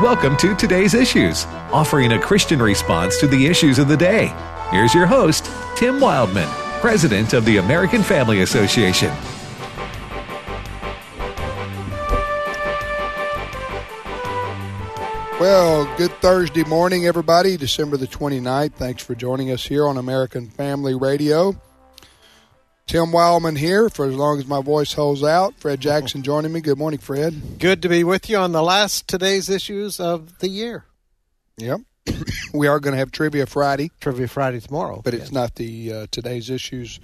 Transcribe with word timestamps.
Welcome 0.00 0.36
to 0.36 0.54
Today's 0.54 0.94
Issues, 0.94 1.44
offering 1.72 2.12
a 2.12 2.20
Christian 2.20 2.62
response 2.62 3.18
to 3.18 3.26
the 3.26 3.46
issues 3.46 3.78
of 3.78 3.88
the 3.88 3.96
day. 3.96 4.32
Here's 4.70 4.94
your 4.94 5.06
host, 5.06 5.50
Tim 5.76 5.98
Wildman, 5.98 6.48
President 6.80 7.32
of 7.32 7.44
the 7.44 7.56
American 7.56 8.02
Family 8.02 8.42
Association. 8.42 9.12
Well, 15.40 15.84
good 15.96 16.12
Thursday 16.20 16.64
morning, 16.64 17.06
everybody. 17.06 17.56
December 17.56 17.96
the 17.96 18.06
29th. 18.06 18.74
Thanks 18.74 19.02
for 19.02 19.14
joining 19.14 19.50
us 19.50 19.64
here 19.64 19.86
on 19.86 19.96
American 19.96 20.48
Family 20.48 20.94
Radio. 20.94 21.60
Tim 22.88 23.12
Wildman 23.12 23.56
here 23.56 23.90
for 23.90 24.06
as 24.06 24.14
long 24.14 24.38
as 24.38 24.46
my 24.46 24.62
voice 24.62 24.94
holds 24.94 25.22
out. 25.22 25.54
Fred 25.58 25.78
Jackson 25.78 26.22
joining 26.22 26.54
me. 26.54 26.62
Good 26.62 26.78
morning, 26.78 26.98
Fred. 26.98 27.58
Good 27.58 27.82
to 27.82 27.88
be 27.90 28.02
with 28.02 28.30
you 28.30 28.38
on 28.38 28.52
the 28.52 28.62
last 28.62 29.06
today's 29.06 29.50
issues 29.50 30.00
of 30.00 30.38
the 30.38 30.48
year. 30.48 30.86
Yep. 31.58 31.82
we 32.54 32.66
are 32.66 32.80
going 32.80 32.92
to 32.92 32.98
have 32.98 33.10
Trivia 33.10 33.44
Friday. 33.44 33.90
Trivia 34.00 34.26
Friday 34.26 34.60
tomorrow. 34.60 35.02
But 35.04 35.12
it's 35.12 35.30
not 35.30 35.56
the 35.56 35.92
uh, 35.92 36.06
today's 36.10 36.48
issues 36.48 36.98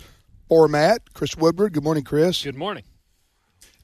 format. 0.49 1.13
Chris 1.13 1.37
Woodward. 1.37 1.75
Good 1.75 1.85
morning, 1.85 2.03
Chris. 2.05 2.43
Good 2.43 2.57
morning. 2.57 2.85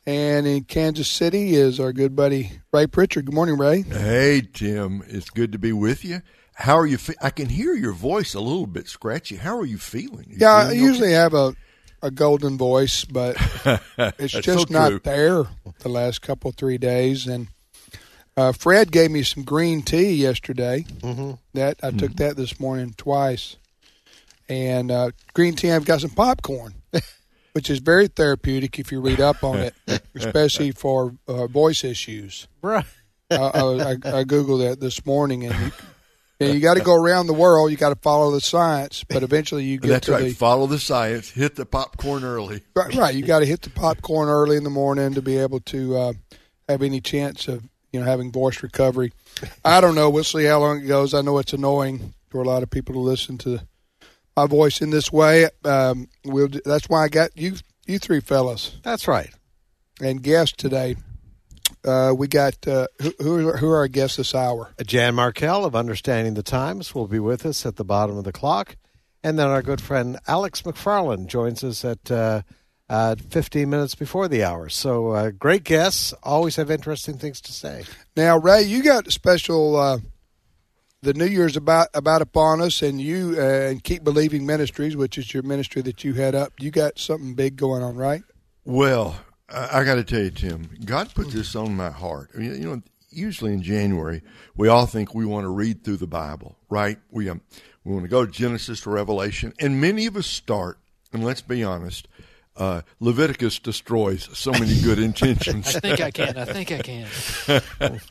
And 0.07 0.47
in 0.47 0.65
Kansas 0.65 1.07
City 1.07 1.55
is 1.55 1.79
our 1.79 1.93
good 1.93 2.17
buddy 2.17 2.51
Ray 2.73 2.87
Pritchard. 2.87 3.27
Good 3.27 3.35
morning, 3.35 3.59
Ray. 3.59 3.83
Hey, 3.83 4.41
Tim. 4.41 5.03
It's 5.07 5.29
good 5.29 5.53
to 5.53 5.59
be 5.59 5.75
with 5.75 6.03
you. 6.07 6.23
How 6.55 6.79
are 6.79 6.87
you? 6.87 6.97
Fe- 6.97 7.15
I 7.21 7.29
can 7.29 7.51
hear 7.51 7.75
your 7.75 7.93
voice 7.93 8.33
a 8.33 8.41
little 8.41 8.67
bit 8.67 8.89
scratchy. 8.89 9.37
How 9.37 9.59
are 9.59 9.67
you 9.67 9.77
feeling? 9.77 10.31
You 10.31 10.39
yeah, 10.41 10.63
feeling 10.63 10.79
I 10.79 10.83
usually 10.83 11.09
okay? 11.09 11.17
have 11.17 11.35
a, 11.35 11.55
a 12.03 12.11
golden 12.11 12.57
voice, 12.57 13.05
but 13.05 13.37
it's 14.19 14.33
just 14.33 14.69
so 14.69 14.73
not 14.73 15.03
there 15.03 15.45
the 15.81 15.89
last 15.89 16.23
couple 16.23 16.51
three 16.53 16.79
days. 16.79 17.27
And 17.27 17.49
uh, 18.37 18.53
Fred 18.53 18.91
gave 18.93 19.11
me 19.11 19.23
some 19.23 19.43
green 19.43 19.83
tea 19.83 20.13
yesterday. 20.13 20.87
Mm-hmm. 21.01 21.33
That 21.55 21.79
I 21.83 21.91
took 21.91 22.17
that 22.17 22.37
this 22.37 22.59
morning 22.61 22.95
twice. 22.97 23.57
And 24.49 24.91
uh, 24.91 25.11
green 25.33 25.55
tea, 25.55 25.71
I've 25.71 25.85
got 25.85 26.01
some 26.01 26.11
popcorn, 26.11 26.75
which 27.53 27.71
is 27.71 27.79
very 27.79 28.09
therapeutic 28.09 28.79
if 28.79 28.91
you 28.91 29.01
read 29.01 29.21
up 29.21 29.45
on 29.45 29.59
it, 29.59 29.75
especially 30.15 30.73
for 30.73 31.15
uh, 31.29 31.47
voice 31.47 31.85
issues. 31.85 32.49
Right. 32.61 32.85
I, 33.31 33.37
I, 33.37 33.61
I, 33.61 33.91
I 33.93 34.25
googled 34.25 34.69
that 34.69 34.81
this 34.81 35.07
morning, 35.07 35.45
and 35.45 35.73
you, 36.41 36.47
and 36.47 36.55
you 36.55 36.61
got 36.61 36.75
to 36.77 36.83
go 36.83 36.95
around 36.95 37.27
the 37.27 37.35
world. 37.35 37.71
You 37.71 37.77
got 37.77 37.91
to 37.91 38.01
follow 38.01 38.31
the 38.31 38.41
science, 38.41 39.05
but 39.05 39.23
eventually 39.23 39.65
you 39.65 39.79
get 39.81 39.89
That's 39.89 40.07
to 40.07 40.13
right. 40.13 40.25
the 40.25 40.33
Follow 40.33 40.67
the 40.67 40.79
science. 40.79 41.31
Hit 41.31 41.57
the 41.57 41.67
popcorn 41.67 42.25
early. 42.25 42.63
right. 42.75 42.95
right. 42.95 43.15
You 43.15 43.23
got 43.23 43.41
to 43.41 43.47
hit 43.47 43.63
the 43.63 43.71
popcorn 43.71 44.29
early 44.29 44.57
in 44.57 44.65
the 44.65 44.71
morning 44.71 45.15
to 45.15 45.23
be 45.23 45.39
able 45.39 45.61
to 45.61 45.97
uh, 45.97 46.13
have 46.69 46.83
any 46.83 47.01
chance 47.01 47.47
of 47.49 47.63
you 47.93 48.01
know 48.01 48.07
having 48.07 48.33
voice 48.33 48.63
recovery. 48.63 49.13
I 49.65 49.81
don't 49.81 49.95
know. 49.95 50.11
We'll 50.11 50.25
see 50.25 50.45
how 50.45 50.61
long 50.61 50.81
it 50.81 50.87
goes. 50.87 51.15
I 51.15 51.21
know 51.21 51.39
it's 51.39 51.53
annoying 51.53 52.15
for 52.29 52.41
a 52.41 52.45
lot 52.45 52.63
of 52.63 52.71
people 52.71 52.95
to 52.95 53.01
listen 53.01 53.39
to 53.39 53.61
my 54.37 54.47
voice 54.47 54.81
in 54.81 54.91
this 54.91 55.13
way. 55.13 55.49
Um, 55.65 56.09
we'll. 56.25 56.49
That's 56.65 56.89
why 56.89 57.05
I 57.05 57.09
got 57.09 57.37
you. 57.37 57.55
You 57.87 57.99
three 57.99 58.21
fellas 58.21 58.77
That's 58.85 59.09
right. 59.09 59.31
and 60.01 60.23
guests 60.23 60.55
today. 60.57 60.97
Uh, 61.85 62.13
we 62.17 62.29
got 62.29 62.67
uh, 62.69 62.87
who, 63.01 63.13
who 63.21 63.49
are- 63.49 63.57
who 63.57 63.69
are 63.71 63.77
our 63.79 63.89
guests 63.89 64.17
this 64.19 64.35
hour? 64.35 64.71
Jan 64.87 65.15
Markell 65.15 65.65
of 65.65 65.75
Understanding 65.75 66.35
the 66.35 66.43
Times 66.43 66.95
will 66.95 67.07
be 67.09 67.19
with 67.19 67.47
us 67.47 67.65
at 67.65 67.77
the 67.77 67.85
bottom 67.85 68.17
of 68.17 68.25
the 68.25 68.33
clock. 68.33 68.77
And 69.23 69.39
then 69.39 69.49
our 69.49 69.63
good 69.63 69.81
friend 69.81 70.19
Alex 70.27 70.63
McFarland 70.63 71.27
joins 71.27 71.63
us 71.63 71.85
at 71.85 72.11
uh, 72.11 72.43
uh, 72.89 73.17
15 73.31 73.69
minutes 73.69 73.95
before 73.95 74.29
the 74.29 74.43
hour. 74.45 74.69
So 74.71 75.11
uh, 75.11 75.31
great 75.31 75.65
guests. 75.65 76.13
Always 76.23 76.57
have 76.57 76.71
interesting 76.71 77.19
things 77.19 77.41
to 77.43 77.53
say. 77.53 77.85
Now, 78.17 78.39
Ray, 78.39 78.63
you 78.63 78.83
got 78.83 79.07
a 79.07 79.11
special. 79.11 79.77
Uh, 79.77 79.99
the 81.03 81.15
New 81.15 81.25
Year's 81.27 81.57
about 81.57 81.89
about 81.95 82.21
upon 82.21 82.61
us, 82.61 82.83
and 82.83 83.01
you 83.01 83.35
uh, 83.39 83.43
and 83.71 83.83
keep 83.83 84.05
believing 84.05 84.45
ministries, 84.45 84.97
which 84.97 85.17
is 85.17 85.33
your 85.33 85.43
ministry 85.43 85.81
that 85.83 86.05
you 86.05 86.13
head 86.13 86.35
up. 86.35 86.53
You 86.61 86.71
got 86.71 86.99
something 86.99 87.33
big 87.35 87.57
going 87.57 87.83
on, 87.83 87.97
right? 87.97 88.23
Well, 88.67 89.17
I, 89.53 89.81
I 89.81 89.85
got 89.85 89.97
to 89.97 90.05
tell 90.05 90.21
you, 90.21 90.31
Tim, 90.31 90.69
God 90.85 91.15
put 91.15 91.31
this 91.31 91.55
on 91.55 91.77
my 91.77 91.91
heart. 91.91 92.31
I 92.35 92.39
mean, 92.39 92.63
you 92.63 92.69
know, 92.69 92.83
usually 93.11 93.53
in 93.53 93.63
January, 93.63 94.23
we 94.57 94.69
all 94.69 94.87
think 94.87 95.15
we 95.15 95.27
want 95.27 95.45
to 95.45 95.51
read 95.51 95.85
through 95.85 95.99
the 95.99 96.07
Bible, 96.07 96.57
right? 96.69 96.99
We 97.11 97.29
um, 97.29 97.41
we 97.85 97.93
want 97.93 98.05
to 98.05 98.11
go 98.11 98.25
to 98.25 98.31
Genesis 98.31 98.81
to 98.83 98.91
Revelation, 98.91 99.53
and 99.59 99.81
many 99.81 100.07
of 100.07 100.17
us 100.17 100.27
start. 100.27 100.79
And 101.13 101.25
let's 101.25 101.43
be 101.43 101.65
honest, 101.65 102.07
uh, 102.57 102.83
Leviticus 103.01 103.59
destroys 103.59 104.29
so 104.37 104.53
many 104.53 104.81
good 104.81 104.99
intentions. 105.11 105.75
I 105.75 105.81
think 105.81 106.01
I 106.01 106.11
can. 106.11 106.37
I 106.37 106.45
think 106.45 106.73
I 106.73 106.83
can. 106.83 107.07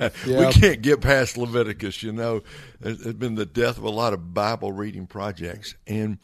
Yeah. 0.26 0.48
We 0.48 0.54
can't 0.54 0.82
get 0.82 1.02
past 1.02 1.38
Leviticus, 1.38 2.04
you 2.04 2.12
know. 2.12 2.42
It's 2.82 3.06
it's 3.06 3.18
been 3.18 3.36
the 3.36 3.46
death 3.46 3.78
of 3.78 3.84
a 3.84 3.90
lot 3.90 4.14
of 4.14 4.34
Bible 4.34 4.72
reading 4.72 5.08
projects. 5.08 5.76
And 5.88 6.18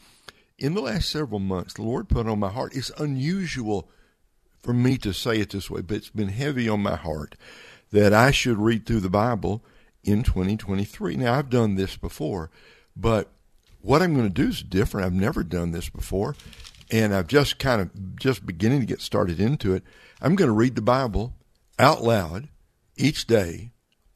in 0.58 0.74
the 0.74 0.80
last 0.80 1.08
several 1.08 1.40
months, 1.40 1.74
the 1.74 1.82
Lord 1.82 2.08
put 2.08 2.26
on 2.26 2.38
my 2.38 2.50
heart, 2.50 2.74
it's 2.74 2.90
unusual 2.98 3.88
for 4.66 4.72
me 4.72 4.98
to 4.98 5.14
say 5.14 5.38
it 5.38 5.50
this 5.50 5.70
way, 5.70 5.80
but 5.80 5.96
it's 5.96 6.10
been 6.10 6.28
heavy 6.28 6.68
on 6.68 6.82
my 6.82 6.96
heart 6.96 7.36
that 7.92 8.12
I 8.12 8.32
should 8.32 8.58
read 8.58 8.84
through 8.84 8.98
the 8.98 9.08
Bible 9.08 9.64
in 10.02 10.24
2023. 10.24 11.14
Now, 11.16 11.34
I've 11.34 11.48
done 11.48 11.76
this 11.76 11.96
before, 11.96 12.50
but 12.96 13.30
what 13.80 14.02
I'm 14.02 14.12
going 14.12 14.26
to 14.26 14.42
do 14.42 14.48
is 14.48 14.64
different. 14.64 15.06
I've 15.06 15.12
never 15.12 15.44
done 15.44 15.70
this 15.70 15.88
before, 15.88 16.34
and 16.90 17.14
I've 17.14 17.28
just 17.28 17.60
kind 17.60 17.80
of 17.80 18.16
just 18.16 18.44
beginning 18.44 18.80
to 18.80 18.86
get 18.86 19.00
started 19.00 19.38
into 19.38 19.72
it. 19.72 19.84
I'm 20.20 20.34
going 20.34 20.48
to 20.48 20.52
read 20.52 20.74
the 20.74 20.82
Bible 20.82 21.34
out 21.78 22.02
loud 22.02 22.48
each 22.96 23.28
day 23.28 23.70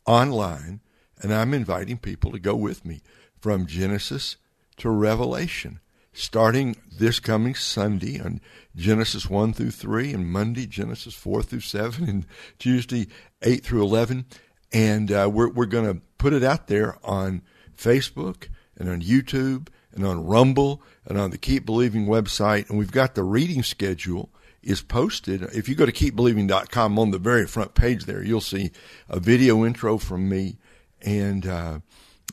online, 0.05 0.81
and 1.22 1.33
I'm 1.33 1.55
inviting 1.55 1.97
people 1.97 2.33
to 2.33 2.41
go 2.41 2.56
with 2.56 2.84
me 2.84 3.03
from 3.39 3.66
Genesis 3.66 4.37
to 4.78 4.91
Revelation, 4.91 5.78
starting 6.12 6.76
this 6.91 7.21
coming 7.21 7.54
Sunday 7.54 8.21
on 8.21 8.41
Genesis 8.76 9.28
1 9.28 9.53
through 9.53 9.71
3, 9.71 10.12
and 10.12 10.31
Monday, 10.31 10.66
Genesis 10.66 11.15
4 11.15 11.43
through 11.43 11.60
7, 11.60 12.09
and 12.09 12.26
Tuesday, 12.59 13.09
8 13.43 13.65
through 13.65 13.82
11. 13.82 14.26
And 14.72 15.10
uh, 15.10 15.28
we're, 15.32 15.48
we're 15.48 15.66
going 15.66 15.87
to 15.87 16.00
put 16.19 16.32
it 16.32 16.44
out 16.44 16.66
there 16.69 16.97
on 17.04 17.43
Facebook 17.76 18.48
and 18.76 18.88
on 18.88 19.03
YouTube 19.03 19.69
and 19.93 20.06
on 20.06 20.25
Rumble 20.25 20.82
and 21.06 21.19
on 21.19 21.31
the 21.31 21.38
Keep 21.38 21.66
Believing 21.66 22.06
website. 22.06 22.69
And 22.69 22.78
we've 22.78 22.92
got 22.92 23.15
the 23.15 23.25
reading 23.25 23.62
schedule 23.62 24.31
is 24.62 24.82
posted. 24.82 25.42
If 25.54 25.69
you 25.69 25.75
go 25.75 25.87
to 25.87 25.92
keepbelieving.com 25.92 26.98
on 26.98 27.10
the 27.10 27.19
very 27.19 27.47
front 27.47 27.75
page 27.75 28.04
there, 28.04 28.22
you'll 28.22 28.41
see 28.41 28.71
a 29.09 29.19
video 29.19 29.65
intro 29.65 29.98
from 29.98 30.28
me 30.28 30.59
and 31.00 31.47
uh, 31.47 31.78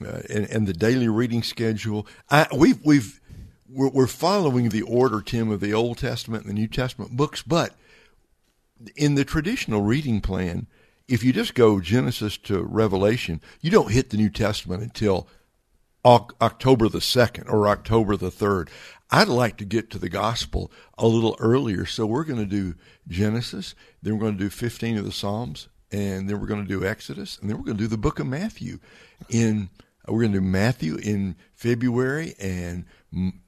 uh, 0.05 0.21
and, 0.29 0.49
and 0.49 0.67
the 0.67 0.73
daily 0.73 1.07
reading 1.07 1.41
schedule. 1.41 2.05
I, 2.29 2.47
we've 2.55 2.83
we've 2.85 3.19
we're, 3.69 3.89
we're 3.89 4.07
following 4.07 4.69
the 4.69 4.81
order, 4.81 5.21
Tim, 5.21 5.51
of 5.51 5.59
the 5.59 5.73
Old 5.73 5.97
Testament 5.97 6.43
and 6.43 6.49
the 6.51 6.59
New 6.59 6.67
Testament 6.67 7.11
books, 7.15 7.41
but 7.41 7.75
in 8.95 9.15
the 9.15 9.25
traditional 9.25 9.81
reading 9.81 10.21
plan, 10.21 10.67
if 11.07 11.23
you 11.23 11.33
just 11.33 11.55
go 11.55 11.79
Genesis 11.79 12.37
to 12.37 12.61
Revelation, 12.61 13.41
you 13.61 13.71
don't 13.71 13.91
hit 13.91 14.09
the 14.09 14.17
New 14.17 14.29
Testament 14.29 14.83
until 14.83 15.27
Oc- 16.03 16.35
October 16.41 16.89
the 16.89 16.99
2nd 16.99 17.51
or 17.51 17.67
October 17.67 18.15
the 18.15 18.29
3rd. 18.29 18.69
I'd 19.09 19.29
like 19.29 19.57
to 19.57 19.65
get 19.65 19.89
to 19.91 19.99
the 19.99 20.09
gospel 20.09 20.71
a 20.97 21.07
little 21.07 21.37
earlier, 21.39 21.85
so 21.85 22.05
we're 22.05 22.25
going 22.25 22.39
to 22.39 22.45
do 22.45 22.75
Genesis, 23.07 23.73
then 24.01 24.13
we're 24.13 24.21
going 24.21 24.37
to 24.37 24.43
do 24.43 24.49
15 24.49 24.97
of 24.97 25.05
the 25.05 25.11
Psalms, 25.13 25.69
and 25.91 26.29
then 26.29 26.39
we're 26.39 26.47
going 26.47 26.61
to 26.61 26.67
do 26.67 26.85
Exodus, 26.85 27.37
and 27.39 27.49
then 27.49 27.57
we're 27.57 27.63
going 27.63 27.77
to 27.77 27.83
do 27.83 27.87
the 27.87 27.97
book 27.97 28.19
of 28.19 28.27
Matthew. 28.27 28.79
In 29.29 29.69
we're 30.07 30.21
going 30.21 30.33
to 30.33 30.39
do 30.39 30.45
Matthew 30.45 30.95
in 30.95 31.35
February 31.53 32.35
and 32.39 32.85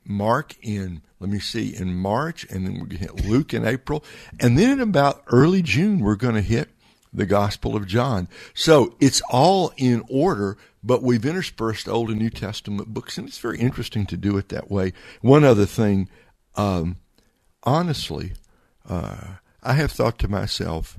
Mark 0.06 0.56
in 0.62 1.02
let 1.20 1.30
me 1.30 1.40
see 1.40 1.76
in 1.76 1.96
March, 1.96 2.46
and 2.50 2.66
then 2.66 2.74
we're 2.76 2.86
going 2.86 2.90
to 2.90 2.98
hit 2.98 3.26
Luke 3.26 3.54
in 3.54 3.66
April, 3.66 4.04
and 4.40 4.58
then 4.58 4.70
in 4.72 4.80
about 4.80 5.24
early 5.28 5.62
June 5.62 6.00
we're 6.00 6.16
going 6.16 6.36
to 6.36 6.42
hit 6.42 6.70
the 7.12 7.26
Gospel 7.26 7.76
of 7.76 7.88
John. 7.88 8.28
So 8.54 8.96
it's 9.00 9.22
all 9.30 9.74
in 9.78 10.04
order, 10.10 10.58
but 10.84 11.04
we've 11.04 11.26
interspersed 11.26 11.90
Old 11.90 12.10
and 12.10 12.20
New 12.20 12.30
Testament 12.30 12.94
books, 12.94 13.18
and 13.18 13.28
it's 13.28 13.40
very 13.40 13.60
interesting 13.60 14.06
to 14.08 14.18
do 14.18 14.38
it 14.38 14.50
that 14.50 14.70
way. 14.72 14.94
One 15.22 15.44
other 15.44 15.66
thing, 15.66 16.08
um, 16.56 16.98
honestly, 17.64 18.34
uh, 18.88 19.36
I 19.62 19.74
have 19.74 19.92
thought 19.92 20.20
to 20.20 20.28
myself, 20.28 20.98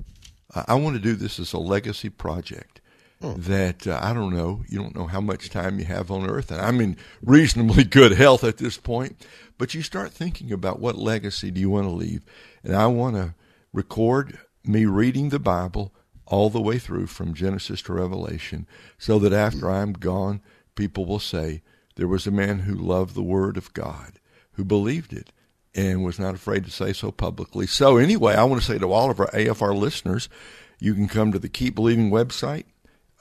I 0.53 0.75
want 0.75 0.95
to 0.97 1.01
do 1.01 1.15
this 1.15 1.39
as 1.39 1.53
a 1.53 1.57
legacy 1.57 2.09
project. 2.09 2.80
That 3.21 3.85
uh, 3.85 3.99
I 4.01 4.13
don't 4.13 4.33
know, 4.35 4.63
you 4.67 4.79
don't 4.79 4.95
know 4.95 5.05
how 5.05 5.21
much 5.21 5.49
time 5.49 5.77
you 5.77 5.85
have 5.85 6.09
on 6.09 6.27
earth, 6.27 6.51
and 6.51 6.59
I'm 6.59 6.81
in 6.81 6.97
reasonably 7.21 7.83
good 7.99 8.13
health 8.13 8.43
at 8.43 8.57
this 8.57 8.77
point. 8.77 9.25
But 9.59 9.75
you 9.75 9.83
start 9.83 10.11
thinking 10.11 10.51
about 10.51 10.79
what 10.79 10.97
legacy 10.97 11.51
do 11.51 11.61
you 11.61 11.69
want 11.69 11.85
to 11.85 11.91
leave, 11.91 12.23
and 12.63 12.75
I 12.75 12.87
want 12.87 13.15
to 13.15 13.35
record 13.73 14.39
me 14.65 14.85
reading 14.85 15.29
the 15.29 15.39
Bible 15.39 15.93
all 16.25 16.49
the 16.49 16.61
way 16.61 16.79
through 16.79 17.07
from 17.07 17.33
Genesis 17.33 17.81
to 17.83 17.93
Revelation, 17.93 18.65
so 18.97 19.19
that 19.19 19.33
after 19.33 19.69
I'm 19.69 19.93
gone, 19.93 20.41
people 20.75 21.05
will 21.05 21.19
say, 21.19 21.61
There 21.97 22.07
was 22.07 22.25
a 22.25 22.31
man 22.31 22.59
who 22.59 22.73
loved 22.73 23.13
the 23.13 23.21
Word 23.21 23.55
of 23.55 23.73
God, 23.73 24.13
who 24.53 24.65
believed 24.65 25.13
it, 25.13 25.31
and 25.75 26.03
was 26.03 26.17
not 26.17 26.33
afraid 26.33 26.65
to 26.65 26.71
say 26.71 26.93
so 26.93 27.11
publicly. 27.11 27.67
So, 27.67 27.97
anyway, 27.97 28.33
I 28.33 28.45
want 28.45 28.61
to 28.61 28.67
say 28.67 28.79
to 28.79 28.91
all 28.91 29.11
of 29.11 29.19
our 29.19 29.29
AFR 29.31 29.77
listeners, 29.77 30.27
You 30.79 30.95
can 30.95 31.07
come 31.07 31.31
to 31.31 31.39
the 31.39 31.49
Keep 31.49 31.75
Believing 31.75 32.09
website, 32.09 32.65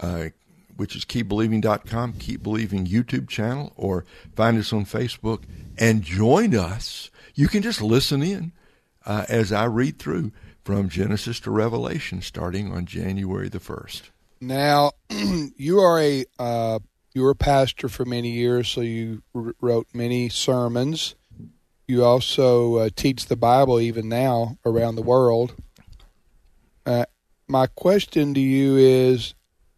uh, 0.01 0.29
which 0.77 0.97
is 0.97 1.05
keepbelieving.com, 1.05 2.15
Keep 2.15 2.43
Believing 2.43 2.87
YouTube 2.87 3.29
channel, 3.29 3.73
or 3.77 4.05
find 4.35 4.59
us 4.59 4.73
on 4.73 4.87
Facebook 4.87 5.43
and 5.79 6.03
join 6.03 6.55
us. 6.55 7.11
You 7.35 7.49
can 7.49 7.63
just 7.63 7.83
listen 7.83 8.23
in 8.23 8.53
uh, 9.05 9.27
as 9.29 9.53
I 9.53 9.65
read 9.65 9.99
through 9.99 10.33
from 10.65 10.89
Genesis 10.89 11.41
to 11.41 11.51
Revelation 11.51 12.23
starting 12.23 12.73
on 12.73 12.87
January 12.87 13.49
the 13.49 13.59
1st. 13.59 14.03
Now, 14.41 14.93
you 15.57 15.81
are 15.81 16.01
a 16.01 16.25
uh, 16.39 16.79
you 17.13 17.23
were 17.23 17.31
a 17.31 17.37
pastor 17.37 17.89
for 17.89 18.05
many 18.05 18.31
years, 18.31 18.69
so 18.69 18.81
you 18.81 19.23
wrote 19.35 19.89
many 19.93 20.29
sermons. 20.29 21.15
You 21.89 22.05
also 22.05 22.77
uh, 22.77 22.91
teach 22.95 23.27
the 23.27 23.37
Bible 23.37 23.81
even 23.81 24.09
now 24.09 24.57
around 24.65 24.95
the 24.95 25.03
world. 25.03 25.55
Uh, 26.87 27.05
my 27.49 27.67
question 27.67 28.33
to 28.35 28.41
you 28.41 28.77
is 28.77 29.35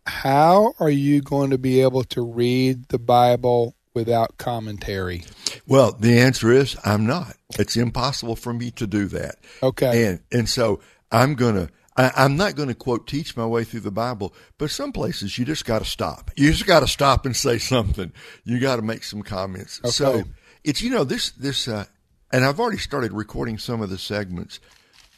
how 0.07 0.75
are 0.81 0.91
you 0.91 1.21
going 1.21 1.51
to 1.51 1.59
be 1.59 1.81
able 1.81 2.05
to 2.05 2.23
read 2.23 2.89
the 2.89 2.99
Bible 2.99 3.75
without 3.95 4.39
commentary? 4.39 5.25
Well, 5.67 5.93
the 5.93 6.19
answer 6.19 6.51
is 6.51 6.77
I'm 6.85 7.07
not. 7.07 7.37
It's 7.59 7.77
impossible 7.77 8.37
for 8.37 8.53
me 8.53 8.71
to 8.73 8.87
do 8.87 9.07
that. 9.07 9.37
Okay. 9.63 10.07
And 10.07 10.21
and 10.33 10.49
so 10.49 10.81
I'm 11.11 11.35
gonna 11.35 11.69
I, 11.97 12.11
I'm 12.17 12.37
not 12.37 12.57
going 12.57 12.69
to 12.69 12.75
quote 12.75 13.07
teach 13.07 13.37
my 13.37 13.47
way 13.47 13.65
through 13.65 13.81
the 13.81 13.91
Bible, 13.91 14.35
but 14.59 14.71
some 14.71 14.93
places 14.93 15.39
you 15.39 15.45
just 15.45 15.65
got 15.65 15.81
to 15.81 15.85
stop. 15.85 16.31
You 16.37 16.51
just 16.51 16.67
got 16.67 16.81
to 16.81 16.89
stop 16.89 17.27
and 17.27 17.37
say 17.37 17.59
something. 17.59 18.13
You 18.45 18.59
got 18.61 18.77
to 18.77 18.83
make 18.83 19.05
some 19.05 19.23
comments. 19.23 19.81
Okay. 19.85 19.91
So 19.91 20.23
it's 20.65 20.81
you 20.81 20.91
know 20.91 21.05
this 21.05 21.31
this 21.33 21.69
uh, 21.69 21.85
and 22.33 22.45
I've 22.45 22.59
already 22.59 22.79
started 22.79 23.13
recording 23.13 23.59
some 23.59 23.83
of 23.83 23.91
the 23.91 23.99
segments, 23.99 24.59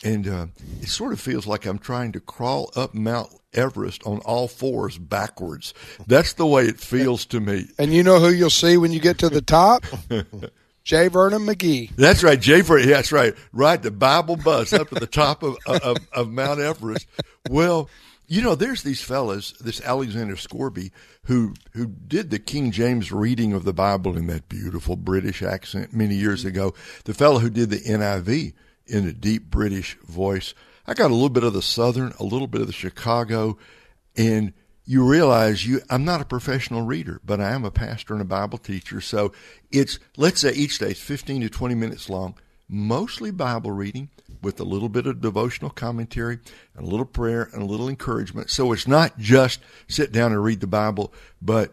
and 0.04 0.28
uh, 0.28 0.46
it 0.82 0.88
sort 0.88 1.12
of 1.12 1.20
feels 1.20 1.46
like 1.46 1.66
I'm 1.66 1.78
trying 1.78 2.12
to 2.12 2.20
crawl 2.20 2.70
up 2.76 2.94
Mount 2.94 3.30
Everest 3.52 4.06
on 4.06 4.18
all 4.18 4.46
fours 4.48 4.98
backwards. 4.98 5.74
That's 6.06 6.34
the 6.34 6.46
way 6.46 6.64
it 6.66 6.78
feels 6.80 7.24
to 7.26 7.40
me. 7.40 7.66
And 7.78 7.92
you 7.92 8.02
know 8.02 8.18
who 8.20 8.28
you'll 8.30 8.50
see 8.50 8.76
when 8.76 8.92
you 8.92 9.00
get 9.00 9.18
to 9.18 9.28
the 9.28 9.42
top? 9.42 9.84
J. 10.84 11.08
Vernon 11.08 11.42
McGee. 11.46 11.94
That's 11.96 12.22
right, 12.22 12.38
Jay. 12.38 12.60
Fre- 12.60 12.80
That's 12.80 13.10
right. 13.10 13.34
Right, 13.52 13.80
the 13.82 13.90
Bible 13.90 14.36
bus 14.36 14.72
up 14.74 14.90
to 14.90 14.96
the 14.96 15.06
top 15.06 15.42
of, 15.42 15.56
of 15.66 15.96
of 16.12 16.30
Mount 16.30 16.60
Everest. 16.60 17.06
Well, 17.48 17.88
you 18.26 18.42
know, 18.42 18.54
there's 18.54 18.82
these 18.82 19.02
fellas, 19.02 19.52
this 19.52 19.80
Alexander 19.80 20.36
Scourby, 20.36 20.92
who 21.24 21.54
who 21.72 21.86
did 21.86 22.30
the 22.30 22.38
King 22.38 22.70
James 22.70 23.12
reading 23.12 23.54
of 23.54 23.64
the 23.64 23.72
Bible 23.72 24.16
in 24.16 24.26
that 24.26 24.48
beautiful 24.50 24.96
British 24.96 25.42
accent 25.42 25.94
many 25.94 26.16
years 26.16 26.44
ago. 26.44 26.74
The 27.04 27.14
fellow 27.14 27.38
who 27.38 27.48
did 27.50 27.70
the 27.70 27.80
NIV 27.80 28.52
in 28.86 29.06
a 29.06 29.12
deep 29.12 29.50
British 29.50 29.96
voice. 30.00 30.54
I 30.86 30.94
got 30.94 31.10
a 31.10 31.14
little 31.14 31.30
bit 31.30 31.44
of 31.44 31.52
the 31.52 31.62
Southern, 31.62 32.12
a 32.18 32.24
little 32.24 32.46
bit 32.46 32.60
of 32.60 32.66
the 32.66 32.72
Chicago, 32.72 33.56
and 34.16 34.52
you 34.84 35.04
realize 35.04 35.66
you 35.66 35.80
I'm 35.88 36.04
not 36.04 36.20
a 36.20 36.26
professional 36.26 36.82
reader, 36.82 37.20
but 37.24 37.40
I 37.40 37.52
am 37.52 37.64
a 37.64 37.70
pastor 37.70 38.12
and 38.12 38.22
a 38.22 38.26
Bible 38.26 38.58
teacher. 38.58 39.00
So 39.00 39.32
it's 39.70 39.98
let's 40.16 40.40
say 40.40 40.52
each 40.52 40.78
day 40.78 40.90
is 40.90 41.00
15 41.00 41.42
to 41.42 41.48
20 41.48 41.74
minutes 41.74 42.10
long, 42.10 42.34
mostly 42.68 43.30
Bible 43.30 43.70
reading 43.70 44.10
with 44.42 44.60
a 44.60 44.64
little 44.64 44.90
bit 44.90 45.06
of 45.06 45.20
devotional 45.22 45.70
commentary 45.70 46.38
and 46.76 46.86
a 46.86 46.90
little 46.90 47.06
prayer 47.06 47.48
and 47.52 47.62
a 47.62 47.66
little 47.66 47.88
encouragement. 47.88 48.50
So 48.50 48.72
it's 48.72 48.86
not 48.86 49.18
just 49.18 49.60
sit 49.88 50.12
down 50.12 50.32
and 50.32 50.44
read 50.44 50.60
the 50.60 50.66
Bible, 50.66 51.12
but 51.40 51.72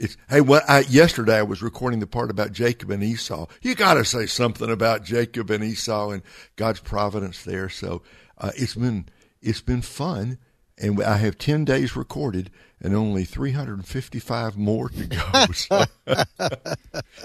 it's 0.00 0.16
hey, 0.28 0.40
what 0.40 0.68
I, 0.68 0.80
yesterday 0.80 1.36
I 1.38 1.42
was 1.42 1.62
recording 1.62 2.00
the 2.00 2.06
part 2.06 2.30
about 2.30 2.52
Jacob 2.52 2.90
and 2.90 3.02
Esau. 3.04 3.46
You 3.60 3.74
got 3.74 3.94
to 3.94 4.04
say 4.04 4.26
something 4.26 4.70
about 4.70 5.04
Jacob 5.04 5.50
and 5.50 5.62
Esau 5.62 6.10
and 6.10 6.22
God's 6.56 6.80
providence 6.80 7.44
there. 7.44 7.68
So 7.68 8.02
uh, 8.38 8.50
it's 8.56 8.74
been 8.74 9.06
it's 9.42 9.60
been 9.60 9.82
fun 9.82 10.38
and 10.78 11.02
I 11.02 11.18
have 11.18 11.36
10 11.36 11.66
days 11.66 11.94
recorded 11.94 12.50
and 12.80 12.94
only 12.96 13.24
355 13.24 14.56
more 14.56 14.88
to 14.88 15.06
go. 15.06 15.18
So. 15.54 15.84
anyway, 16.06 16.24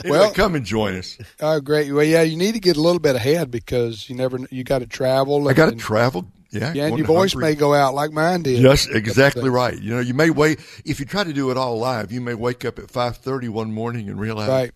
Well- 0.09 0.33
come 0.33 0.55
and 0.55 0.65
join 0.65 0.95
us. 0.95 1.17
Oh, 1.39 1.61
great. 1.61 1.91
Well, 1.93 2.03
yeah, 2.03 2.23
you 2.23 2.35
need 2.35 2.53
to 2.55 2.59
get 2.59 2.75
a 2.75 2.81
little 2.81 2.99
bit 2.99 3.15
ahead 3.15 3.49
because 3.51 4.09
you 4.09 4.15
never 4.15 4.39
you 4.51 4.65
got 4.65 4.79
to 4.79 4.87
travel. 4.87 5.47
I 5.47 5.53
got 5.53 5.69
to 5.69 5.75
travel. 5.77 6.27
Yeah, 6.55 6.73
Yeah, 6.73 6.85
and 6.87 6.97
your 6.97 7.05
voice 7.07 7.35
may 7.35 7.53
go 7.55 7.73
out 7.73 7.93
like 7.93 8.11
mine 8.11 8.43
did. 8.43 8.61
Just 8.61 8.89
exactly 8.89 9.49
right. 9.49 9.77
You 9.79 9.93
know, 9.95 9.99
you 9.99 10.13
may 10.13 10.29
wait 10.29 10.59
if 10.85 10.99
you 10.99 11.05
try 11.05 11.23
to 11.23 11.33
do 11.33 11.51
it 11.51 11.57
all 11.57 11.77
live. 11.77 12.11
You 12.11 12.21
may 12.21 12.33
wake 12.33 12.65
up 12.65 12.79
at 12.79 12.89
five 12.89 13.17
thirty 13.17 13.49
one 13.49 13.71
morning 13.73 14.09
and 14.09 14.19
realize, 14.19 14.49
Right. 14.49 14.71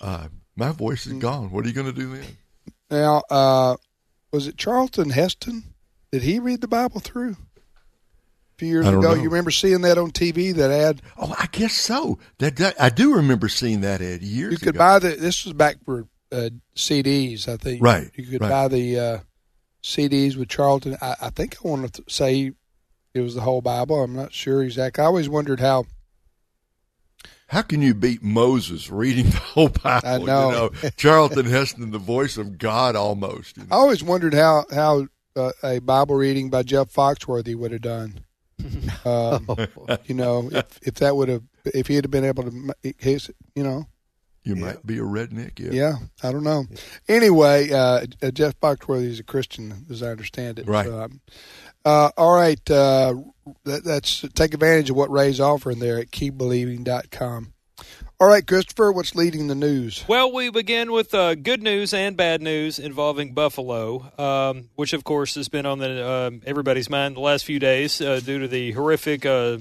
uh, 0.00 0.28
my 0.56 0.72
voice 0.72 1.06
is 1.06 1.12
gone. 1.14 1.50
What 1.50 1.64
are 1.64 1.68
you 1.68 1.74
going 1.74 1.86
to 1.86 1.92
do 1.92 2.14
then? 2.16 2.36
Now, 2.90 3.22
uh, 3.30 3.76
was 4.32 4.46
it 4.46 4.56
Charlton 4.56 5.10
Heston? 5.10 5.62
Did 6.12 6.22
he 6.22 6.38
read 6.40 6.60
the 6.60 6.68
Bible 6.68 7.00
through? 7.00 7.32
A 7.32 8.58
few 8.58 8.68
years 8.68 8.86
ago, 8.88 9.00
know. 9.00 9.14
you 9.14 9.24
remember 9.30 9.50
seeing 9.50 9.82
that 9.82 9.96
on 9.96 10.10
TV? 10.10 10.52
That 10.54 10.70
ad. 10.70 11.00
Oh, 11.16 11.34
I 11.38 11.46
guess 11.52 11.72
so. 11.74 12.18
That, 12.38 12.56
that 12.56 12.80
I 12.80 12.88
do 12.90 13.14
remember 13.14 13.48
seeing 13.48 13.80
that 13.82 14.02
ad 14.02 14.22
years 14.22 14.52
You 14.52 14.58
could 14.58 14.68
ago. 14.70 14.78
buy 14.78 14.98
the. 14.98 15.10
This 15.16 15.44
was 15.44 15.54
back 15.54 15.76
for 15.84 16.06
uh, 16.32 16.50
CDs, 16.76 17.48
I 17.48 17.56
think. 17.56 17.82
Right, 17.82 18.10
You 18.16 18.26
could 18.26 18.40
right. 18.42 18.50
buy 18.50 18.68
the 18.68 18.98
uh, 18.98 19.18
CDs 19.82 20.36
with 20.36 20.48
Charlton. 20.48 20.96
I, 21.00 21.16
I 21.20 21.30
think 21.30 21.56
I 21.64 21.68
want 21.68 21.92
to 21.94 22.04
say 22.08 22.52
it 23.14 23.20
was 23.20 23.34
the 23.34 23.40
whole 23.40 23.60
Bible. 23.60 24.02
I'm 24.02 24.14
not 24.14 24.32
sure 24.32 24.62
exactly. 24.62 25.02
I 25.02 25.06
always 25.06 25.28
wondered 25.28 25.60
how. 25.60 25.86
How 27.48 27.62
can 27.62 27.82
you 27.82 27.94
beat 27.94 28.22
Moses 28.22 28.90
reading 28.90 29.30
the 29.30 29.38
whole 29.38 29.68
Bible? 29.68 30.06
I 30.08 30.18
know. 30.18 30.50
You 30.50 30.82
know 30.82 30.90
Charlton 30.96 31.46
Heston, 31.46 31.90
the 31.90 31.98
voice 31.98 32.36
of 32.36 32.58
God, 32.58 32.94
almost. 32.96 33.56
you 33.56 33.64
know. 33.64 33.68
I 33.72 33.76
always 33.76 34.02
wondered 34.02 34.34
how 34.34 34.64
how 34.72 35.08
uh, 35.36 35.52
a 35.62 35.78
Bible 35.80 36.14
reading 36.16 36.50
by 36.50 36.62
Jeff 36.62 36.92
Foxworthy 36.92 37.54
would 37.54 37.72
have 37.72 37.82
done. 37.82 38.20
Um, 39.02 39.48
you 40.04 40.14
know, 40.14 40.50
if 40.52 40.78
if 40.82 40.94
that 40.96 41.16
would 41.16 41.30
have 41.30 41.42
if 41.64 41.86
he 41.86 41.94
had 41.94 42.10
been 42.10 42.26
able 42.26 42.42
to, 42.42 42.50
ma- 42.50 42.72
his, 42.98 43.30
you 43.54 43.62
know, 43.62 43.86
You 44.42 44.56
might 44.56 44.86
be 44.86 44.98
a 44.98 45.02
redneck. 45.02 45.58
Yeah. 45.58 45.70
yeah, 45.72 45.94
I 46.22 46.32
don't 46.32 46.44
know. 46.44 46.64
Anyway, 47.08 47.70
uh, 47.70 48.06
uh, 48.22 48.30
Jeff 48.30 48.58
Foxworthy 48.58 49.06
is 49.06 49.20
a 49.20 49.22
Christian, 49.24 49.86
as 49.90 50.02
I 50.02 50.08
understand 50.08 50.58
it. 50.58 50.66
Right. 50.66 50.86
So, 50.86 51.02
um, 51.02 51.20
uh, 51.84 52.10
all 52.16 52.34
right, 52.34 52.70
uh, 52.70 53.16
that, 53.64 53.84
that's 53.84 54.24
take 54.34 54.54
advantage 54.54 54.90
of 54.90 54.96
what 54.96 55.10
Ray's 55.10 55.40
offering 55.40 55.78
there 55.78 55.98
at 55.98 56.10
keepbelieving.com. 56.10 57.52
All 58.18 58.28
right, 58.28 58.46
Christopher, 58.46 58.92
what's 58.92 59.14
leading 59.14 59.46
the 59.46 59.54
news? 59.54 60.04
Well, 60.06 60.30
we 60.30 60.50
begin 60.50 60.92
with 60.92 61.14
uh, 61.14 61.34
good 61.34 61.62
news 61.62 61.94
and 61.94 62.18
bad 62.18 62.42
news 62.42 62.78
involving 62.78 63.32
Buffalo, 63.32 64.12
um, 64.18 64.68
which 64.74 64.92
of 64.92 65.04
course 65.04 65.36
has 65.36 65.48
been 65.48 65.64
on 65.64 65.78
the 65.78 66.06
um 66.06 66.42
everybody's 66.44 66.90
mind 66.90 67.16
the 67.16 67.20
last 67.20 67.46
few 67.46 67.58
days 67.58 68.00
uh, 68.00 68.20
due 68.22 68.38
to 68.40 68.48
the 68.48 68.72
horrific 68.72 69.24
uh, 69.24 69.56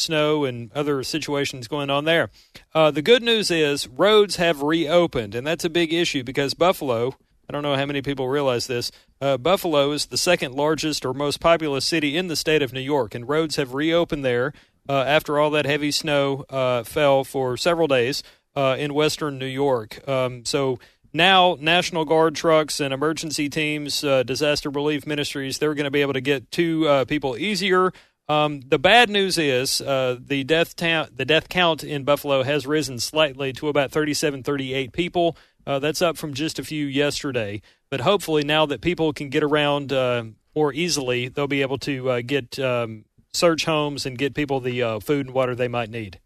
snow 0.00 0.44
and 0.44 0.72
other 0.72 1.02
situations 1.02 1.68
going 1.68 1.90
on 1.90 2.04
there. 2.04 2.30
Uh, 2.74 2.90
the 2.90 3.02
good 3.02 3.22
news 3.22 3.50
is 3.50 3.88
roads 3.88 4.36
have 4.36 4.62
reopened, 4.62 5.34
and 5.34 5.46
that's 5.46 5.64
a 5.64 5.70
big 5.70 5.92
issue 5.92 6.22
because 6.22 6.54
Buffalo. 6.54 7.16
I 7.48 7.52
don't 7.52 7.62
know 7.62 7.76
how 7.76 7.84
many 7.84 8.00
people 8.00 8.28
realize 8.28 8.66
this. 8.66 8.90
Uh, 9.20 9.36
Buffalo 9.36 9.92
is 9.92 10.06
the 10.06 10.16
second 10.16 10.54
largest 10.54 11.04
or 11.04 11.12
most 11.12 11.40
populous 11.40 11.84
city 11.84 12.16
in 12.16 12.28
the 12.28 12.36
state 12.36 12.62
of 12.62 12.72
New 12.72 12.80
York, 12.80 13.14
and 13.14 13.28
roads 13.28 13.56
have 13.56 13.74
reopened 13.74 14.24
there 14.24 14.52
uh, 14.88 15.00
after 15.02 15.38
all 15.38 15.50
that 15.50 15.66
heavy 15.66 15.90
snow 15.90 16.44
uh, 16.50 16.82
fell 16.84 17.24
for 17.24 17.56
several 17.56 17.86
days 17.86 18.22
uh, 18.56 18.76
in 18.78 18.94
western 18.94 19.38
New 19.38 19.46
York. 19.46 20.06
Um, 20.08 20.44
so 20.44 20.78
now, 21.12 21.56
National 21.60 22.04
Guard 22.04 22.34
trucks 22.34 22.80
and 22.80 22.92
emergency 22.92 23.48
teams, 23.48 24.02
uh, 24.02 24.22
disaster 24.24 24.70
relief 24.70 25.06
ministries, 25.06 25.58
they're 25.58 25.74
going 25.74 25.84
to 25.84 25.90
be 25.90 26.00
able 26.00 26.14
to 26.14 26.20
get 26.20 26.50
to 26.52 27.04
people 27.06 27.36
easier. 27.36 27.92
Um, 28.28 28.60
the 28.60 28.78
bad 28.78 29.10
news 29.10 29.36
is 29.36 29.80
uh, 29.80 30.16
the 30.18 30.44
death 30.44 30.76
ta- 30.76 31.08
the 31.14 31.26
death 31.26 31.48
count 31.48 31.84
in 31.84 32.04
Buffalo 32.04 32.42
has 32.42 32.66
risen 32.66 32.98
slightly 32.98 33.52
to 33.54 33.68
about 33.68 33.90
37, 33.90 34.42
38 34.42 34.92
people. 34.92 35.36
Uh, 35.66 35.78
that's 35.78 36.02
up 36.02 36.16
from 36.16 36.34
just 36.34 36.58
a 36.58 36.64
few 36.64 36.86
yesterday. 36.86 37.60
But 37.90 38.00
hopefully, 38.00 38.42
now 38.44 38.66
that 38.66 38.80
people 38.80 39.12
can 39.12 39.28
get 39.28 39.42
around 39.42 39.92
uh, 39.92 40.24
more 40.54 40.72
easily, 40.72 41.28
they'll 41.28 41.46
be 41.46 41.62
able 41.62 41.78
to 41.78 42.10
uh, 42.10 42.20
get 42.24 42.58
um, 42.58 43.04
search 43.32 43.64
homes 43.64 44.06
and 44.06 44.16
get 44.16 44.34
people 44.34 44.60
the 44.60 44.82
uh, 44.82 45.00
food 45.00 45.26
and 45.26 45.34
water 45.34 45.54
they 45.54 45.68
might 45.68 45.90
need. 45.90 46.20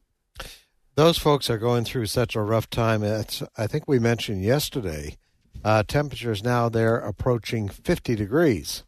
Those 0.95 1.19
folks 1.19 1.49
are 1.49 1.59
going 1.59 1.85
through 1.85 2.07
such 2.07 2.35
a 2.35 2.41
rough 2.41 2.69
time. 2.71 3.05
It's, 3.05 3.43
I 3.57 3.67
think 3.67 3.87
we 3.87 3.99
mentioned 3.99 4.43
yesterday, 4.43 5.17
uh, 5.65 5.85
temperatures 5.87 6.43
now 6.43 6.69
they're 6.69 6.99
approaching 6.99 7.69
50 7.69 8.17
degrees. 8.17 8.83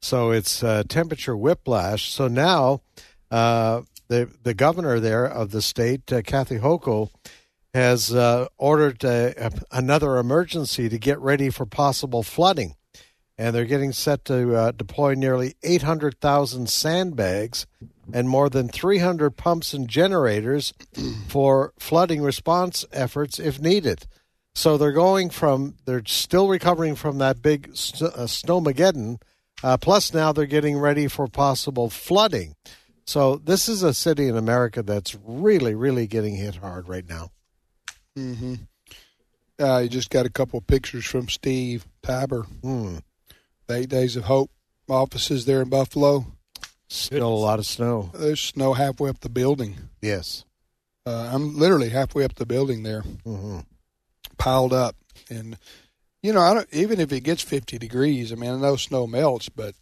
So 0.00 0.30
it's 0.30 0.62
uh, 0.62 0.84
temperature 0.88 1.36
whiplash. 1.36 2.12
So 2.12 2.28
now 2.28 2.82
uh, 3.30 3.82
the 4.08 4.30
the 4.42 4.54
governor 4.54 5.00
there 5.00 5.26
of 5.26 5.50
the 5.50 5.62
state, 5.62 6.12
uh, 6.12 6.22
Kathy 6.22 6.58
Hochul, 6.58 7.10
has 7.74 8.12
uh, 8.12 8.46
ordered 8.56 9.04
uh, 9.04 9.50
another 9.70 10.16
emergency 10.16 10.88
to 10.88 10.98
get 10.98 11.18
ready 11.20 11.50
for 11.50 11.66
possible 11.66 12.22
flooding. 12.22 12.74
And 13.40 13.54
they're 13.54 13.66
getting 13.66 13.92
set 13.92 14.24
to 14.24 14.56
uh, 14.56 14.70
deploy 14.72 15.14
nearly 15.14 15.54
800,000 15.62 16.68
sandbags 16.68 17.68
and 18.12 18.28
more 18.28 18.48
than 18.50 18.68
300 18.68 19.36
pumps 19.36 19.72
and 19.72 19.86
generators 19.88 20.74
for 21.28 21.72
flooding 21.78 22.20
response 22.20 22.84
efforts 22.90 23.38
if 23.38 23.60
needed. 23.60 24.08
So 24.56 24.76
they're 24.76 24.90
going 24.90 25.30
from, 25.30 25.76
they're 25.84 26.02
still 26.04 26.48
recovering 26.48 26.96
from 26.96 27.18
that 27.18 27.40
big 27.40 27.76
st- 27.76 28.12
uh, 28.12 28.26
snowmageddon 28.26 29.20
Uh, 29.62 29.76
plus, 29.76 30.14
now 30.14 30.32
they're 30.32 30.46
getting 30.46 30.78
ready 30.78 31.08
for 31.08 31.26
possible 31.26 31.90
flooding. 31.90 32.54
So, 33.06 33.36
this 33.36 33.68
is 33.68 33.82
a 33.82 33.94
city 33.94 34.28
in 34.28 34.36
America 34.36 34.82
that's 34.82 35.16
really, 35.24 35.74
really 35.74 36.06
getting 36.06 36.36
hit 36.36 36.56
hard 36.56 36.88
right 36.88 37.08
now. 37.08 37.30
Mm-hmm. 38.16 38.54
Uh, 39.60 39.78
you 39.78 39.88
just 39.88 40.10
got 40.10 40.26
a 40.26 40.30
couple 40.30 40.60
pictures 40.60 41.04
from 41.04 41.28
Steve 41.28 41.86
Tybor. 42.02 42.46
Hmm. 42.62 42.98
Eight 43.70 43.88
Days 43.88 44.16
of 44.16 44.24
Hope 44.24 44.50
offices 44.88 45.44
there 45.44 45.60
in 45.60 45.68
Buffalo. 45.68 46.26
Still 46.88 47.28
a 47.28 47.34
lot 47.34 47.58
of 47.58 47.66
snow. 47.66 48.10
There's 48.14 48.40
snow 48.40 48.72
halfway 48.72 49.10
up 49.10 49.20
the 49.20 49.28
building. 49.28 49.76
Yes. 50.00 50.44
Uh, 51.04 51.30
I'm 51.32 51.58
literally 51.58 51.90
halfway 51.90 52.24
up 52.24 52.36
the 52.36 52.46
building 52.46 52.82
there, 52.82 53.02
hmm 53.02 53.60
piled 54.38 54.72
up. 54.72 54.96
And 55.28 55.58
you 56.22 56.32
know, 56.32 56.40
I 56.40 56.54
don't, 56.54 56.68
even 56.72 57.00
if 57.00 57.12
it 57.12 57.20
gets 57.20 57.42
50 57.42 57.78
degrees, 57.78 58.32
I 58.32 58.34
mean, 58.34 58.50
I 58.50 58.56
know 58.56 58.76
snow 58.76 59.06
melts, 59.06 59.48
but 59.48 59.74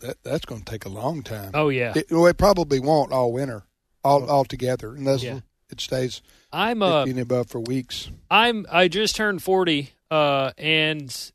that 0.00 0.22
that's 0.24 0.44
going 0.44 0.62
to 0.62 0.70
take 0.70 0.84
a 0.84 0.88
long 0.88 1.22
time. 1.22 1.50
Oh 1.54 1.68
yeah, 1.68 1.92
It, 1.96 2.06
well, 2.10 2.26
it 2.26 2.36
probably 2.38 2.80
won't 2.80 3.12
all 3.12 3.32
winter, 3.32 3.64
all 4.02 4.28
all 4.28 4.44
together, 4.44 4.94
unless 4.94 5.22
Yeah. 5.22 5.40
it 5.70 5.80
stays 5.80 6.22
I'm 6.52 6.82
uh, 6.82 7.04
50 7.04 7.10
and 7.12 7.20
above 7.20 7.48
for 7.50 7.60
weeks. 7.60 8.10
I'm 8.30 8.66
I 8.70 8.88
just 8.88 9.14
turned 9.16 9.42
40 9.42 9.90
uh 10.10 10.50
and 10.58 11.32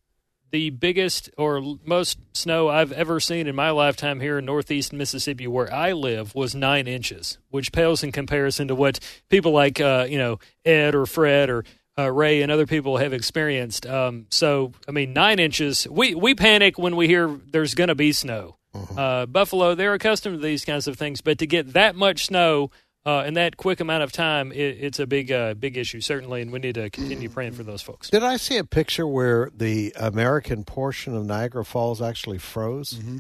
the 0.51 0.69
biggest 0.69 1.29
or 1.37 1.61
most 1.85 2.19
snow 2.33 2.69
I've 2.69 2.91
ever 2.93 3.19
seen 3.19 3.47
in 3.47 3.55
my 3.55 3.69
lifetime 3.71 4.19
here 4.21 4.37
in 4.37 4.45
northeast 4.45 4.93
Mississippi 4.93 5.45
where 5.47 5.73
I 5.73 5.91
live 5.93 6.33
was 6.35 6.55
9 6.55 6.87
inches, 6.87 7.37
which 7.49 7.71
pales 7.73 8.01
in 8.03 8.11
comparison 8.13 8.67
to 8.69 8.75
what 8.75 8.99
people 9.29 9.51
like 9.51 9.79
uh 9.81 10.05
you 10.09 10.17
know 10.17 10.39
Ed 10.65 10.93
or 10.93 11.05
Fred 11.05 11.49
or 11.49 11.63
uh, 11.98 12.12
Ray 12.12 12.42
and 12.42 12.51
other 12.51 12.66
people 12.68 12.98
have 12.98 13.13
experienced. 13.13 13.86
Um, 13.88 14.27
so, 14.30 14.72
I 14.88 14.92
mean, 14.92 15.13
nine 15.13 15.39
inches. 15.39 15.88
We 15.89 16.13
we 16.16 16.36
panic 16.36 16.77
when 16.77 16.96
we 16.96 17.08
hear 17.08 17.39
there's 17.51 17.74
going 17.75 17.88
to 17.89 17.96
be 17.96 18.12
snow. 18.12 18.56
Uh, 18.96 19.25
Buffalo, 19.25 19.74
they're 19.74 19.96
accustomed 19.96 20.38
to 20.38 20.42
these 20.44 20.63
kinds 20.63 20.88
of 20.88 20.98
things, 20.98 21.22
but 21.22 21.39
to 21.39 21.48
get 21.48 21.74
that 21.74 21.96
much 21.96 22.27
snow 22.27 22.70
uh, 23.08 23.24
in 23.25 23.34
that 23.34 23.58
quick 23.58 23.80
amount 23.80 24.04
of 24.04 24.12
time, 24.12 24.51
it, 24.51 24.58
it's 24.80 25.00
a 25.00 25.08
big 25.08 25.32
uh, 25.32 25.56
big 25.56 25.77
issue 25.77 26.00
certainly, 26.00 26.42
and 26.44 26.51
we 26.51 26.60
need 26.60 26.75
to 26.75 26.88
continue 26.92 27.27
praying 27.27 27.54
for 27.54 27.63
those 27.63 27.82
folks. 27.82 28.12
Did 28.12 28.22
I 28.22 28.38
see 28.38 28.58
a 28.58 28.63
picture 28.63 29.08
where 29.08 29.50
the 29.56 29.94
American 29.96 30.63
portion 30.63 31.16
of 31.16 31.25
Niagara 31.25 31.66
Falls 31.66 32.01
actually 32.04 32.38
froze? 32.38 32.94
Mm-hmm. 32.94 33.18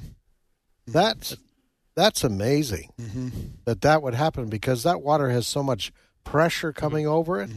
That's 0.87 1.35
that's 1.95 2.23
amazing 2.23 2.91
Mm-hmm. 3.01 3.29
that 3.65 3.81
that 3.81 4.03
would 4.03 4.13
happen 4.13 4.49
because 4.49 4.83
that 4.83 5.01
water 5.01 5.29
has 5.29 5.47
so 5.47 5.63
much 5.63 5.91
pressure 6.23 6.71
coming 6.71 7.05
Mm-hmm. 7.05 7.13
over 7.15 7.41
it. 7.41 7.49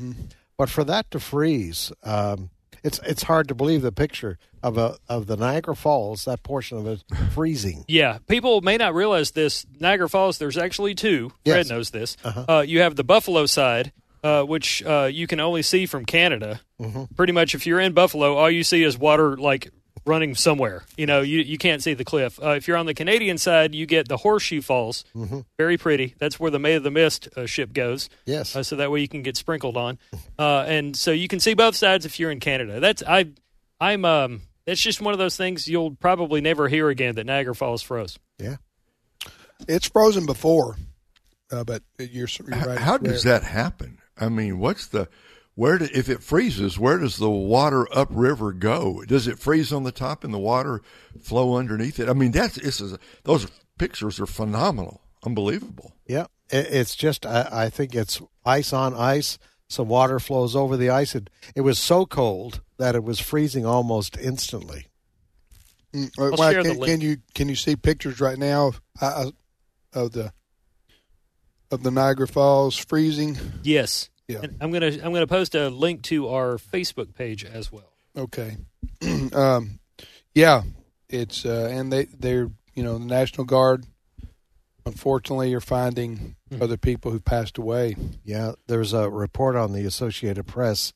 But 0.61 0.69
for 0.69 0.85
that 0.85 1.11
to 1.13 1.21
freeze, 1.21 1.91
um, 2.03 2.51
it's 2.85 2.99
it's 2.99 3.23
hard 3.23 3.49
to 3.49 3.55
believe 3.55 3.81
the 3.81 3.93
picture 3.93 4.37
of 4.63 4.77
a 4.77 4.99
of 5.09 5.27
the 5.27 5.35
Niagara 5.35 5.75
Falls, 5.75 6.27
that 6.27 6.43
portion 6.43 6.77
of 6.77 6.87
it 6.87 7.03
freezing. 7.33 7.87
Yeah, 7.89 8.19
people 8.29 8.61
may 8.61 8.77
not 8.77 8.95
realize 8.95 9.31
this. 9.31 9.65
Niagara 9.81 10.07
Falls, 10.07 10.37
there's 10.37 10.59
actually 10.59 10.95
two. 10.95 11.33
Yes. 11.47 11.55
Fred 11.55 11.69
knows 11.71 11.89
this. 11.93 12.19
Uh, 12.23 12.63
you 12.67 12.83
have 12.83 12.95
the 12.95 13.05
Buffalo 13.05 13.47
side, 13.47 13.93
uh, 14.23 14.43
which 14.43 14.83
uh, 14.83 15.09
you 15.11 15.27
can 15.27 15.41
only 15.41 15.63
see 15.63 15.87
from 15.87 16.05
Canada. 16.05 16.61
Pretty 17.17 17.33
much, 17.33 17.55
if 17.55 17.67
you're 17.67 17.81
in 17.81 17.95
Buffalo, 17.95 18.37
all 18.37 18.51
you 18.51 18.63
see 18.63 18.83
is 18.83 18.99
water 18.99 19.39
like 19.39 19.71
running 20.05 20.35
somewhere. 20.35 20.85
You 20.97 21.07
know, 21.07 21.21
you 21.21 21.41
you 21.41 21.59
can't 21.59 21.83
see 21.83 21.95
the 21.95 22.05
cliff. 22.05 22.43
Uh, 22.43 22.51
if 22.51 22.67
you're 22.69 22.77
on 22.77 22.87
the 22.87 22.95
Canadian 22.95 23.39
side, 23.39 23.75
you 23.75 23.87
get 23.87 24.09
the 24.09 24.17
Horseshoe 24.17 24.61
Falls. 24.63 25.05
Very 25.59 25.77
pretty. 25.77 26.15
That's 26.19 26.39
where 26.41 26.51
the 26.51 26.59
Maid 26.59 26.77
of 26.77 26.83
the 26.83 26.91
Mist 26.91 27.29
uh, 27.37 27.47
ship 27.47 27.73
goes. 27.73 28.09
Yes. 28.27 28.57
Uh, 28.57 28.63
so 28.63 28.77
that 28.77 28.91
way 28.91 29.01
you 29.01 29.09
can 29.09 29.23
get 29.23 29.37
sprinkled 29.37 29.77
on, 29.77 29.99
uh, 30.39 30.65
and 30.67 30.97
so 30.97 31.11
you 31.11 31.29
can 31.29 31.41
see 31.41 31.55
both 31.55 31.77
sides 31.77 32.07
if 32.07 32.19
you're 32.19 32.31
in 32.31 32.41
Canada. 32.41 32.81
That's 32.81 33.03
I, 33.07 33.27
I'm 33.81 34.05
um. 34.05 34.43
that's 34.67 34.81
just 34.81 35.01
one 35.01 35.13
of 35.13 35.19
those 35.19 35.37
things 35.37 35.67
you'll 35.67 35.97
probably 35.97 36.41
never 36.41 36.69
hear 36.69 36.89
again 36.89 37.15
that 37.17 37.27
Niagara 37.27 37.55
Falls 37.55 37.83
froze. 37.83 38.19
Yeah. 38.39 38.57
It's 39.69 39.89
frozen 39.89 40.25
before, 40.27 40.77
uh, 41.51 41.65
but 41.65 41.83
you're, 41.99 42.29
you're 42.29 42.49
right. 42.49 42.79
How 42.79 42.95
it's 42.95 43.05
does 43.05 43.23
that 43.25 43.43
happen? 43.43 43.99
I 44.19 44.29
mean, 44.29 44.59
what's 44.59 44.87
the 44.87 45.09
where 45.61 45.77
do, 45.77 45.89
if 45.93 46.09
it 46.09 46.23
freezes? 46.23 46.79
Where 46.79 46.97
does 46.97 47.19
the 47.19 47.29
water 47.29 47.87
upriver 47.95 48.55
go? 48.55 49.05
Does 49.07 49.29
it 49.29 49.39
freeze 49.39 49.75
on 49.75 49.83
the 49.83 49.93
top 49.93 50.25
and 50.25 50.33
the 50.33 50.39
water 50.39 50.81
flow 51.21 51.57
underneath 51.57 52.01
it? 52.01 52.09
I 52.09 52.15
mean, 52.15 52.31
that's 52.31 52.55
this 52.55 52.81
is 52.81 52.97
those 53.25 53.47
pictures 53.79 54.19
are 54.19 54.27
phenomenal, 54.27 55.03
unbelievable. 55.23 55.93
Yeah, 56.07 56.29
it, 56.49 56.69
it's 56.71 56.97
just 56.97 57.27
I, 57.27 57.47
I 57.53 57.69
think 57.69 57.95
it's 57.95 58.23
ice 58.43 58.73
on 58.73 58.95
ice. 58.95 59.39
Some 59.69 59.89
water 59.89 60.19
flows 60.19 60.57
over 60.57 60.79
the 60.79 60.89
ice. 60.89 61.15
It, 61.15 61.29
it 61.55 61.61
was 61.61 61.79
so 61.79 62.07
cold 62.07 62.63
that 62.79 62.95
it 62.95 63.05
was 63.05 63.21
freezing 63.21 63.67
almost 63.67 64.17
instantly. 64.17 64.87
Mm, 65.93 66.11
uh, 66.19 66.25
I'll 66.25 66.31
why 66.39 66.53
share 66.53 66.63
the 66.63 66.71
can, 66.71 66.79
link. 66.79 66.93
can 66.93 67.01
you 67.03 67.17
can 67.35 67.49
you 67.51 67.55
see 67.55 67.77
pictures 67.77 68.19
right 68.19 68.39
now 68.39 68.69
of, 68.69 68.81
uh, 69.03 69.31
of 69.93 70.13
the 70.13 70.33
of 71.71 71.83
the 71.83 71.91
Niagara 71.91 72.29
Falls 72.29 72.79
freezing? 72.79 73.37
Yes. 73.63 74.10
Yeah. 74.31 74.41
And 74.43 74.57
I'm 74.61 74.71
gonna 74.71 74.87
I'm 74.87 75.13
gonna 75.13 75.27
post 75.27 75.55
a 75.55 75.69
link 75.69 76.03
to 76.05 76.29
our 76.29 76.57
Facebook 76.57 77.15
page 77.15 77.45
as 77.45 77.73
well. 77.73 77.93
Okay. 78.17 78.57
um, 79.33 79.81
yeah, 80.35 80.63
it's 81.09 81.45
uh, 81.45 81.69
and 81.71 81.93
they 81.93 82.05
they're 82.05 82.51
you 82.75 82.83
know 82.83 82.99
the 82.99 83.05
National 83.05 83.45
Guard. 83.45 83.87
Unfortunately, 84.87 85.51
you're 85.51 85.61
finding 85.61 86.37
other 86.61 86.77
people 86.77 87.11
who 87.13 87.21
passed 87.21 87.59
away. 87.59 87.97
Yeah, 88.25 88.53
there's 88.67 88.93
a 88.93 89.11
report 89.11 89.55
on 89.55 89.73
the 89.73 89.85
Associated 89.85 90.47
Press 90.47 90.93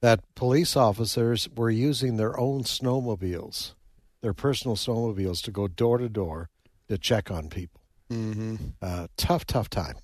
that 0.00 0.20
police 0.34 0.76
officers 0.76 1.48
were 1.56 1.70
using 1.70 2.16
their 2.16 2.38
own 2.38 2.62
snowmobiles, 2.64 3.72
their 4.20 4.34
personal 4.34 4.76
snowmobiles, 4.76 5.42
to 5.44 5.50
go 5.50 5.66
door 5.66 5.96
to 5.98 6.08
door 6.08 6.50
to 6.88 6.98
check 6.98 7.30
on 7.30 7.48
people. 7.48 7.80
Mm-hmm. 8.10 8.56
Uh, 8.82 9.06
tough, 9.16 9.46
tough 9.46 9.70
time. 9.70 9.96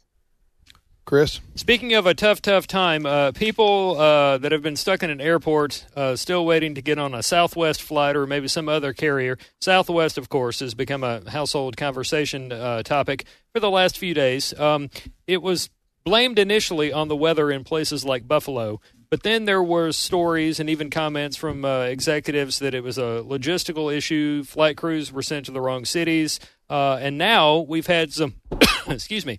Chris, 1.08 1.40
Speaking 1.54 1.94
of 1.94 2.04
a 2.04 2.12
tough, 2.12 2.42
tough 2.42 2.66
time, 2.66 3.06
uh, 3.06 3.32
people 3.32 3.98
uh, 3.98 4.36
that 4.36 4.52
have 4.52 4.60
been 4.60 4.76
stuck 4.76 5.02
in 5.02 5.08
an 5.08 5.22
airport, 5.22 5.86
uh, 5.96 6.16
still 6.16 6.44
waiting 6.44 6.74
to 6.74 6.82
get 6.82 6.98
on 6.98 7.14
a 7.14 7.22
Southwest 7.22 7.80
flight 7.80 8.14
or 8.14 8.26
maybe 8.26 8.46
some 8.46 8.68
other 8.68 8.92
carrier. 8.92 9.38
Southwest, 9.58 10.18
of 10.18 10.28
course, 10.28 10.60
has 10.60 10.74
become 10.74 11.02
a 11.02 11.22
household 11.30 11.78
conversation 11.78 12.52
uh, 12.52 12.82
topic 12.82 13.24
for 13.54 13.60
the 13.60 13.70
last 13.70 13.96
few 13.96 14.12
days. 14.12 14.52
Um, 14.60 14.90
it 15.26 15.40
was 15.40 15.70
blamed 16.04 16.38
initially 16.38 16.92
on 16.92 17.08
the 17.08 17.16
weather 17.16 17.50
in 17.50 17.64
places 17.64 18.04
like 18.04 18.28
Buffalo, 18.28 18.78
but 19.08 19.22
then 19.22 19.46
there 19.46 19.62
were 19.62 19.92
stories 19.92 20.60
and 20.60 20.68
even 20.68 20.90
comments 20.90 21.38
from 21.38 21.64
uh, 21.64 21.84
executives 21.84 22.58
that 22.58 22.74
it 22.74 22.82
was 22.82 22.98
a 22.98 23.24
logistical 23.24 23.90
issue. 23.90 24.44
Flight 24.44 24.76
crews 24.76 25.10
were 25.10 25.22
sent 25.22 25.46
to 25.46 25.52
the 25.52 25.60
wrong 25.62 25.86
cities, 25.86 26.38
uh, 26.68 26.98
and 27.00 27.16
now 27.16 27.60
we've 27.60 27.86
had 27.86 28.12
some. 28.12 28.34
excuse 28.88 29.24
me. 29.24 29.38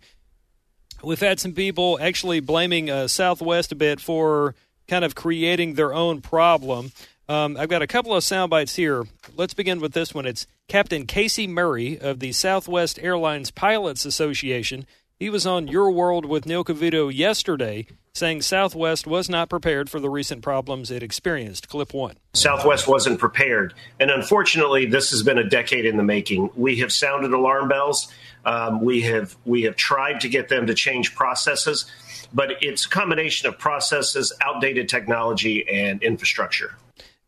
We've 1.02 1.20
had 1.20 1.40
some 1.40 1.54
people 1.54 1.98
actually 2.02 2.40
blaming 2.40 2.90
uh, 2.90 3.08
Southwest 3.08 3.72
a 3.72 3.76
bit 3.76 4.00
for 4.02 4.56
kind 4.88 5.06
of 5.06 5.16
creating 5.16 5.76
their 5.76 5.94
own 5.94 6.22
problem. 6.22 6.92
Um, 7.30 7.58
I've 7.58 7.70
got 7.70 7.82
a 7.82 7.88
couple 7.88 8.16
of 8.16 8.24
sound 8.24 8.50
bites 8.50 8.76
here. 8.76 9.04
Let's 9.36 9.54
begin 9.54 9.80
with 9.80 9.94
this 9.94 10.14
one. 10.14 10.26
It's 10.26 10.48
Captain 10.68 11.06
Casey 11.06 11.48
Murray 11.48 12.00
of 12.00 12.20
the 12.20 12.32
Southwest 12.32 13.00
Airlines 13.02 13.52
Pilots 13.52 14.04
Association. 14.04 14.86
He 15.20 15.30
was 15.30 15.46
on 15.46 15.68
Your 15.68 15.92
World 15.92 16.26
with 16.26 16.46
Neil 16.46 16.64
Cavuto 16.64 17.14
yesterday, 17.14 17.86
saying 18.14 18.42
Southwest 18.42 19.06
was 19.06 19.30
not 19.30 19.50
prepared 19.50 19.90
for 19.90 20.00
the 20.00 20.10
recent 20.10 20.42
problems 20.42 20.90
it 20.90 21.04
experienced. 21.04 21.70
Clip 21.70 21.94
one. 21.94 22.16
Southwest 22.34 22.88
wasn't 22.88 23.20
prepared. 23.20 23.74
And 24.00 24.10
unfortunately, 24.10 24.86
this 24.86 25.12
has 25.12 25.22
been 25.22 25.38
a 25.38 25.48
decade 25.48 25.86
in 25.86 25.98
the 25.98 26.04
making. 26.04 26.50
We 26.56 26.78
have 26.78 26.92
sounded 26.92 27.32
alarm 27.32 27.68
bells. 27.68 28.12
Um, 28.46 28.82
we 28.82 29.02
have 29.02 29.36
we 29.46 29.64
have 29.64 29.76
tried 29.76 30.22
to 30.22 30.30
get 30.30 30.50
them 30.50 30.68
to 30.68 30.74
change 30.74 31.16
processes, 31.16 31.86
but 32.34 32.52
it's 32.62 32.86
a 32.86 32.90
combination 32.90 33.48
of 33.48 33.58
processes, 33.58 34.34
outdated 34.42 34.90
technology, 34.90 35.68
and 35.68 36.02
infrastructure. 36.02 36.76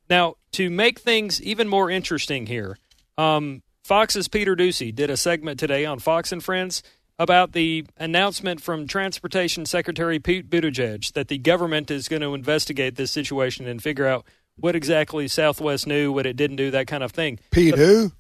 Now, 0.10 0.36
to 0.54 0.70
make 0.70 1.00
things 1.00 1.42
even 1.42 1.68
more 1.68 1.90
interesting 1.90 2.46
here, 2.46 2.78
um, 3.18 3.62
Fox's 3.84 4.28
Peter 4.28 4.56
Doocy 4.56 4.94
did 4.94 5.10
a 5.10 5.18
segment 5.18 5.60
today 5.60 5.86
on 5.86 6.00
Fox 6.00 6.32
and 6.32 6.44
Friends 6.44 6.84
about 7.20 7.52
the 7.52 7.86
announcement 7.98 8.62
from 8.62 8.88
Transportation 8.88 9.66
Secretary 9.66 10.20
Pete 10.20 10.50
Buttigieg 10.50 11.14
that 11.14 11.28
the 11.28 11.38
government 11.38 11.92
is 11.92 12.08
going 12.08 12.22
to 12.22 12.34
investigate 12.34 12.96
this 12.96 13.12
situation 13.12 13.68
and 13.68 13.82
figure 13.82 14.08
out 14.08 14.26
what 14.56 14.76
exactly 14.76 15.28
Southwest 15.28 15.88
knew, 15.88 16.12
what 16.12 16.26
it 16.26 16.36
didn't 16.36 16.58
do, 16.58 16.72
that 16.72 16.88
kind 16.88 17.04
of 17.04 17.12
thing. 17.12 17.40
Pete, 17.52 17.76
who? 17.76 18.12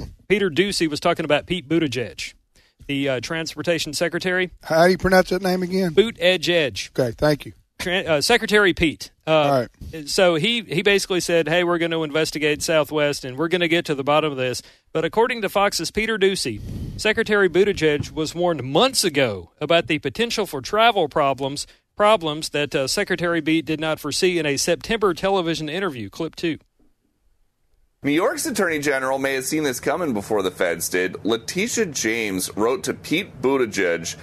Peter 0.28 0.50
Doocy 0.50 0.88
was 0.88 1.00
talking 1.00 1.24
about 1.24 1.46
Pete 1.46 1.68
Buttigieg, 1.68 2.34
the 2.86 3.08
uh, 3.08 3.20
Transportation 3.20 3.92
Secretary. 3.92 4.50
How 4.62 4.84
do 4.86 4.90
you 4.92 4.98
pronounce 4.98 5.30
that 5.30 5.42
name 5.42 5.62
again? 5.62 5.92
Boot 5.92 6.16
Edge 6.20 6.48
Edge. 6.48 6.90
Okay, 6.98 7.12
thank 7.16 7.46
you. 7.46 7.52
Uh, 7.84 8.20
Secretary 8.20 8.72
Pete. 8.72 9.10
Uh, 9.26 9.66
So 10.06 10.36
he 10.36 10.62
he 10.62 10.82
basically 10.82 11.18
said, 11.20 11.48
"Hey, 11.48 11.64
we're 11.64 11.78
going 11.78 11.90
to 11.90 12.04
investigate 12.04 12.62
Southwest, 12.62 13.24
and 13.24 13.36
we're 13.36 13.48
going 13.48 13.60
to 13.60 13.68
get 13.68 13.84
to 13.86 13.94
the 13.96 14.04
bottom 14.04 14.30
of 14.30 14.38
this." 14.38 14.62
But 14.92 15.04
according 15.04 15.42
to 15.42 15.48
Fox's 15.48 15.90
Peter 15.90 16.16
Doocy, 16.16 16.60
Secretary 16.96 17.48
Buttigieg 17.48 18.12
was 18.12 18.34
warned 18.36 18.62
months 18.62 19.02
ago 19.02 19.50
about 19.60 19.88
the 19.88 19.98
potential 19.98 20.46
for 20.46 20.60
travel 20.60 21.08
problems 21.08 21.66
problems 21.96 22.50
that 22.50 22.74
uh, 22.74 22.86
Secretary 22.86 23.42
Pete 23.42 23.64
did 23.66 23.80
not 23.80 23.98
foresee 24.00 24.38
in 24.38 24.46
a 24.46 24.56
September 24.56 25.12
television 25.12 25.68
interview. 25.68 26.08
Clip 26.08 26.36
two. 26.36 26.58
New 28.04 28.10
York's 28.10 28.46
Attorney 28.46 28.80
General 28.80 29.16
may 29.16 29.34
have 29.34 29.44
seen 29.44 29.62
this 29.62 29.78
coming 29.78 30.12
before 30.12 30.42
the 30.42 30.50
feds 30.50 30.88
did. 30.88 31.24
Letitia 31.24 31.86
James 31.86 32.50
wrote 32.56 32.82
to 32.82 32.94
Pete 32.94 33.40
Buttigieg 33.40 34.16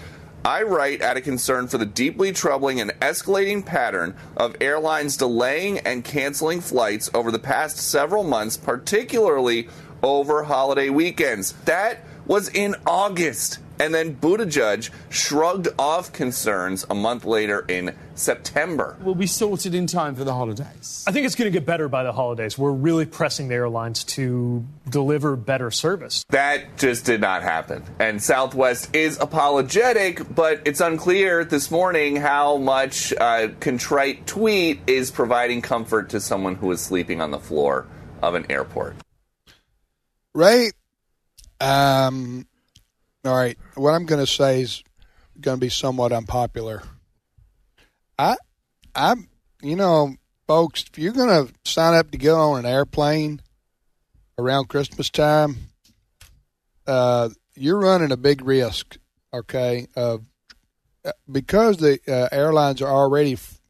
I 0.44 0.64
write 0.64 1.02
out 1.02 1.16
of 1.16 1.24
concern 1.24 1.70
for 1.70 1.78
the 1.78 1.86
deeply 1.86 2.34
troubling 2.34 2.82
and 2.82 2.92
escalating 3.00 3.66
pattern 3.66 4.18
of 4.36 4.58
airlines 4.60 5.16
delaying 5.16 5.80
and 5.80 6.04
canceling 6.04 6.60
flights 6.60 7.10
over 7.14 7.32
the 7.32 7.40
past 7.40 7.78
several 7.78 8.26
months, 8.26 8.58
particularly 8.58 9.70
over 10.04 10.44
holiday 10.44 10.90
weekends. 10.90 11.54
That 11.64 12.00
was 12.26 12.50
in 12.50 12.76
August. 12.86 13.60
And 13.80 13.94
then 13.94 14.16
Buttigieg 14.16 14.90
shrugged 15.10 15.70
off 15.80 16.12
concerns 16.12 16.86
a 16.90 16.96
month 16.96 17.24
later 17.24 17.64
in 17.70 17.96
September. 18.14 18.98
We'll 19.02 19.16
be 19.16 19.26
sorted 19.26 19.74
in 19.74 19.88
time 19.88 20.16
for 20.16 20.26
the 20.26 20.34
holidays. 20.34 21.06
I 21.08 21.14
think 21.14 21.26
it's 21.26 21.36
going 21.36 21.50
to 21.52 21.58
get 21.58 21.66
better 21.66 21.88
by 21.88 22.04
the 22.04 22.12
holidays. 22.12 22.58
We're 22.58 22.72
really 22.72 23.06
pressing 23.06 23.48
the 23.48 23.56
airlines 23.56 24.04
to 24.06 24.66
deliver 24.90 25.38
better 25.38 25.72
service. 25.72 26.26
That 26.30 26.78
just 26.78 27.06
did 27.06 27.22
not 27.22 27.42
happen. 27.42 27.84
And 28.00 28.22
Southwest 28.22 28.94
is 28.94 29.18
apologetic, 29.18 30.36
but 30.36 30.62
it's 30.66 30.82
unclear 30.82 31.46
this 31.46 31.72
morning 31.72 32.18
how 32.18 32.58
much 32.58 33.14
uh, 33.14 33.48
contrite 33.62 34.28
tweet 34.28 34.82
is 34.88 35.10
providing 35.10 35.62
comfort 35.62 36.10
to 36.10 36.20
someone 36.20 36.56
who 36.56 36.70
is 36.72 36.82
sleeping 36.82 37.22
on 37.22 37.32
the 37.32 37.40
floor 37.40 37.88
of 38.22 38.36
an 38.36 38.46
airport. 38.50 38.98
Right? 40.34 40.74
um, 41.62 42.46
all 43.30 43.38
right. 43.38 43.58
What 43.76 43.92
I'm 43.94 44.06
going 44.06 44.26
to 44.26 44.32
say 44.32 44.62
is 44.62 44.84
going 45.40 45.58
to 45.58 45.62
be 45.62 45.70
somewhat 45.70 46.12
unpopular. 46.12 46.84
I, 48.18 48.36
I'm, 48.94 49.30
you 49.62 49.76
know, 49.76 50.16
folks, 50.48 50.84
if 50.92 50.98
you're 51.00 51.14
going 51.14 51.48
to 51.48 51.54
sign 51.64 51.94
up 51.94 52.12
to 52.12 52.18
go 52.18 52.38
on 52.38 52.60
an 52.60 52.72
airplane 52.72 53.42
around 54.38 54.68
Christmas 54.68 55.10
time, 55.10 55.56
uh, 56.88 57.30
you're 57.56 57.80
running 57.80 58.12
a 58.12 58.18
big 58.18 58.44
risk. 58.44 58.98
Okay, 59.32 59.86
of 59.96 60.24
uh, 61.06 61.12
because 61.32 61.78
the 61.78 62.00
uh, 62.08 62.30
airlines 62.32 62.82
are 62.82 62.90
already 62.92 63.34
f- 63.34 63.62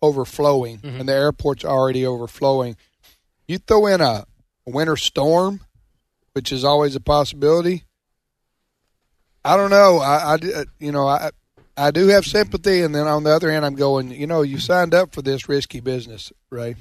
overflowing 0.00 0.78
Mm-hmm. 0.78 1.00
and 1.00 1.08
the 1.08 1.12
airport's 1.12 1.64
are 1.64 1.76
already 1.76 2.06
overflowing. 2.06 2.76
You 3.48 3.58
throw 3.58 3.86
in 3.88 4.00
a 4.00 4.26
winter 4.64 4.96
storm, 4.96 5.60
which 6.34 6.52
is 6.52 6.62
always 6.62 6.94
a 6.94 7.00
possibility. 7.00 7.82
I 9.48 9.56
don't 9.56 9.70
know. 9.70 9.98
I, 9.98 10.16
I 10.16 10.34
uh, 10.34 10.64
you 10.78 10.92
know, 10.92 11.08
I 11.08 11.30
I 11.74 11.90
do 11.90 12.08
have 12.08 12.26
sympathy, 12.26 12.82
and 12.82 12.94
then 12.94 13.06
on 13.06 13.24
the 13.24 13.34
other 13.34 13.50
hand, 13.50 13.64
I'm 13.64 13.76
going. 13.76 14.10
You 14.10 14.26
know, 14.26 14.42
you 14.42 14.58
signed 14.58 14.92
up 14.92 15.14
for 15.14 15.22
this 15.22 15.48
risky 15.48 15.80
business, 15.80 16.30
Ray. 16.50 16.76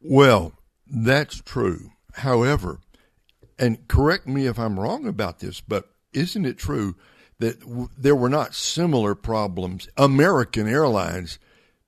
Well, 0.00 0.52
that's 0.84 1.40
true. 1.42 1.92
However, 2.14 2.80
and 3.56 3.86
correct 3.86 4.26
me 4.26 4.46
if 4.46 4.58
I'm 4.58 4.80
wrong 4.80 5.06
about 5.06 5.38
this, 5.38 5.60
but 5.60 5.84
isn't 6.12 6.44
it 6.44 6.58
true 6.58 6.96
that 7.38 7.60
w- 7.60 7.88
there 7.96 8.16
were 8.16 8.28
not 8.28 8.52
similar 8.56 9.14
problems? 9.14 9.88
American 9.96 10.66
Airlines 10.66 11.38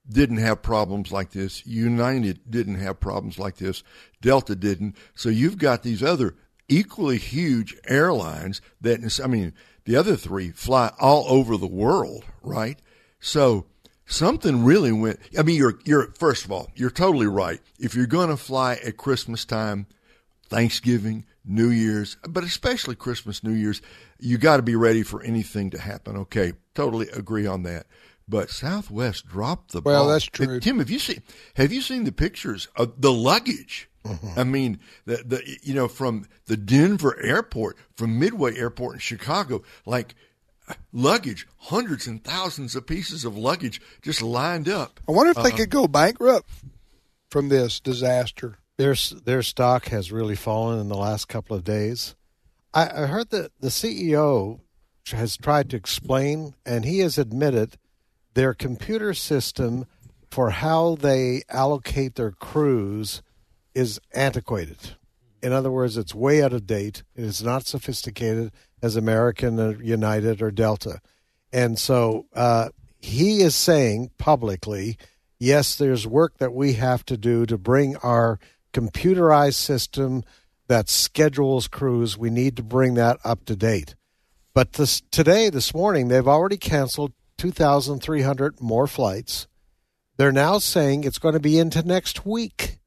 didn't 0.09 0.37
have 0.37 0.63
problems 0.63 1.11
like 1.11 1.33
this. 1.33 1.67
United 1.67 2.39
didn't 2.49 2.77
have 2.77 3.01
problems 3.01 3.37
like 3.37 3.57
this. 3.57 3.83
Delta 4.21 4.55
didn't. 4.55 4.97
So 5.17 5.29
you've 5.29 5.59
got 5.59 5.83
these 5.83 6.05
other 6.05 6.37
equally 6.69 7.19
huge 7.19 7.77
airlines 7.87 8.61
that, 8.81 9.21
I 9.23 9.27
mean, 9.27 9.53
the 9.85 9.97
other 9.97 10.17
three 10.17 10.51
fly 10.51 10.93
all 10.99 11.25
over 11.29 11.57
the 11.57 11.67
world, 11.67 12.25
right? 12.43 12.79
So 13.21 13.67
something 14.07 14.65
really 14.65 14.93
went. 14.93 15.19
I 15.39 15.43
mean, 15.43 15.57
you're 15.57 15.79
you're 15.85 16.13
first 16.13 16.45
of 16.45 16.53
all, 16.53 16.71
you're 16.75 16.91
totally 16.91 17.27
right. 17.27 17.61
If 17.79 17.95
you're 17.95 18.07
going 18.07 18.29
to 18.29 18.37
fly 18.37 18.75
at 18.85 18.97
Christmas 18.97 19.45
time, 19.45 19.87
Thanksgiving, 20.49 21.25
New 21.45 21.71
Year's, 21.71 22.17
but 22.29 22.45
especially 22.45 22.95
Christmas, 22.95 23.43
New 23.43 23.53
Year's, 23.53 23.83
you 24.19 24.39
got 24.39 24.59
to 24.59 24.63
be 24.63 24.77
ready 24.77 25.03
for 25.03 25.23
anything 25.23 25.71
to 25.71 25.79
happen. 25.79 26.17
Okay, 26.17 26.53
totally 26.75 27.09
agree 27.09 27.47
on 27.47 27.63
that. 27.65 27.87
But 28.29 28.51
Southwest 28.51 29.27
dropped 29.27 29.73
the 29.73 29.81
Well, 29.81 30.05
ball. 30.05 30.13
that's 30.13 30.25
true. 30.25 30.61
Tim, 30.61 30.79
have 30.79 30.91
you 30.91 30.99
seen 30.99 31.23
have 31.55 31.73
you 31.73 31.81
seen 31.81 32.05
the 32.05 32.13
pictures 32.13 32.69
of 32.77 33.01
the 33.01 33.13
luggage? 33.13 33.89
Mm-hmm. 34.05 34.39
I 34.39 34.45
mean, 34.45 34.81
the 35.05 35.17
the 35.25 35.59
you 35.63 35.75
know 35.75 35.89
from 35.89 36.27
the 36.47 36.57
Denver 36.57 37.21
airport, 37.23 37.77
from 37.97 38.19
Midway 38.19 38.57
Airport 38.57 38.95
in 38.95 39.01
Chicago, 39.01 39.63
like 39.87 40.15
luggage, 40.93 41.47
hundreds 41.59 42.07
and 42.07 42.23
thousands 42.23 42.75
of 42.77 42.87
pieces 42.87 43.25
of 43.25 43.37
luggage 43.37 43.81
just 44.01 44.23
lined 44.23 44.69
up. 44.69 45.01
I 45.09 45.13
wonder 45.13 45.31
if 45.31 45.37
they 45.37 45.51
Uh-uh. 45.51 45.57
could 45.57 45.71
go 45.71 45.87
bankrupt 45.89 46.49
from 47.31 47.49
this 47.49 47.81
disaster. 47.81 48.59
Their 48.79 48.95
their 49.25 49.43
stock 49.43 49.87
has 49.89 50.11
really 50.13 50.37
fallen 50.37 50.81
in 50.81 50.89
the 50.89 50.97
last 50.97 51.29
couple 51.29 51.57
of 51.57 51.65
days. 51.65 52.15
I, 52.75 53.03
I 53.03 53.07
heard 53.07 53.31
that 53.31 53.53
the 53.61 53.69
CEO 53.69 54.61
has 55.13 55.37
tried 55.37 55.69
to 55.71 55.77
explain, 55.77 56.55
and 56.65 56.85
he 56.85 57.01
has 57.01 57.19
admitted 57.19 57.77
their 58.35 58.55
computer 58.55 59.15
system 59.15 59.87
for 60.31 60.51
how 60.51 60.97
they 60.97 61.43
allocate 61.49 62.15
their 62.15 62.31
crews 62.31 63.23
is 63.75 64.01
antiquated. 64.15 64.97
In 65.43 65.53
other 65.53 65.71
words, 65.71 65.97
it's 65.97 66.15
way 66.15 66.43
out 66.43 66.53
of 66.53 66.67
date. 66.67 67.03
It 67.15 67.25
is 67.25 67.43
not 67.43 67.67
sophisticated 67.67 68.53
as 68.81 68.97
American 68.97 69.59
or 69.59 69.83
United 69.83 70.41
or 70.41 70.51
Delta. 70.51 71.01
And 71.53 71.79
so 71.79 72.27
uh, 72.35 72.71
he 72.99 73.43
is 73.43 73.55
saying 73.55 74.11
publicly, 74.19 74.97
yes, 75.39 75.75
there's 75.75 76.07
work 76.07 76.39
that 76.39 76.55
we 76.55 76.75
have 76.75 77.05
to 77.07 77.17
do 77.17 77.45
to 77.47 77.59
bring 77.59 77.97
our 77.97 78.39
computerized 78.73 79.55
system 79.55 80.23
that 80.69 80.89
schedules 80.89 81.69
crews, 81.69 82.17
we 82.17 82.31
need 82.31 82.57
to 82.57 82.63
bring 82.63 82.95
that 82.95 83.19
up 83.25 83.45
to 83.45 83.57
date. 83.57 83.95
But 84.55 84.75
this, 84.75 85.03
today, 85.11 85.51
this 85.51 85.75
morning, 85.75 86.09
they've 86.09 86.29
already 86.29 86.57
canceled 86.57 87.13
2,300 87.43 88.61
more 88.61 88.87
flights. 88.87 89.49
They're 90.17 90.31
now 90.31 90.59
saying 90.59 91.03
it's 91.03 91.19
going 91.19 91.35
to 91.35 91.41
be 91.41 91.59
into 91.59 91.83
next 91.83 92.25
week 92.25 92.79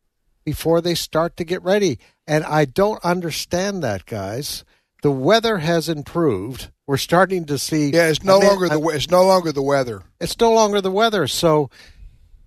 before 0.45 0.79
they 0.79 0.95
start 0.95 1.35
to 1.35 1.43
get 1.43 1.61
ready. 1.61 1.99
And 2.25 2.45
I 2.45 2.63
don't 2.63 3.03
understand 3.03 3.83
that, 3.83 4.05
guys. 4.05 4.63
The 5.01 5.11
weather 5.11 5.57
has 5.57 5.89
improved. 5.89 6.69
We're 6.87 6.95
starting 6.95 7.43
to 7.47 7.57
see. 7.57 7.89
Yeah, 7.89 8.07
it's 8.07 8.23
no 8.23 8.37
I 8.37 8.39
mean, 8.39 8.47
longer 8.47 8.69
the 8.69 8.81
it's 8.95 9.11
no 9.11 9.25
longer 9.25 9.51
the 9.51 9.61
weather. 9.61 10.03
it's 10.21 10.39
no 10.39 10.53
longer 10.53 10.79
the 10.79 10.89
weather. 10.89 11.27
So, 11.27 11.69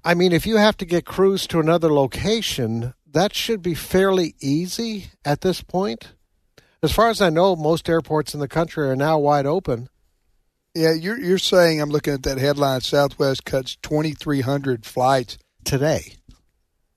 I 0.02 0.14
mean, 0.14 0.32
if 0.32 0.46
you 0.46 0.56
have 0.56 0.78
to 0.78 0.86
get 0.86 1.04
crews 1.04 1.46
to 1.48 1.60
another 1.60 1.92
location, 1.92 2.94
that 3.06 3.34
should 3.34 3.60
be 3.60 3.74
fairly 3.74 4.34
easy 4.40 5.10
at 5.26 5.42
this 5.42 5.60
point. 5.60 6.14
As 6.82 6.90
far 6.90 7.10
as 7.10 7.20
I 7.20 7.28
know, 7.28 7.54
most 7.54 7.86
airports 7.86 8.32
in 8.32 8.40
the 8.40 8.48
country 8.48 8.88
are 8.88 8.96
now 8.96 9.18
wide 9.18 9.44
open. 9.44 9.90
Yeah, 10.74 10.92
you're 10.92 11.18
you're 11.18 11.38
saying 11.38 11.80
I'm 11.80 11.90
looking 11.90 12.14
at 12.14 12.22
that 12.24 12.38
headline. 12.38 12.80
Southwest 12.82 13.44
cuts 13.44 13.76
2,300 13.82 14.84
flights 14.86 15.38
today. 15.64 16.14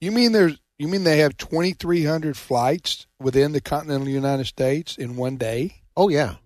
You 0.00 0.12
mean 0.12 0.32
there's 0.32 0.58
you 0.78 0.88
mean 0.88 1.04
they 1.04 1.18
have 1.18 1.36
2,300 1.36 2.36
flights 2.36 3.06
within 3.20 3.52
the 3.52 3.60
continental 3.60 4.08
United 4.08 4.46
States 4.46 4.96
in 4.98 5.16
one 5.16 5.36
day? 5.36 5.82
Oh 5.96 6.08
yeah, 6.08 6.36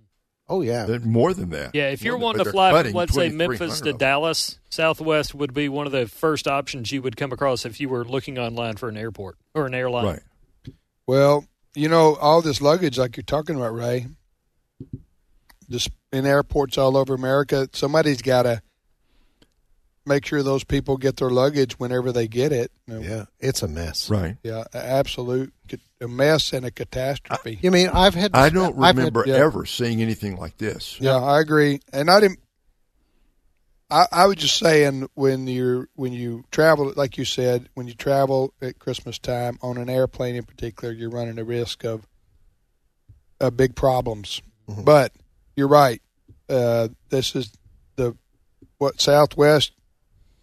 oh 0.49 0.61
yeah, 0.62 0.87
more 1.05 1.33
than 1.35 1.51
that. 1.51 1.75
Yeah, 1.75 1.91
if 1.91 2.03
you're 2.03 2.19
More 2.19 2.19
than- 2.19 2.23
wanting 2.23 2.39
but 2.39 2.39
to 2.39 2.45
they're 2.45 2.53
fly 2.53 2.71
cutting 2.73 2.93
from, 2.93 2.99
let's 2.99 3.15
say, 3.15 3.29
2,300 3.29 3.59
Memphis 3.61 3.81
to 3.81 3.89
of 3.91 3.93
them. 3.95 3.99
Dallas, 3.99 4.59
Southwest 4.71 5.35
would 5.35 5.53
be 5.55 5.69
one 5.69 5.87
of 5.87 5.93
the 5.93 6.07
first 6.07 6.47
options 6.49 6.91
you 6.93 7.03
would 7.03 7.17
come 7.17 7.33
across 7.33 7.65
if 7.67 7.81
you 7.81 7.89
were 7.89 8.05
looking 8.05 8.39
online 8.39 8.77
for 8.77 8.89
an 8.89 8.97
airport 8.97 9.37
or 9.55 9.67
an 9.67 9.75
airline. 9.75 10.05
Right. 10.07 10.23
Well, 11.07 11.47
you 11.75 11.89
know, 11.89 12.15
all 12.17 12.43
this 12.43 12.61
luggage, 12.61 12.99
like 12.99 13.17
you're 13.17 13.25
talking 13.25 13.57
about, 13.57 13.75
Ray, 13.75 14.07
just 15.71 15.91
in 16.13 16.27
airports 16.27 16.79
all 16.79 16.97
over 16.97 17.15
America, 17.15 17.69
somebody's 17.73 18.23
got 18.23 18.43
to 18.45 18.63
make 20.05 20.25
sure 20.25 20.43
those 20.43 20.65
people 20.65 20.97
get 20.97 21.17
their 21.17 21.31
luggage 21.31 21.79
whenever 21.79 22.13
they 22.13 22.29
get 22.29 22.53
it. 22.53 22.71
You 22.87 22.95
know, 22.95 23.01
Yeah, 23.01 23.25
it's 23.41 23.63
a 23.63 23.69
mess. 23.69 24.09
Right. 24.09 24.37
Yeah, 24.43 24.65
absolute 24.73 25.53
a 26.01 26.09
mess 26.09 26.53
and 26.53 26.67
a 26.67 26.71
catastrophe. 26.71 27.59
You 27.63 27.71
mean 27.71 27.89
I've 27.89 28.15
had? 28.15 28.33
I 28.35 28.51
don't 28.51 28.79
I've 28.79 28.97
had- 28.97 28.97
remember 28.99 29.25
yeah. 29.27 29.37
ever 29.37 29.65
seeing 29.67 30.03
anything 30.03 30.37
like 30.37 30.59
this. 30.59 31.01
Yeah, 31.01 31.17
I 31.17 31.41
agree. 31.41 31.81
And 31.93 32.11
I 32.11 32.21
didn't. 32.21 32.41
I, 33.89 34.07
I 34.11 34.27
was 34.27 34.37
just 34.37 34.59
saying 34.59 35.09
when 35.15 35.47
you're 35.47 35.89
when 35.95 36.13
you 36.13 36.45
travel, 36.51 36.93
like 36.97 37.17
you 37.19 37.25
said, 37.25 37.69
when 37.75 37.87
you 37.87 37.95
travel 37.95 38.53
at 38.61 38.79
Christmas 38.79 39.19
time 39.19 39.59
on 39.63 39.79
an 39.79 39.89
airplane 39.89 40.35
in 40.35 40.43
particular, 40.45 40.93
you're 40.93 41.09
running 41.11 41.39
a 41.39 41.45
risk 41.45 41.85
of 41.85 42.07
uh, 43.41 43.51
big 43.51 43.77
problems. 43.77 44.43
But 44.69 45.13
you're 45.57 45.69
right. 45.69 46.01
Uh, 46.49 46.88
this 47.09 47.35
is 47.35 47.53
the 47.97 48.16
what 48.79 49.01
Southwest 49.01 49.73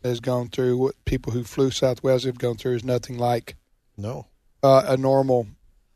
has 0.03 0.19
gone 0.19 0.49
through. 0.49 0.77
What 0.77 0.95
people 1.05 1.31
who 1.31 1.43
flew 1.43 1.71
Southwest 1.71 2.25
have 2.25 2.37
gone 2.39 2.55
through 2.57 2.75
is 2.75 2.83
nothing 2.83 3.17
like 3.17 3.55
No, 3.97 4.27
uh, 4.63 4.83
a 4.87 4.97
normal, 4.97 5.47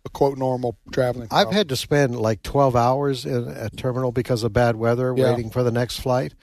a 0.05 0.09
quote 0.09 0.37
normal 0.37 0.77
traveling. 0.93 1.27
I've 1.31 1.51
had 1.51 1.67
to 1.69 1.75
spend 1.75 2.15
like 2.17 2.43
twelve 2.43 2.75
hours 2.75 3.25
in 3.25 3.47
a 3.49 3.69
terminal 3.69 4.11
because 4.11 4.43
of 4.43 4.53
bad 4.53 4.75
weather, 4.77 5.13
Yeah. 5.17 5.31
waiting 5.31 5.49
for 5.49 5.63
the 5.63 5.71
next 5.71 5.99
flight. 5.99 6.33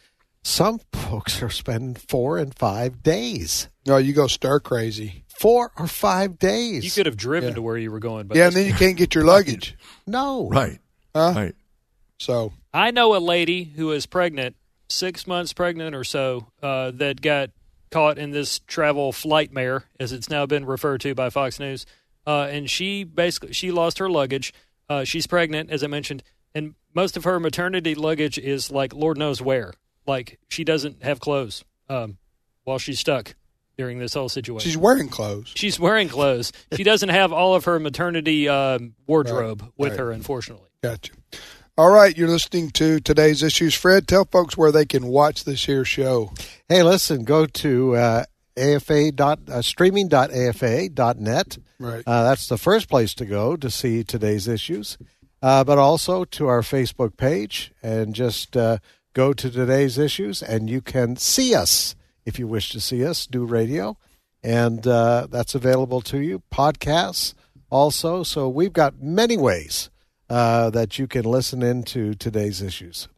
Some 0.46 0.80
folks 0.92 1.40
are 1.42 1.48
spending 1.48 1.94
four 1.94 2.37
and 2.37 2.54
five 2.54 3.02
days. 3.02 3.68
No, 3.87 3.96
you 3.96 4.12
go 4.12 4.26
stir 4.26 4.60
crazy. 4.60 5.24
Four 5.38 5.72
or 5.78 5.87
five 5.87 6.38
days. 6.38 6.84
You 6.84 6.90
could 6.90 7.06
have 7.06 7.16
driven 7.16 7.50
Yeah. 7.50 7.54
to 7.54 7.62
where 7.62 7.78
you 7.78 7.90
were 7.90 7.98
going, 7.98 8.26
but 8.26 8.37
Yeah, 8.37 8.48
and 8.48 8.54
then 8.56 8.66
you 8.66 8.74
can't 8.74 8.96
get 8.98 9.14
your 9.14 9.24
luggage. 9.24 9.74
no. 10.06 10.48
Right. 10.50 10.78
Huh? 11.14 11.32
Right. 11.34 11.54
So 12.24 12.52
I 12.72 12.90
know 12.90 13.14
a 13.14 13.18
lady 13.18 13.64
who 13.64 13.92
is 13.92 14.06
pregnant, 14.06 14.56
six 14.88 15.26
months 15.26 15.52
pregnant 15.52 15.94
or 15.94 16.04
so, 16.04 16.46
uh, 16.62 16.90
that 16.92 17.20
got 17.20 17.50
caught 17.90 18.18
in 18.18 18.30
this 18.30 18.60
travel 18.60 19.12
flightmare, 19.12 19.84
as 20.00 20.10
it's 20.10 20.30
now 20.30 20.46
been 20.46 20.64
referred 20.64 21.02
to 21.02 21.14
by 21.14 21.28
Fox 21.28 21.60
News. 21.60 21.84
Uh, 22.26 22.48
and 22.50 22.70
she 22.70 23.04
basically 23.04 23.52
she 23.52 23.70
lost 23.70 23.98
her 23.98 24.08
luggage. 24.08 24.54
Uh, 24.88 25.04
she's 25.04 25.26
pregnant, 25.26 25.70
as 25.70 25.84
I 25.84 25.87
mentioned, 25.87 26.22
and 26.54 26.74
most 26.94 27.18
of 27.18 27.24
her 27.24 27.38
maternity 27.38 27.94
luggage 27.94 28.38
is 28.38 28.70
like 28.70 28.94
Lord 28.94 29.18
knows 29.18 29.42
where. 29.42 29.74
Like 30.06 30.38
she 30.48 30.64
doesn't 30.64 31.02
have 31.02 31.20
clothes 31.20 31.62
um, 31.90 32.16
while 32.64 32.78
she's 32.78 33.00
stuck 33.00 33.34
during 33.76 33.98
this 33.98 34.14
whole 34.14 34.30
situation. 34.30 34.70
she's 34.70 34.78
wearing 34.78 35.08
clothes. 35.08 35.52
She's 35.54 35.78
wearing 35.78 36.08
clothes. 36.08 36.52
She 36.74 36.84
doesn't 36.84 37.08
have 37.10 37.32
all 37.34 37.54
of 37.54 37.64
her 37.64 37.78
maternity 37.78 38.48
um, 38.48 38.94
wardrobe 39.06 39.72
with 39.76 39.90
right. 39.90 39.98
her, 39.98 40.10
unfortunately. 40.10 40.68
Gotcha. 40.82 41.12
All 41.76 41.90
right, 41.90 42.16
you're 42.16 42.28
listening 42.28 42.70
to 42.70 43.00
today's 43.00 43.42
issues. 43.42 43.74
Fred, 43.74 44.06
tell 44.06 44.26
folks 44.26 44.56
where 44.56 44.70
they 44.70 44.84
can 44.87 45.08
watch 45.08 45.42
this 45.42 45.64
here 45.64 45.84
show. 45.84 46.32
Hey, 46.68 46.84
listen, 46.84 47.24
go 47.24 47.46
to 47.46 47.96
uh, 47.96 48.24
afa 48.56 49.10
dot 49.10 49.40
uh, 49.48 49.60
streaming.afa.net. 49.60 51.58
Right. 51.80 52.04
Uh, 52.06 52.22
that's 52.22 52.46
the 52.46 52.58
first 52.58 52.88
place 52.88 53.12
to 53.14 53.26
go 53.26 53.56
to 53.56 53.68
see 53.72 54.04
today's 54.04 54.46
issues, 54.46 54.96
uh, 55.42 55.64
but 55.64 55.78
also 55.78 56.24
to 56.26 56.46
our 56.46 56.60
Facebook 56.60 57.16
page 57.16 57.72
and 57.82 58.14
just 58.14 58.56
uh, 58.56 58.78
go 59.12 59.32
to 59.32 59.50
today's 59.50 59.98
issues, 59.98 60.44
and 60.44 60.70
you 60.70 60.80
can 60.80 61.16
see 61.16 61.56
us 61.56 61.96
if 62.24 62.38
you 62.38 62.46
wish 62.46 62.70
to 62.70 62.78
see 62.80 63.04
us 63.04 63.26
do 63.26 63.44
radio, 63.44 63.98
and 64.44 64.87
uh, 64.87 65.26
that's 65.28 65.56
available 65.56 66.00
to 66.02 66.18
you. 66.18 66.40
Podcasts 66.52 67.34
also, 67.68 68.22
so 68.22 68.48
we've 68.48 68.72
got 68.72 69.02
many 69.02 69.37
ways 69.37 69.90
uh, 70.30 70.70
that 70.70 70.98
you 70.98 71.06
can 71.06 71.24
listen 71.24 71.62
into 71.62 72.14
today's 72.14 72.62
issues. 72.62 73.08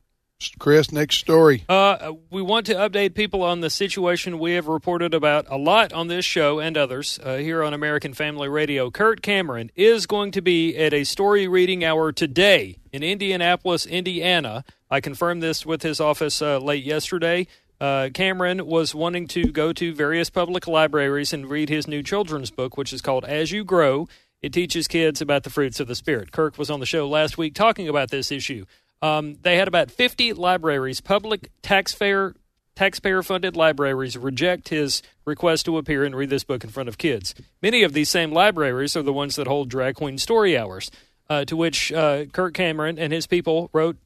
Chris, 0.59 0.93
next 0.93 1.17
story. 1.17 1.65
Uh, 1.67 2.13
we 2.31 2.43
want 2.43 2.67
to 2.67 2.75
update 2.75 3.15
people 3.15 3.43
on 3.43 3.63
the 3.63 3.71
situation 3.71 4.39
we 4.39 4.53
have 4.53 4.69
reported 4.69 5.15
about 5.15 5.47
a 5.49 5.57
lot 5.57 5.95
on 5.95 6.09
this 6.09 6.27
show 6.27 6.59
and 6.59 6.77
others 6.77 7.19
uh, 7.23 7.37
here 7.37 7.65
on 7.65 7.73
American 7.73 8.13
Family 8.13 8.49
Radio. 8.49 8.91
Kirk 8.91 9.23
Cameron 9.23 9.71
is 9.75 10.07
going 10.07 10.33
to 10.33 10.43
be 10.43 10.77
at 10.77 10.93
a 10.93 11.05
story 11.05 11.49
reading 11.49 11.85
hour 11.85 12.13
today 12.13 12.77
in 12.93 13.03
Indianapolis, 13.03 13.87
Indiana. 13.87 14.63
I 14.91 15.01
confirmed 15.01 15.43
this 15.43 15.65
with 15.65 15.83
his 15.83 16.01
office 16.01 16.43
uh, 16.43 16.59
late 16.59 16.85
yesterday. 16.85 17.47
Uh, 17.81 18.11
Cameron 18.13 18.67
was 18.67 18.95
wanting 18.95 19.27
to 19.29 19.45
go 19.45 19.73
to 19.73 19.95
various 19.95 20.29
public 20.29 20.67
libraries 20.67 21.33
and 21.33 21.49
read 21.49 21.69
his 21.71 21.89
new 21.89 22.03
children's 22.03 22.51
book, 22.51 22.77
which 22.77 22.93
is 22.93 23.01
called 23.03 23.25
As 23.25 23.53
You 23.53 23.65
Grow. 23.65 24.07
It 24.47 24.53
teaches 24.53 24.87
kids 24.87 25.21
about 25.21 25.43
the 25.43 25.51
fruits 25.51 25.81
of 25.81 25.89
the 25.89 25.97
Spirit. 25.97 26.31
Kirk 26.31 26.57
was 26.57 26.71
on 26.71 26.79
the 26.79 26.87
show 26.87 27.09
last 27.09 27.37
week 27.37 27.53
talking 27.53 27.89
about 27.89 28.13
this 28.13 28.31
issue. 28.31 28.65
Um, 29.03 29.39
they 29.43 29.57
had 29.57 29.67
about 29.67 29.91
50 29.91 30.35
libraries, 30.35 31.01
public 31.01 31.51
taxpayer 31.63 32.37
taxpayer 32.77 33.25
funded 33.25 33.57
libraries, 33.57 34.17
reject 34.17 34.69
his 34.69 35.03
request 35.25 35.65
to 35.65 35.79
appear 35.79 36.05
and 36.05 36.15
read 36.15 36.31
this 36.31 36.45
book 36.45 36.63
in 36.63 36.71
front 36.71 36.89
of 36.89 36.97
kids. 36.97 37.35
Many 37.61 37.83
of 37.83 37.93
these 37.93 38.09
same 38.09 38.31
libraries 38.31 38.97
are 38.97 39.03
the 39.03 39.13
ones 39.13 39.35
that 39.35 39.49
hold 39.49 39.69
drag 39.69 39.97
queen 39.97 40.17
story 40.17 40.57
hours, 40.57 40.93
uh, 41.29 41.45
to 41.47 41.57
which 41.57 41.91
uh, 41.91 42.27
Kirk 42.27 42.55
Cameron 42.55 43.01
and 43.01 43.13
his 43.13 43.27
people 43.27 43.69
wrote 43.73 43.97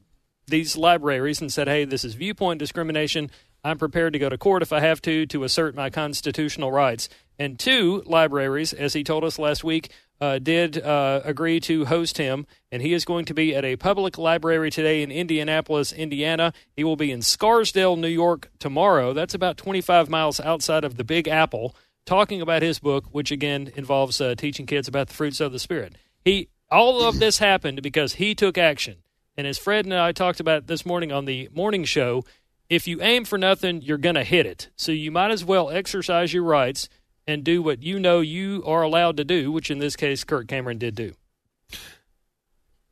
these 0.47 0.75
libraries 0.75 1.39
and 1.39 1.53
said, 1.53 1.67
hey, 1.67 1.85
this 1.85 2.03
is 2.03 2.15
viewpoint 2.15 2.57
discrimination. 2.57 3.29
I'm 3.63 3.77
prepared 3.77 4.13
to 4.13 4.19
go 4.19 4.29
to 4.29 4.37
court 4.37 4.61
if 4.61 4.73
I 4.73 4.79
have 4.79 5.01
to 5.03 5.25
to 5.27 5.43
assert 5.43 5.75
my 5.75 5.89
constitutional 5.89 6.71
rights. 6.71 7.09
And 7.37 7.59
two 7.59 8.03
libraries, 8.05 8.73
as 8.73 8.93
he 8.93 9.03
told 9.03 9.23
us 9.23 9.39
last 9.39 9.63
week, 9.63 9.91
uh, 10.19 10.37
did 10.37 10.77
uh, 10.77 11.21
agree 11.23 11.59
to 11.61 11.85
host 11.85 12.19
him, 12.19 12.45
and 12.71 12.81
he 12.81 12.93
is 12.93 13.05
going 13.05 13.25
to 13.25 13.33
be 13.33 13.55
at 13.55 13.65
a 13.65 13.75
public 13.75 14.17
library 14.17 14.69
today 14.69 15.01
in 15.01 15.11
Indianapolis, 15.11 15.91
Indiana. 15.91 16.53
He 16.75 16.83
will 16.83 16.95
be 16.95 17.11
in 17.11 17.23
Scarsdale, 17.23 17.95
New 17.95 18.07
York 18.07 18.51
tomorrow. 18.59 19.13
That's 19.13 19.33
about 19.33 19.57
25 19.57 20.09
miles 20.09 20.39
outside 20.39 20.83
of 20.83 20.97
the 20.97 21.03
Big 21.03 21.27
Apple, 21.27 21.75
talking 22.05 22.41
about 22.41 22.61
his 22.61 22.77
book, 22.77 23.05
which 23.11 23.31
again 23.31 23.71
involves 23.75 24.21
uh, 24.21 24.35
teaching 24.35 24.67
kids 24.67 24.87
about 24.87 25.07
the 25.07 25.15
fruits 25.15 25.39
of 25.39 25.51
the 25.51 25.59
Spirit. 25.59 25.95
He 26.23 26.49
all 26.69 27.03
of 27.03 27.19
this 27.19 27.39
happened 27.39 27.81
because 27.81 28.13
he 28.13 28.33
took 28.33 28.57
action. 28.57 28.97
And 29.35 29.47
as 29.47 29.57
Fred 29.57 29.85
and 29.85 29.93
I 29.93 30.11
talked 30.11 30.39
about 30.39 30.67
this 30.67 30.85
morning 30.85 31.11
on 31.11 31.25
the 31.25 31.49
morning 31.51 31.83
show, 31.83 32.23
if 32.71 32.87
you 32.87 33.01
aim 33.01 33.25
for 33.25 33.37
nothing, 33.37 33.81
you're 33.81 33.97
going 33.97 34.15
to 34.15 34.23
hit 34.23 34.45
it. 34.45 34.69
So 34.77 34.93
you 34.93 35.11
might 35.11 35.29
as 35.29 35.43
well 35.43 35.69
exercise 35.69 36.33
your 36.33 36.43
rights 36.43 36.87
and 37.27 37.43
do 37.43 37.61
what 37.61 37.83
you 37.83 37.99
know 37.99 38.21
you 38.21 38.63
are 38.65 38.81
allowed 38.81 39.17
to 39.17 39.25
do, 39.25 39.51
which 39.51 39.69
in 39.69 39.79
this 39.79 39.97
case, 39.97 40.23
Kirk 40.23 40.47
Cameron 40.47 40.77
did 40.77 40.95
do. 40.95 41.13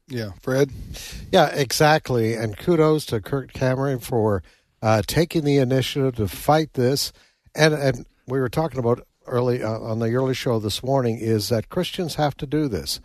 Yeah, 0.09 0.31
Fred. 0.41 0.71
Yeah, 1.31 1.47
exactly. 1.47 2.33
And 2.33 2.57
kudos 2.57 3.05
to 3.05 3.21
Kirk 3.21 3.53
Cameron 3.53 3.99
for 3.99 4.43
uh, 4.81 5.01
taking 5.07 5.45
the 5.45 5.57
initiative 5.57 6.17
to 6.17 6.27
fight 6.27 6.73
this. 6.73 7.13
And 7.55 7.73
and 7.73 8.05
we 8.27 8.41
were 8.41 8.49
talking 8.49 8.79
about 8.79 9.07
early 9.27 9.63
uh, 9.63 9.79
on 9.79 9.99
the 9.99 10.13
early 10.13 10.33
show 10.33 10.59
this 10.59 10.83
morning 10.83 11.19
is 11.19 11.47
that 11.49 11.69
Christians 11.69 12.15
have 12.15 12.35
to 12.37 12.45
do 12.45 12.67
this, 12.67 12.99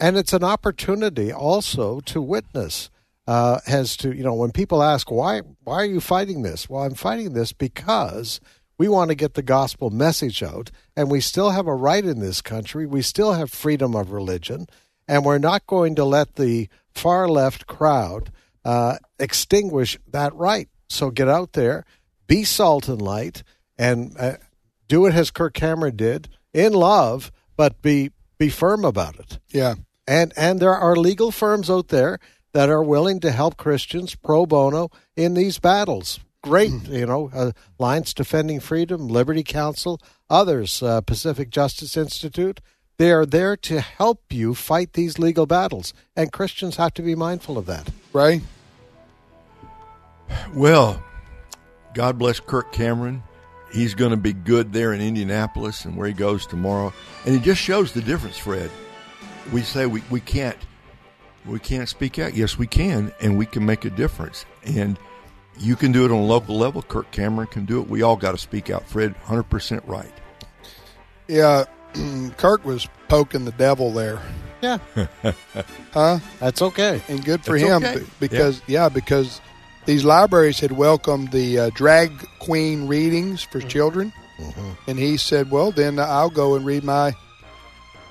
and 0.00 0.16
it's 0.16 0.32
an 0.32 0.42
opportunity 0.42 1.32
also 1.32 2.00
to 2.00 2.20
witness. 2.20 2.90
Uh, 3.26 3.58
as 3.66 3.96
to 3.96 4.14
you 4.14 4.22
know, 4.22 4.34
when 4.34 4.52
people 4.52 4.82
ask 4.82 5.10
why 5.10 5.40
why 5.64 5.74
are 5.74 5.84
you 5.86 6.00
fighting 6.00 6.42
this? 6.42 6.68
Well, 6.68 6.84
I'm 6.84 6.94
fighting 6.94 7.32
this 7.32 7.52
because 7.52 8.40
we 8.78 8.88
want 8.88 9.08
to 9.08 9.14
get 9.14 9.34
the 9.34 9.42
gospel 9.42 9.90
message 9.90 10.42
out, 10.42 10.70
and 10.96 11.10
we 11.10 11.20
still 11.20 11.50
have 11.50 11.66
a 11.66 11.74
right 11.74 12.04
in 12.04 12.20
this 12.20 12.40
country. 12.40 12.86
We 12.86 13.02
still 13.02 13.32
have 13.32 13.50
freedom 13.50 13.96
of 13.96 14.12
religion, 14.12 14.66
and 15.08 15.24
we're 15.24 15.38
not 15.38 15.66
going 15.66 15.94
to 15.96 16.04
let 16.04 16.36
the 16.36 16.68
far 16.94 17.28
left 17.28 17.66
crowd 17.66 18.30
uh, 18.64 18.98
extinguish 19.18 19.98
that 20.08 20.34
right. 20.34 20.68
So 20.88 21.10
get 21.10 21.28
out 21.28 21.54
there, 21.54 21.84
be 22.26 22.44
salt 22.44 22.88
and 22.88 23.00
light, 23.00 23.42
and 23.78 24.14
uh, 24.18 24.36
do 24.88 25.06
it 25.06 25.14
as 25.14 25.30
Kirk 25.30 25.54
Cameron 25.54 25.96
did 25.96 26.28
in 26.52 26.72
love, 26.72 27.32
but 27.56 27.82
be 27.82 28.12
be 28.38 28.48
firm 28.48 28.84
about 28.84 29.18
it. 29.18 29.38
Yeah. 29.48 29.74
And 30.06 30.32
and 30.36 30.60
there 30.60 30.74
are 30.74 30.96
legal 30.96 31.30
firms 31.30 31.70
out 31.70 31.88
there 31.88 32.18
that 32.56 32.70
are 32.70 32.82
willing 32.82 33.20
to 33.20 33.30
help 33.32 33.58
Christians 33.58 34.14
pro 34.14 34.46
bono 34.46 34.88
in 35.14 35.34
these 35.34 35.58
battles. 35.58 36.20
Great, 36.42 36.72
you 36.88 37.04
know, 37.04 37.30
uh, 37.34 37.52
Alliance 37.78 38.14
Defending 38.14 38.60
Freedom, 38.60 39.08
Liberty 39.08 39.42
Counsel, 39.42 40.00
others, 40.30 40.82
uh, 40.82 41.02
Pacific 41.02 41.50
Justice 41.50 41.98
Institute. 41.98 42.62
They 42.96 43.12
are 43.12 43.26
there 43.26 43.58
to 43.58 43.82
help 43.82 44.32
you 44.32 44.54
fight 44.54 44.94
these 44.94 45.18
legal 45.18 45.44
battles, 45.44 45.92
and 46.16 46.32
Christians 46.32 46.76
have 46.76 46.94
to 46.94 47.02
be 47.02 47.14
mindful 47.14 47.58
of 47.58 47.66
that. 47.66 47.90
Right. 48.14 48.40
Well, 50.54 51.04
God 51.92 52.18
bless 52.18 52.40
Kirk 52.40 52.72
Cameron. 52.72 53.22
He's 53.70 53.92
going 53.92 54.12
to 54.12 54.16
be 54.16 54.32
good 54.32 54.72
there 54.72 54.94
in 54.94 55.02
Indianapolis 55.02 55.84
and 55.84 55.94
where 55.94 56.08
he 56.08 56.14
goes 56.14 56.46
tomorrow. 56.46 56.94
And 57.26 57.34
it 57.34 57.42
just 57.42 57.60
shows 57.60 57.92
the 57.92 58.00
difference, 58.00 58.38
Fred. 58.38 58.70
We 59.52 59.60
say 59.60 59.84
we, 59.84 60.02
we 60.08 60.20
can't 60.20 60.56
we 61.46 61.58
can't 61.58 61.88
speak 61.88 62.18
out. 62.18 62.34
Yes, 62.34 62.58
we 62.58 62.66
can, 62.66 63.12
and 63.20 63.38
we 63.38 63.46
can 63.46 63.64
make 63.64 63.84
a 63.84 63.90
difference. 63.90 64.44
And 64.64 64.98
you 65.58 65.76
can 65.76 65.92
do 65.92 66.04
it 66.04 66.10
on 66.10 66.18
a 66.18 66.24
local 66.24 66.56
level. 66.58 66.82
Kirk 66.82 67.10
Cameron 67.10 67.48
can 67.48 67.64
do 67.64 67.80
it. 67.80 67.88
We 67.88 68.02
all 68.02 68.16
got 68.16 68.32
to 68.32 68.38
speak 68.38 68.70
out. 68.70 68.86
Fred, 68.88 69.14
hundred 69.24 69.44
percent 69.44 69.82
right. 69.86 70.12
Yeah, 71.28 71.64
Kirk 72.36 72.64
was 72.64 72.86
poking 73.08 73.44
the 73.44 73.52
devil 73.52 73.92
there. 73.92 74.20
Yeah, 74.62 74.78
Huh? 75.92 76.18
that's 76.40 76.62
okay. 76.62 77.02
And 77.08 77.24
good 77.24 77.44
for 77.44 77.58
That's 77.58 77.70
him 77.70 77.84
okay. 77.84 78.06
because, 78.18 78.62
yeah. 78.66 78.88
because 78.88 79.40
these 79.84 80.04
libraries 80.04 80.60
had 80.60 80.72
welcomed 80.72 81.30
the 81.30 81.58
uh, 81.58 81.70
drag 81.74 82.10
queen 82.38 82.86
readings 82.88 83.42
for 83.42 83.60
children. 83.60 84.12
And 84.86 84.98
he 84.98 85.16
said, 85.16 85.50
well, 85.50 85.70
then 85.72 85.98
I'll 85.98 86.30
go 86.30 86.56
and 86.56 86.66
read 86.66 86.84
my 86.84 87.14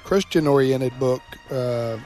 Christian 0.04 0.48
oriented 0.48 0.98
book. 1.00 1.22
Uh, 1.52 1.98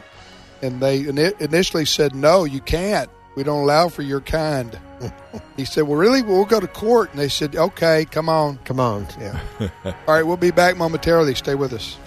and 0.61 0.81
they 0.81 1.05
initially 1.39 1.85
said, 1.85 2.15
no, 2.15 2.43
you 2.43 2.61
can't. 2.61 3.09
We 3.35 3.43
don't 3.43 3.63
allow 3.63 3.89
for 3.89 4.01
your 4.01 4.21
kind. 4.21 4.77
he 5.57 5.65
said, 5.65 5.83
well, 5.83 5.97
really? 5.97 6.21
Well, 6.21 6.35
we'll 6.35 6.45
go 6.45 6.59
to 6.59 6.67
court. 6.67 7.11
And 7.11 7.19
they 7.19 7.29
said, 7.29 7.55
okay, 7.55 8.05
come 8.05 8.29
on. 8.29 8.57
Come 8.65 8.79
on. 8.79 9.07
Yeah. 9.19 9.39
All 9.85 9.93
right, 10.07 10.23
we'll 10.23 10.37
be 10.37 10.51
back 10.51 10.77
momentarily. 10.77 11.35
Stay 11.35 11.55
with 11.55 11.73
us. 11.73 11.97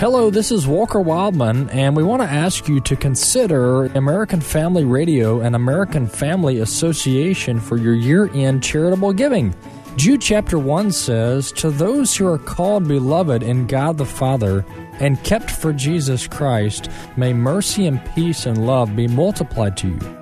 Hello, 0.00 0.30
this 0.30 0.50
is 0.50 0.66
Walker 0.66 0.98
Wildman, 0.98 1.68
and 1.68 1.94
we 1.94 2.02
want 2.02 2.22
to 2.22 2.28
ask 2.28 2.66
you 2.68 2.80
to 2.80 2.96
consider 2.96 3.84
American 3.84 4.40
Family 4.40 4.82
Radio 4.82 5.40
and 5.40 5.54
American 5.54 6.06
Family 6.06 6.60
Association 6.60 7.60
for 7.60 7.76
your 7.76 7.92
year 7.92 8.30
end 8.32 8.62
charitable 8.62 9.12
giving. 9.12 9.54
Jude 10.00 10.22
chapter 10.22 10.58
1 10.58 10.92
says, 10.92 11.52
To 11.52 11.70
those 11.70 12.16
who 12.16 12.26
are 12.26 12.38
called 12.38 12.88
beloved 12.88 13.42
in 13.42 13.66
God 13.66 13.98
the 13.98 14.06
Father, 14.06 14.64
and 14.94 15.22
kept 15.24 15.50
for 15.50 15.74
Jesus 15.74 16.26
Christ, 16.26 16.88
may 17.18 17.34
mercy 17.34 17.86
and 17.86 18.02
peace 18.14 18.46
and 18.46 18.66
love 18.66 18.96
be 18.96 19.06
multiplied 19.06 19.76
to 19.76 19.88
you. 19.88 20.18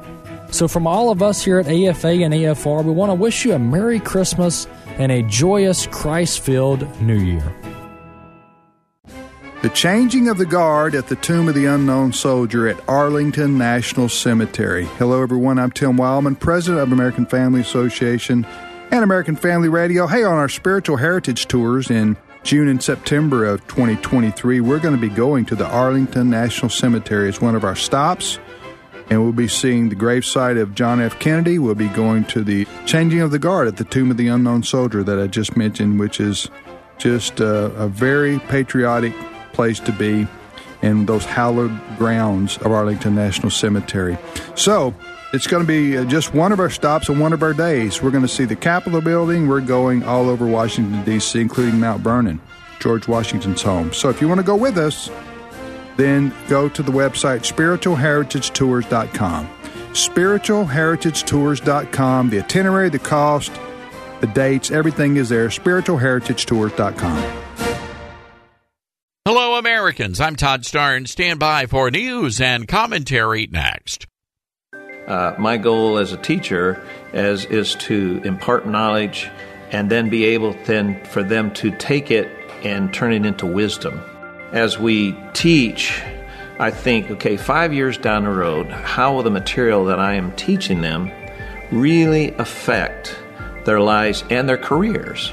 So, 0.51 0.67
from 0.67 0.89
all 0.89 1.13
of 1.13 1.23
us 1.23 1.45
here 1.45 1.61
at 1.61 1.69
AFA 1.69 2.09
and 2.09 2.35
AFR, 2.35 2.85
we 2.85 2.91
want 2.91 3.11
to 3.11 3.15
wish 3.15 3.45
you 3.45 3.53
a 3.53 3.59
Merry 3.61 4.01
Christmas 4.01 4.67
and 4.99 5.13
a 5.13 5.23
joyous 5.23 5.87
Christ 5.87 6.41
filled 6.41 7.01
New 7.01 7.21
Year. 7.21 7.55
The 9.63 9.69
changing 9.69 10.29
of 10.29 10.39
the 10.39 10.47
guard 10.47 10.97
at 10.97 11.07
the 11.07 11.15
Tomb 11.15 11.49
of 11.49 11.55
the 11.55 11.67
Unknown 11.67 12.13
Soldier 12.13 12.67
at 12.67 12.81
Arlington 12.89 13.57
National 13.57 14.09
Cemetery. 14.09 14.87
Hello, 14.99 15.23
everyone. 15.23 15.61
I'm 15.61 15.71
Tim 15.71 15.97
Wildman, 15.97 16.35
president 16.35 16.83
of 16.83 16.91
American 16.91 17.27
Family 17.27 17.61
Association 17.61 18.45
and 18.91 19.05
American 19.05 19.37
Family 19.37 19.69
Radio. 19.69 20.07
Hey, 20.07 20.25
on 20.25 20.35
our 20.35 20.49
spiritual 20.49 20.97
heritage 20.97 21.47
tours 21.47 21.91
in 21.91 22.17
June 22.43 22.69
and 22.69 22.83
September 22.83 23.45
of 23.45 23.67
2023, 23.69 24.61
we're 24.61 24.79
going 24.79 24.95
to 24.95 25.01
be 25.01 25.15
going 25.15 25.45
to 25.47 25.55
the 25.55 25.67
Arlington 25.67 26.31
National 26.31 26.71
Cemetery 26.71 27.29
as 27.29 27.41
one 27.41 27.55
of 27.55 27.65
our 27.65 27.77
stops. 27.77 28.39
And 29.11 29.23
we'll 29.23 29.33
be 29.33 29.49
seeing 29.49 29.89
the 29.89 29.97
gravesite 29.97 30.61
of 30.61 30.75
John 30.75 31.01
F. 31.01 31.19
Kennedy. 31.19 31.59
We'll 31.59 31.75
be 31.75 31.89
going 31.89 32.25
to 32.27 32.45
the 32.45 32.67
changing 32.85 33.21
of 33.21 33.31
the 33.31 33.39
guard 33.39 33.67
at 33.67 33.77
the 33.77 33.85
Tomb 33.85 34.11
of 34.11 34.17
the 34.17 34.29
Unknown 34.29 34.63
Soldier 34.63 35.03
that 35.03 35.19
I 35.19 35.27
just 35.27 35.57
mentioned, 35.57 35.99
which 35.99 36.21
is 36.21 36.51
just 36.99 37.41
a, 37.41 37.67
a 37.75 37.89
very 37.89 38.39
patriotic 38.39 39.15
place 39.53 39.81
to 39.81 39.93
be 39.93 40.27
in 40.83 41.07
those 41.07 41.25
hallowed 41.25 41.73
grounds 41.97 42.59
of 42.59 42.73
Arlington 42.73 43.15
National 43.15 43.51
Cemetery. 43.51 44.19
So, 44.55 44.95
it's 45.33 45.47
going 45.47 45.63
to 45.63 45.67
be 45.67 45.97
uh, 45.97 46.05
just 46.05 46.35
one 46.35 46.53
of 46.53 46.61
our 46.61 46.71
stops 46.71 47.09
and 47.09 47.21
one 47.21 47.33
of 47.33 47.43
our 47.43 47.53
days. 47.53 48.03
We're 48.03 48.11
going 48.11 48.23
to 48.23 48.29
see 48.29 48.45
the 48.45 48.57
Capitol 48.57 49.01
building. 49.01 49.49
We're 49.49 49.61
going 49.61 50.03
all 50.03 50.29
over 50.29 50.47
Washington, 50.47 51.05
D.C., 51.05 51.41
including 51.41 51.79
Mount 51.79 52.03
Vernon, 52.03 52.41
George 52.81 53.07
Washington's 53.09 53.63
home. 53.63 53.93
So, 53.93 54.09
if 54.09 54.21
you 54.21 54.29
want 54.29 54.41
to 54.41 54.47
go 54.47 54.57
with 54.57 54.79
us, 54.79 55.11
then 55.97 56.33
go 56.49 56.69
to 56.69 56.83
the 56.83 56.93
website 56.93 57.41
spiritualheritagetours.com. 57.41 59.49
Spiritualheritagetours.com. 59.93 62.31
The 62.31 62.39
itinerary, 62.39 62.89
the 62.89 62.99
cost, 62.99 63.53
the 64.21 64.27
dates, 64.29 64.71
everything 64.71 65.17
is 65.17 65.29
there. 65.29 65.49
Spiritualheritagetours.com. 65.49 67.45
Hello, 69.25 69.59
Americans. 69.59 70.21
I'm 70.21 70.37
Todd 70.37 70.63
Starnes. 70.63 71.09
Stand 71.09 71.39
by 71.39 71.67
for 71.67 71.91
news 71.91 72.41
and 72.41 72.67
commentary 72.67 73.47
next. 73.47 74.07
Uh, 75.09 75.35
my 75.39 75.57
goal 75.57 75.99
as 75.99 76.13
a 76.13 76.19
teacher 76.19 76.87
is, 77.15 77.47
is 77.47 77.75
to 77.77 78.21
impart 78.25 78.67
knowledge 78.67 79.31
and 79.73 79.91
then 79.91 80.11
be 80.11 80.25
able 80.25 80.53
then 80.65 81.03
for 81.07 81.23
them 81.23 81.51
to 81.55 81.71
take 81.73 82.11
it 82.11 82.29
and 82.63 82.93
turn 82.93 83.13
it 83.13 83.25
into 83.25 83.47
wisdom. 83.47 84.01
As 84.53 84.79
we 84.79 85.17
teach, 85.33 86.03
I 86.59 86.71
think, 86.71 87.11
okay, 87.11 87.39
five 87.39 87.73
years 87.73 87.97
down 87.97 88.25
the 88.25 88.31
road, 88.31 88.71
how 88.71 89.15
will 89.15 89.23
the 89.23 89.31
material 89.31 89.85
that 89.87 89.99
I 89.99 90.15
am 90.15 90.33
teaching 90.37 90.83
them 90.83 91.11
really 91.71 92.33
affect 92.33 93.19
their 93.65 93.81
lives 93.81 94.25
and 94.31 94.49
their 94.49 94.59
careers? 94.59 95.33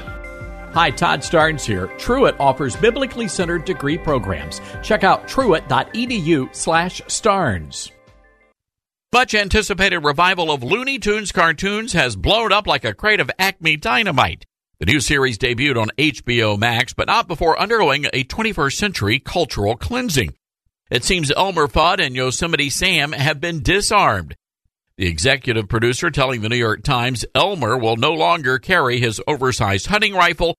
Hi, 0.72 0.90
Todd 0.90 1.20
Starnes 1.20 1.64
here. 1.64 1.86
Truett 1.98 2.36
offers 2.38 2.76
biblically 2.76 3.28
centered 3.28 3.64
degree 3.64 3.98
programs. 3.98 4.60
Check 4.82 5.04
out 5.04 5.26
truett.edu 5.26 6.54
slash 6.54 7.00
starnes. 7.02 7.90
Much 9.12 9.34
anticipated 9.34 10.00
revival 10.00 10.50
of 10.50 10.62
Looney 10.62 10.98
Tunes 10.98 11.32
cartoons 11.32 11.92
has 11.92 12.16
blown 12.16 12.52
up 12.52 12.66
like 12.66 12.84
a 12.84 12.92
crate 12.92 13.20
of 13.20 13.30
Acme 13.38 13.76
dynamite. 13.76 14.44
The 14.78 14.86
new 14.86 15.00
series 15.00 15.38
debuted 15.38 15.80
on 15.80 15.90
HBO 15.96 16.58
Max, 16.58 16.92
but 16.92 17.06
not 17.06 17.28
before 17.28 17.58
undergoing 17.58 18.06
a 18.12 18.24
21st 18.24 18.72
century 18.74 19.18
cultural 19.18 19.76
cleansing. 19.76 20.34
It 20.90 21.04
seems 21.04 21.30
Elmer 21.30 21.66
Fudd 21.66 22.04
and 22.04 22.14
Yosemite 22.14 22.68
Sam 22.68 23.12
have 23.12 23.40
been 23.40 23.62
disarmed. 23.62 24.34
The 24.98 25.06
executive 25.06 25.68
producer 25.68 26.10
telling 26.10 26.42
the 26.42 26.48
New 26.48 26.56
York 26.56 26.82
Times 26.82 27.24
Elmer 27.34 27.78
will 27.78 27.96
no 27.96 28.12
longer 28.12 28.58
carry 28.58 28.98
his 28.98 29.20
oversized 29.26 29.86
hunting 29.86 30.14
rifle 30.14 30.56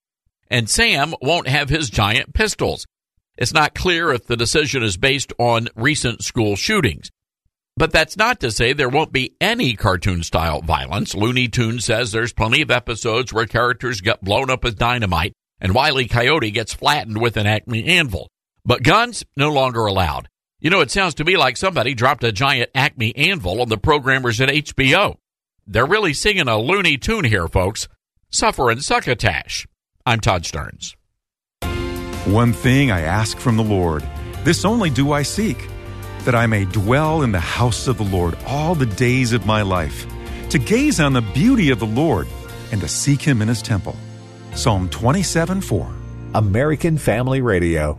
and 0.49 0.69
Sam 0.69 1.13
won't 1.21 1.47
have 1.47 1.69
his 1.69 1.89
giant 1.89 2.33
pistols. 2.33 2.86
It's 3.38 3.53
not 3.53 3.75
clear 3.75 4.12
if 4.12 4.25
the 4.25 4.38
decision 4.38 4.83
is 4.83 4.97
based 4.97 5.33
on 5.38 5.67
recent 5.75 6.23
school 6.23 6.55
shootings. 6.55 7.12
But 7.77 7.91
that's 7.91 8.17
not 8.17 8.39
to 8.39 8.51
say 8.51 8.73
there 8.73 8.89
won't 8.89 9.13
be 9.13 9.35
any 9.39 9.75
cartoon 9.75 10.23
style 10.23 10.61
violence. 10.61 11.13
Looney 11.13 11.47
Tunes 11.47 11.85
says 11.85 12.11
there's 12.11 12.33
plenty 12.33 12.63
of 12.63 12.71
episodes 12.71 13.31
where 13.31 13.45
characters 13.45 14.01
get 14.01 14.23
blown 14.23 14.49
up 14.49 14.63
with 14.63 14.79
dynamite 14.79 15.33
and 15.61 15.75
Wiley 15.75 16.07
Coyote 16.07 16.49
gets 16.49 16.73
flattened 16.73 17.21
with 17.21 17.37
an 17.37 17.45
Acme 17.45 17.85
anvil. 17.85 18.29
But 18.65 18.81
guns 18.81 19.23
no 19.35 19.53
longer 19.53 19.85
allowed. 19.85 20.27
You 20.59 20.71
know, 20.71 20.81
it 20.81 20.89
sounds 20.89 21.13
to 21.15 21.23
me 21.23 21.37
like 21.37 21.55
somebody 21.55 21.93
dropped 21.93 22.23
a 22.23 22.31
giant 22.31 22.71
Acme 22.73 23.15
anvil 23.15 23.61
on 23.61 23.69
the 23.69 23.77
programmers 23.77 24.41
at 24.41 24.49
HBO. 24.49 25.17
They're 25.67 25.85
really 25.85 26.13
singing 26.13 26.47
a 26.47 26.57
Looney 26.57 26.97
Tune 26.97 27.25
here, 27.25 27.47
folks. 27.47 27.87
Suffer 28.31 28.71
and 28.71 28.83
succotash. 28.83 29.67
I'm 30.03 30.19
Todd 30.19 30.43
Starnes. 30.43 30.95
One 32.25 32.53
thing 32.53 32.89
I 32.89 33.01
ask 33.01 33.37
from 33.37 33.55
the 33.55 33.63
Lord, 33.63 34.03
this 34.43 34.65
only 34.65 34.89
do 34.89 35.11
I 35.11 35.21
seek, 35.21 35.67
that 36.27 36.35
I 36.35 36.45
may 36.45 36.65
dwell 36.65 37.21
in 37.21 37.31
the 37.31 37.39
house 37.39 37.87
of 37.87 37.97
the 37.97 38.03
Lord 38.03 38.37
all 38.45 38.75
the 38.75 38.85
days 38.85 39.31
of 39.31 39.45
my 39.45 39.61
life, 39.61 40.05
to 40.49 40.59
gaze 40.59 40.99
on 40.99 41.13
the 41.13 41.21
beauty 41.21 41.69
of 41.69 41.79
the 41.79 41.85
Lord 41.85 42.27
and 42.73 42.81
to 42.81 42.87
seek 42.89 43.21
him 43.21 43.41
in 43.41 43.47
his 43.47 43.61
temple. 43.61 43.95
Psalm 44.53 44.89
27 44.89 45.61
4. 45.61 45.89
American 46.35 46.97
Family 46.97 47.39
Radio. 47.39 47.97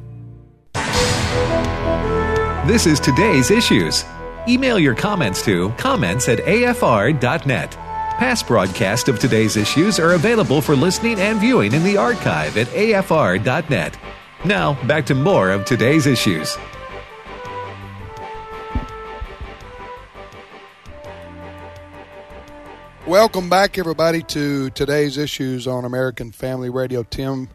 This 2.67 2.85
is 2.85 3.01
today's 3.01 3.51
issues. 3.51 4.05
Email 4.47 4.79
your 4.79 4.95
comments 4.95 5.43
to 5.47 5.71
comments 5.79 6.29
at 6.29 6.41
afr.net. 6.41 7.71
Past 7.71 8.47
broadcasts 8.47 9.09
of 9.09 9.19
today's 9.19 9.57
issues 9.57 9.99
are 9.99 10.13
available 10.13 10.61
for 10.61 10.77
listening 10.77 11.19
and 11.19 11.41
viewing 11.41 11.73
in 11.73 11.83
the 11.83 11.97
archive 11.97 12.59
at 12.59 12.67
afr.net. 12.67 13.99
Now, 14.45 14.75
back 14.87 15.07
to 15.07 15.15
more 15.15 15.51
of 15.51 15.65
today's 15.65 16.07
issues. 16.07 16.59
Welcome 23.09 23.49
back, 23.49 23.79
everybody, 23.79 24.23
to 24.25 24.69
today's 24.69 25.17
issues 25.17 25.67
on 25.67 25.87
American 25.87 26.31
Family 26.31 26.69
Radio. 26.69 27.03
Tim, 27.05 27.49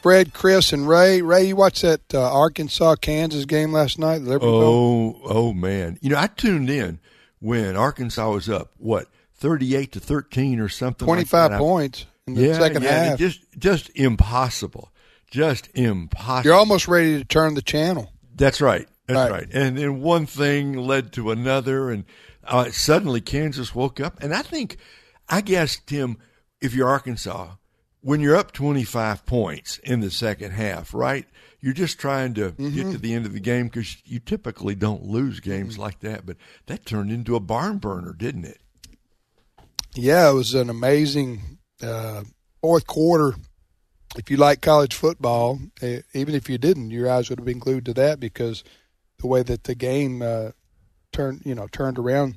Fred, 0.00 0.32
Chris, 0.32 0.72
and 0.72 0.88
Ray. 0.88 1.20
Ray, 1.20 1.48
you 1.48 1.56
watched 1.56 1.82
that 1.82 2.14
uh, 2.14 2.32
Arkansas 2.32 2.94
Kansas 2.96 3.44
game 3.44 3.72
last 3.72 3.98
night? 3.98 4.22
Oh, 4.24 5.20
oh 5.24 5.52
man! 5.52 5.98
You 6.00 6.10
know, 6.10 6.16
I 6.16 6.28
tuned 6.28 6.70
in 6.70 7.00
when 7.40 7.74
Arkansas 7.76 8.30
was 8.30 8.48
up. 8.48 8.70
What 8.78 9.08
thirty-eight 9.34 9.90
to 9.92 10.00
thirteen 10.00 10.60
or 10.60 10.68
something? 10.68 11.04
Twenty-five 11.04 11.50
like 11.50 11.58
points 11.60 12.06
in 12.28 12.34
the 12.34 12.42
yeah, 12.42 12.58
second 12.58 12.84
yeah, 12.84 13.04
half. 13.04 13.18
Just, 13.18 13.40
just 13.58 13.90
impossible. 13.96 14.92
Just 15.28 15.70
impossible. 15.74 16.44
You're 16.48 16.58
almost 16.58 16.86
ready 16.86 17.18
to 17.18 17.24
turn 17.24 17.54
the 17.54 17.62
channel. 17.62 18.12
That's 18.36 18.60
right. 18.60 18.86
That's 19.08 19.18
Right. 19.18 19.30
right. 19.30 19.48
And 19.52 19.76
then 19.76 20.00
one 20.00 20.26
thing 20.26 20.74
led 20.78 21.12
to 21.14 21.32
another, 21.32 21.90
and 21.90 22.04
uh, 22.46 22.70
suddenly 22.70 23.20
Kansas 23.20 23.74
woke 23.74 24.00
up. 24.00 24.22
And 24.22 24.34
I 24.34 24.42
think, 24.42 24.76
I 25.28 25.40
guess, 25.40 25.78
Tim, 25.86 26.18
if 26.60 26.74
you're 26.74 26.88
Arkansas, 26.88 27.54
when 28.00 28.20
you're 28.20 28.36
up 28.36 28.52
25 28.52 29.24
points 29.24 29.78
in 29.78 30.00
the 30.00 30.10
second 30.10 30.52
half, 30.52 30.92
right? 30.92 31.26
You're 31.60 31.72
just 31.72 31.98
trying 31.98 32.34
to 32.34 32.50
get 32.50 32.90
to 32.92 32.98
the 32.98 33.14
end 33.14 33.24
of 33.24 33.32
the 33.32 33.40
game 33.40 33.68
because 33.68 33.96
you 34.04 34.20
typically 34.20 34.74
don't 34.74 35.04
lose 35.04 35.40
games 35.40 35.78
like 35.78 36.00
that. 36.00 36.26
But 36.26 36.36
that 36.66 36.84
turned 36.84 37.10
into 37.10 37.36
a 37.36 37.40
barn 37.40 37.78
burner, 37.78 38.12
didn't 38.12 38.44
it? 38.44 38.60
Yeah, 39.94 40.28
it 40.28 40.34
was 40.34 40.52
an 40.52 40.68
amazing 40.68 41.58
uh, 41.82 42.24
fourth 42.60 42.86
quarter. 42.86 43.36
If 44.16 44.30
you 44.30 44.36
like 44.36 44.60
college 44.60 44.94
football, 44.94 45.58
eh, 45.80 46.02
even 46.12 46.34
if 46.34 46.50
you 46.50 46.58
didn't, 46.58 46.90
your 46.90 47.10
eyes 47.10 47.30
would 47.30 47.38
have 47.38 47.46
been 47.46 47.58
glued 47.58 47.86
to 47.86 47.94
that 47.94 48.20
because 48.20 48.62
the 49.18 49.26
way 49.26 49.42
that 49.42 49.64
the 49.64 49.74
game 49.74 50.20
uh, 50.20 50.50
turned, 51.14 51.40
you 51.46 51.54
know, 51.54 51.66
turned 51.68 51.98
around. 51.98 52.36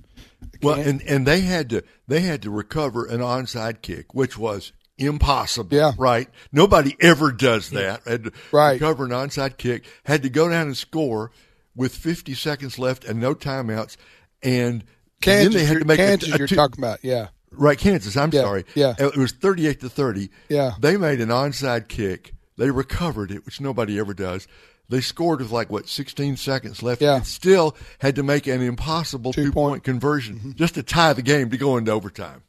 Well, 0.63 0.79
and 0.79 1.01
and 1.01 1.25
they 1.27 1.41
had 1.41 1.69
to 1.71 1.83
they 2.07 2.21
had 2.21 2.41
to 2.43 2.49
recover 2.51 3.05
an 3.05 3.19
onside 3.19 3.81
kick, 3.81 4.13
which 4.13 4.37
was 4.37 4.71
impossible. 4.97 5.75
Yeah. 5.75 5.91
right. 5.97 6.27
Nobody 6.51 6.95
ever 6.99 7.31
does 7.31 7.69
that. 7.71 8.01
Had 8.05 8.23
to 8.25 8.31
Right. 8.51 8.73
recover 8.73 9.05
an 9.05 9.11
onside 9.11 9.57
kick. 9.57 9.85
Had 10.05 10.23
to 10.23 10.29
go 10.29 10.49
down 10.49 10.67
and 10.67 10.77
score 10.77 11.31
with 11.75 11.93
50 11.95 12.33
seconds 12.33 12.79
left 12.79 13.05
and 13.05 13.19
no 13.19 13.35
timeouts. 13.35 13.97
And 14.41 14.83
Kansas, 15.21 15.53
then 15.53 15.59
they 15.61 15.65
had 15.65 15.73
you're- 15.73 15.81
to 15.83 15.87
make 15.87 15.99
a- 15.99 16.03
Kansas, 16.07 16.33
a 16.33 16.37
you're 16.37 16.47
two- 16.47 16.55
talking 16.55 16.83
about, 16.83 16.99
yeah. 17.03 17.27
Right, 17.51 17.77
Kansas. 17.77 18.17
I'm 18.17 18.31
Yeah, 18.33 18.41
sorry. 18.41 18.65
yeah. 18.75 18.95
it 18.97 19.15
was 19.17 19.31
38 19.31 19.79
to 19.81 19.89
30. 19.89 20.29
Yeah. 20.49 20.73
they 20.79 20.97
made 20.97 21.21
an 21.21 21.29
onside 21.29 21.87
kick. 21.87 22.33
They 22.57 22.71
recovered 22.71 23.31
it, 23.31 23.45
which 23.45 23.61
nobody 23.61 23.99
ever 23.99 24.13
does. 24.15 24.47
They 24.89 25.01
scored 25.01 25.39
with 25.41 25.51
like 25.51 25.69
what 25.69 25.89
16 25.89 26.37
seconds 26.37 26.81
left, 26.81 27.01
Yeah. 27.01 27.17
and 27.17 27.27
still 27.27 27.75
had 27.99 28.15
to 28.15 28.23
make 28.23 28.47
an 28.47 28.61
impossible 28.61 29.33
two 29.33 29.51
point 29.51 29.83
conversion 29.83 30.37
Mm-hmm. 30.37 30.51
just 30.53 30.75
to 30.75 30.83
tie 30.83 31.11
the 31.11 31.21
game 31.21 31.49
to 31.49 31.57
go 31.57 31.75
into 31.75 31.91
overtime. 31.91 32.43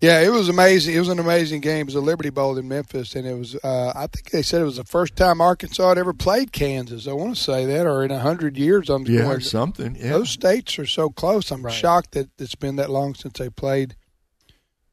Yeah, 0.00 0.20
it 0.20 0.28
was 0.30 0.48
amazing. 0.48 0.94
It 0.94 1.00
was 1.00 1.08
an 1.08 1.18
amazing 1.18 1.60
game. 1.62 1.80
It 1.80 1.86
was 1.86 1.94
a 1.96 2.00
Liberty 2.00 2.30
Bowl 2.30 2.56
in 2.56 2.66
Memphis, 2.68 3.14
and 3.16 3.26
it 3.26 3.34
was. 3.34 3.56
Uh, 3.56 3.92
I 3.94 4.06
think 4.06 4.30
they 4.30 4.40
said 4.42 4.62
it 4.62 4.64
was 4.64 4.76
the 4.76 4.84
first 4.84 5.16
time 5.16 5.40
Arkansas 5.40 5.88
had 5.88 5.98
ever 5.98 6.14
played 6.14 6.52
Kansas. 6.52 7.06
I 7.08 7.12
want 7.12 7.34
to 7.36 7.42
say 7.42 7.66
that, 7.66 7.86
or 7.86 8.02
in 8.04 8.10
a 8.12 8.20
hundred 8.20 8.56
years. 8.56 8.88
I'm 8.88 9.04
Yeah, 9.06 9.22
going- 9.22 9.40
something. 9.40 9.96
Yeah. 9.96 10.10
Those 10.12 10.30
states 10.30 10.78
are 10.78 10.86
so 10.86 11.10
close. 11.10 11.50
I'm 11.50 11.68
shocked 11.68 12.12
that 12.12 12.30
it's 12.38 12.54
been 12.54 12.76
that 12.76 12.88
long 12.88 13.14
since 13.16 13.38
they 13.38 13.50
played 13.50 13.96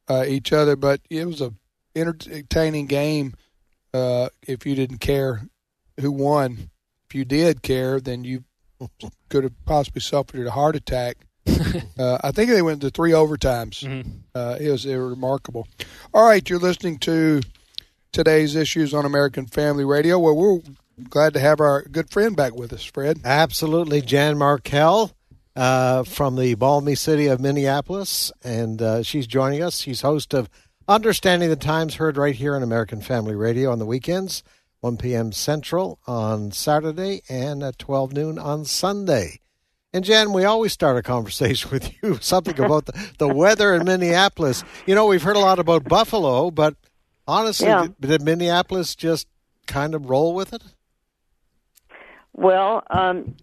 uh, 0.09 0.25
each 0.27 0.51
other. 0.51 0.75
But 0.75 1.01
it 1.09 1.25
was 1.25 1.41
a 1.41 1.53
entertaining 1.95 2.87
game. 2.87 3.35
Uh, 3.93 4.29
if 4.47 4.65
you 4.65 4.75
didn't 4.75 4.97
care 4.99 5.47
who 5.99 6.11
won, 6.11 6.69
if 7.09 7.15
you 7.15 7.25
did 7.25 7.61
care, 7.61 7.99
then 7.99 8.23
you 8.23 8.43
could 9.29 9.43
have 9.43 9.65
possibly 9.65 10.01
suffered 10.01 10.45
a 10.45 10.51
heart 10.51 10.75
attack. 10.75 11.17
uh, 11.97 12.17
I 12.21 12.31
think 12.31 12.49
they 12.49 12.61
went 12.61 12.81
to 12.81 12.89
three 12.89 13.11
overtimes. 13.11 13.85
Uh, 14.35 14.57
it 14.59 14.69
was 14.69 14.85
it 14.85 14.97
was 14.97 15.11
remarkable. 15.11 15.67
All 16.13 16.27
right, 16.27 16.47
you're 16.47 16.59
listening 16.59 16.99
to 16.99 17.41
today's 18.11 18.55
issues 18.55 18.93
on 18.93 19.05
American 19.05 19.45
Family 19.45 19.85
Radio. 19.85 20.19
Well, 20.19 20.35
we're 20.35 20.59
glad 21.09 21.33
to 21.33 21.39
have 21.39 21.61
our 21.61 21.83
good 21.83 22.09
friend 22.09 22.35
back 22.35 22.55
with 22.55 22.73
us, 22.73 22.83
Fred. 22.83 23.21
Absolutely, 23.23 24.01
Jan 24.01 24.35
Markell 24.35 25.11
uh, 25.55 26.03
from 26.03 26.35
the 26.35 26.55
balmy 26.55 26.95
city 26.95 27.27
of 27.27 27.39
Minneapolis, 27.39 28.31
and 28.43 28.81
uh, 28.81 29.03
she's 29.03 29.25
joining 29.25 29.63
us. 29.63 29.79
She's 29.79 30.01
host 30.01 30.33
of 30.33 30.49
Understanding 30.87 31.49
the 31.49 31.55
Times, 31.55 31.95
heard 31.95 32.17
right 32.17 32.35
here 32.35 32.55
on 32.55 32.63
American 32.63 33.01
Family 33.01 33.35
Radio 33.35 33.71
on 33.71 33.79
the 33.79 33.85
weekends, 33.85 34.43
1 34.81 34.97
p.m. 34.97 35.31
Central 35.31 35.99
on 36.07 36.51
Saturday 36.51 37.21
and 37.29 37.63
at 37.63 37.77
12 37.79 38.13
noon 38.13 38.37
on 38.39 38.63
Sunday. 38.65 39.39
And 39.93 40.03
Jan, 40.05 40.33
we 40.33 40.43
always 40.43 40.73
start 40.73 40.97
a 40.97 41.01
conversation 41.01 41.69
with 41.73 41.91
you 42.03 42.17
something 42.21 42.59
about 42.59 42.85
the, 42.85 43.09
the 43.17 43.27
weather 43.27 43.73
in 43.73 43.85
Minneapolis. 43.85 44.63
You 44.85 44.95
know, 44.95 45.07
we've 45.07 45.23
heard 45.23 45.35
a 45.35 45.39
lot 45.39 45.59
about 45.59 45.85
Buffalo, 45.85 46.51
but 46.51 46.75
honestly, 47.27 47.67
Yeah. 47.67 47.87
did, 47.99 48.09
did 48.09 48.21
Minneapolis 48.21 48.95
just 48.95 49.27
kind 49.65 49.95
of 49.95 50.09
roll 50.09 50.33
with 50.35 50.53
it? 50.53 50.61
Well, 52.33 52.83
um, 52.89 53.35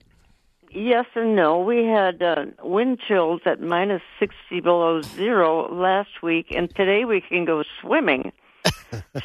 yes 0.71 1.07
and 1.17 1.35
no. 1.35 1.61
We 1.61 1.85
had 1.85 2.23
uh, 2.23 2.45
wind 2.63 3.01
chills 3.09 3.41
at 3.45 3.61
minus 3.61 4.03
60 4.21 4.61
below 4.61 5.03
zero 5.17 5.73
last 5.75 6.23
week, 6.23 6.47
and 6.55 6.73
today 6.75 7.05
we 7.05 7.21
can 7.21 7.45
go 7.45 7.65
swimming. 7.81 8.33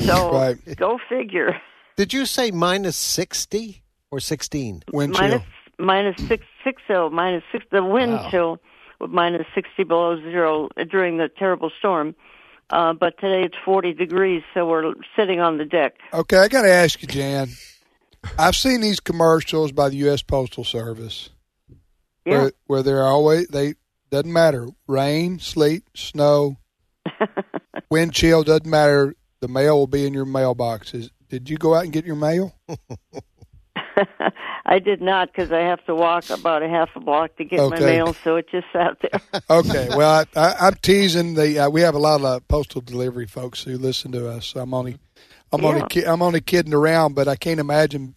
So 0.08 0.32
Right. 0.34 0.58
go 0.78 0.98
figure. 1.08 1.56
Did 2.00 2.14
you 2.14 2.26
say 2.26 2.50
minus 2.52 2.96
60 2.96 3.84
or 4.10 4.22
16? 4.22 4.84
Wind 4.94 5.16
chill. 5.16 5.22
Minus, 5.22 5.42
minus 5.78 6.28
six, 6.30 6.46
six 6.64 6.82
oh, 6.90 7.10
minus 7.10 7.44
six. 7.52 7.66
The 7.74 7.84
wind 7.84 8.14
Wow. 8.14 8.30
chill 8.32 8.58
was 9.02 9.10
minus 9.12 9.46
60 9.54 9.84
below 9.84 10.16
zero 10.22 10.70
during 10.90 11.18
the 11.18 11.28
terrible 11.28 11.70
storm. 11.78 12.16
Uh, 12.70 12.94
but 12.94 13.18
today 13.20 13.44
it's 13.44 13.58
40 13.66 13.96
degrees, 13.96 14.44
so 14.54 14.66
we're 14.66 14.94
sitting 15.18 15.42
on 15.42 15.58
the 15.58 15.66
deck. 15.66 15.96
Okay, 16.14 16.38
I 16.38 16.48
got 16.48 16.62
to 16.62 16.72
ask 16.72 17.02
you, 17.02 17.08
Jan. 17.10 17.50
I've 18.40 18.56
seen 18.56 18.80
these 18.80 19.02
commercials 19.02 19.74
by 19.74 19.90
the 19.90 19.98
U.S. 19.98 20.22
Postal 20.22 20.64
Service 20.64 21.32
Yeah. 22.26 22.44
where 22.44 22.52
where 22.68 22.82
they're 22.82 23.04
always 23.06 23.48
they 23.48 23.74
doesn't 24.10 24.32
matter 24.32 24.70
rain, 24.88 25.40
sleet, 25.40 25.84
snow, 25.96 26.56
wind 27.92 28.14
chill 28.14 28.44
doesn't 28.44 28.66
matter. 28.66 29.16
The 29.42 29.50
mail 29.50 29.78
will 29.78 29.88
be 29.88 30.06
in 30.08 30.14
your 30.14 30.26
mailboxes. 30.26 31.10
Did 31.30 31.50
you 31.50 31.58
go 31.58 31.76
out 31.76 31.84
and 31.84 31.94
get 31.94 32.06
your 32.06 32.16
mail? 32.16 32.56
I 34.66 34.80
did 34.80 35.02
not 35.02 35.32
because 35.32 35.52
I 35.52 35.60
have 35.60 35.84
to 35.86 35.96
walk 35.96 36.30
about 36.30 36.64
a 36.64 36.70
half 36.70 36.90
a 36.96 37.00
block 37.00 37.36
to 37.38 37.44
get 37.44 37.70
my 37.70 37.80
mail, 37.80 38.16
so 38.24 38.36
it 38.36 38.48
just 38.50 38.68
sat 38.72 38.98
there. 39.02 39.22
Okay, 39.50 39.90
well, 39.96 40.26
I, 40.36 40.40
I, 40.40 40.56
I'm 40.68 40.76
teasing 40.76 41.34
the. 41.34 41.60
Uh, 41.60 41.70
we 41.70 41.82
have 41.82 41.96
a 41.96 42.00
lot 42.00 42.20
of 42.20 42.26
uh, 42.26 42.40
postal 42.48 42.82
delivery 42.82 43.26
folks 43.26 43.64
who 43.64 43.78
listen 43.78 44.12
to 44.12 44.30
us. 44.30 44.48
So 44.48 44.60
I'm 44.60 44.74
only, 44.74 44.98
I'm 45.52 45.66
only, 45.66 45.84
ki- 45.90 46.06
I'm 46.06 46.22
only 46.22 46.42
kidding 46.42 46.74
around, 46.74 47.16
but 47.16 47.28
I 47.28 47.36
can't 47.36 47.60
imagine 47.60 48.16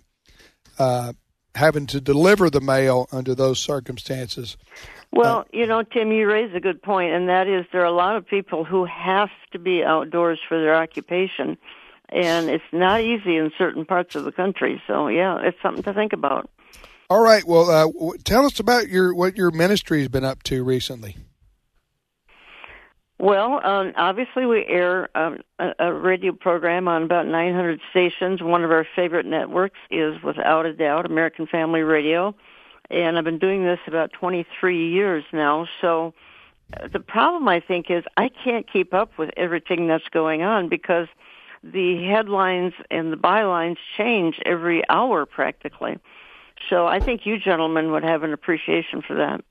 uh, 0.79 1.13
having 1.55 1.87
to 1.87 2.01
deliver 2.01 2.51
the 2.51 2.61
mail 2.61 3.09
under 3.13 3.35
those 3.35 3.59
circumstances. 3.61 4.57
Well, 5.11 5.47
you 5.53 5.67
know, 5.67 5.83
Tim, 5.83 6.11
you 6.11 6.27
raise 6.27 6.55
a 6.55 6.61
good 6.61 6.83
point, 6.83 7.13
and 7.13 7.29
that 7.29 7.47
is 7.47 7.67
there 7.73 7.83
are 7.83 7.87
a 7.87 7.93
lot 7.93 8.17
of 8.17 8.27
people 8.27 8.65
who 8.65 8.87
have 8.87 9.29
to 9.53 9.59
be 9.59 9.83
outdoors 9.85 10.39
for 10.49 10.59
their 10.61 10.75
occupation, 10.75 11.59
and 12.13 12.49
it's 12.49 12.65
not 12.73 13.01
easy 13.01 13.37
in 13.37 13.51
certain 13.57 13.85
parts 13.85 14.15
of 14.15 14.25
the 14.25 14.33
country. 14.33 14.83
So, 14.87 15.09
yeah, 15.09 15.41
it's 15.43 15.61
something 15.63 15.83
to 15.85 15.95
think 15.95 16.13
about. 16.13 16.51
All 17.11 17.23
right, 17.23 17.45
well, 17.45 17.71
uh, 17.71 17.87
w- 17.87 18.19
tell 18.25 18.47
us 18.47 18.59
about 18.59 18.89
your 18.89 19.15
what 19.15 19.37
your 19.37 19.51
ministry's 19.51 20.09
been 20.09 20.25
up 20.25 20.43
to 20.45 20.65
recently. 20.65 21.17
Well, 23.19 23.65
um, 23.65 23.93
obviously, 23.97 24.47
we 24.47 24.65
air 24.67 25.09
um, 25.17 25.39
a, 25.59 25.73
a 25.79 25.93
radio 25.93 26.33
program 26.33 26.89
on 26.89 27.05
about 27.05 27.27
900 27.27 27.81
stations. 27.91 28.43
One 28.43 28.65
of 28.65 28.73
our 28.73 28.85
favorite 28.97 29.27
networks 29.27 29.79
is, 29.91 30.21
without 30.23 30.67
a 30.67 30.73
doubt, 30.73 31.07
American 31.07 31.47
Family 31.47 31.83
Radio. 31.83 32.35
And 32.91 33.17
I've 33.17 33.25
been 33.25 33.39
doing 33.39 33.63
this 33.63 33.79
about 33.87 34.13
23 34.13 34.91
years 34.91 35.23
now. 35.33 35.69
So 35.81 36.15
uh, 36.75 36.89
the 36.93 36.99
problem, 36.99 37.47
I 37.47 37.61
think, 37.61 37.91
is 37.91 38.03
I 38.17 38.29
can't 38.29 38.67
keep 38.71 38.93
up 38.93 39.17
with 39.19 39.31
everything 39.37 39.87
that's 39.87 40.09
going 40.11 40.43
on 40.43 40.69
because 40.69 41.07
the 41.63 42.05
headlines 42.05 42.73
and 42.91 43.13
the 43.13 43.17
bylines 43.17 43.77
change 43.97 44.41
every 44.45 44.83
hour 44.89 45.27
practically. 45.27 45.99
So 46.69 46.87
I 46.87 47.01
think 47.01 47.27
you 47.27 47.39
gentlemen 47.39 47.93
would 47.93 48.05
have 48.05 48.23
an 48.23 48.33
appreciation 48.33 49.03
for 49.03 49.15
that. 49.15 49.43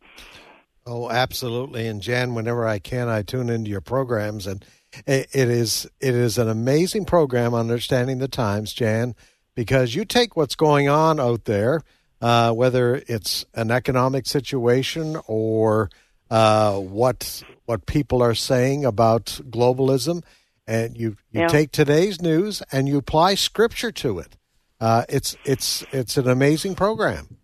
Oh, 0.85 1.09
absolutely. 1.09 1.87
And 1.87 2.01
Jan, 2.01 2.33
whenever 2.33 2.67
I 2.67 2.79
can, 2.79 3.07
I 3.07 3.21
tune 3.21 3.49
into 3.49 3.69
your 3.69 3.81
programs, 3.81 4.47
and 4.47 4.65
it, 5.05 5.29
is 5.33 5.87
it 5.99 6.15
is 6.15 6.37
an 6.37 6.49
amazing 6.49 7.05
program, 7.05 7.53
understanding 7.53 8.17
the 8.17 8.27
times, 8.27 8.73
Jan, 8.73 9.15
because 9.55 9.95
you 9.95 10.05
take 10.05 10.35
what's 10.35 10.55
going 10.55 10.89
on 10.89 11.19
out 11.19 11.45
there, 11.45 11.81
uh, 12.19 12.51
whether 12.51 12.95
it's 13.07 13.45
an 13.53 13.71
economic 13.71 14.25
situation 14.25 15.17
or 15.27 15.89
uh, 16.29 16.77
what 16.77 17.43
what 17.65 17.85
people 17.85 18.21
are 18.23 18.35
saying 18.35 18.83
about 18.83 19.25
globalism, 19.49 20.23
and 20.67 20.97
you 20.97 21.17
you 21.31 21.41
Yeah. 21.41 21.47
take 21.47 21.71
today's 21.71 22.21
news 22.21 22.61
and 22.71 22.87
you 22.87 22.97
apply 22.97 23.35
scripture 23.35 23.91
to 23.91 24.19
it. 24.19 24.37
Uh, 24.79 25.03
it's 25.09 25.35
it's 25.45 25.83
it's 25.91 26.17
an 26.17 26.27
amazing 26.27 26.75
program. 26.75 27.37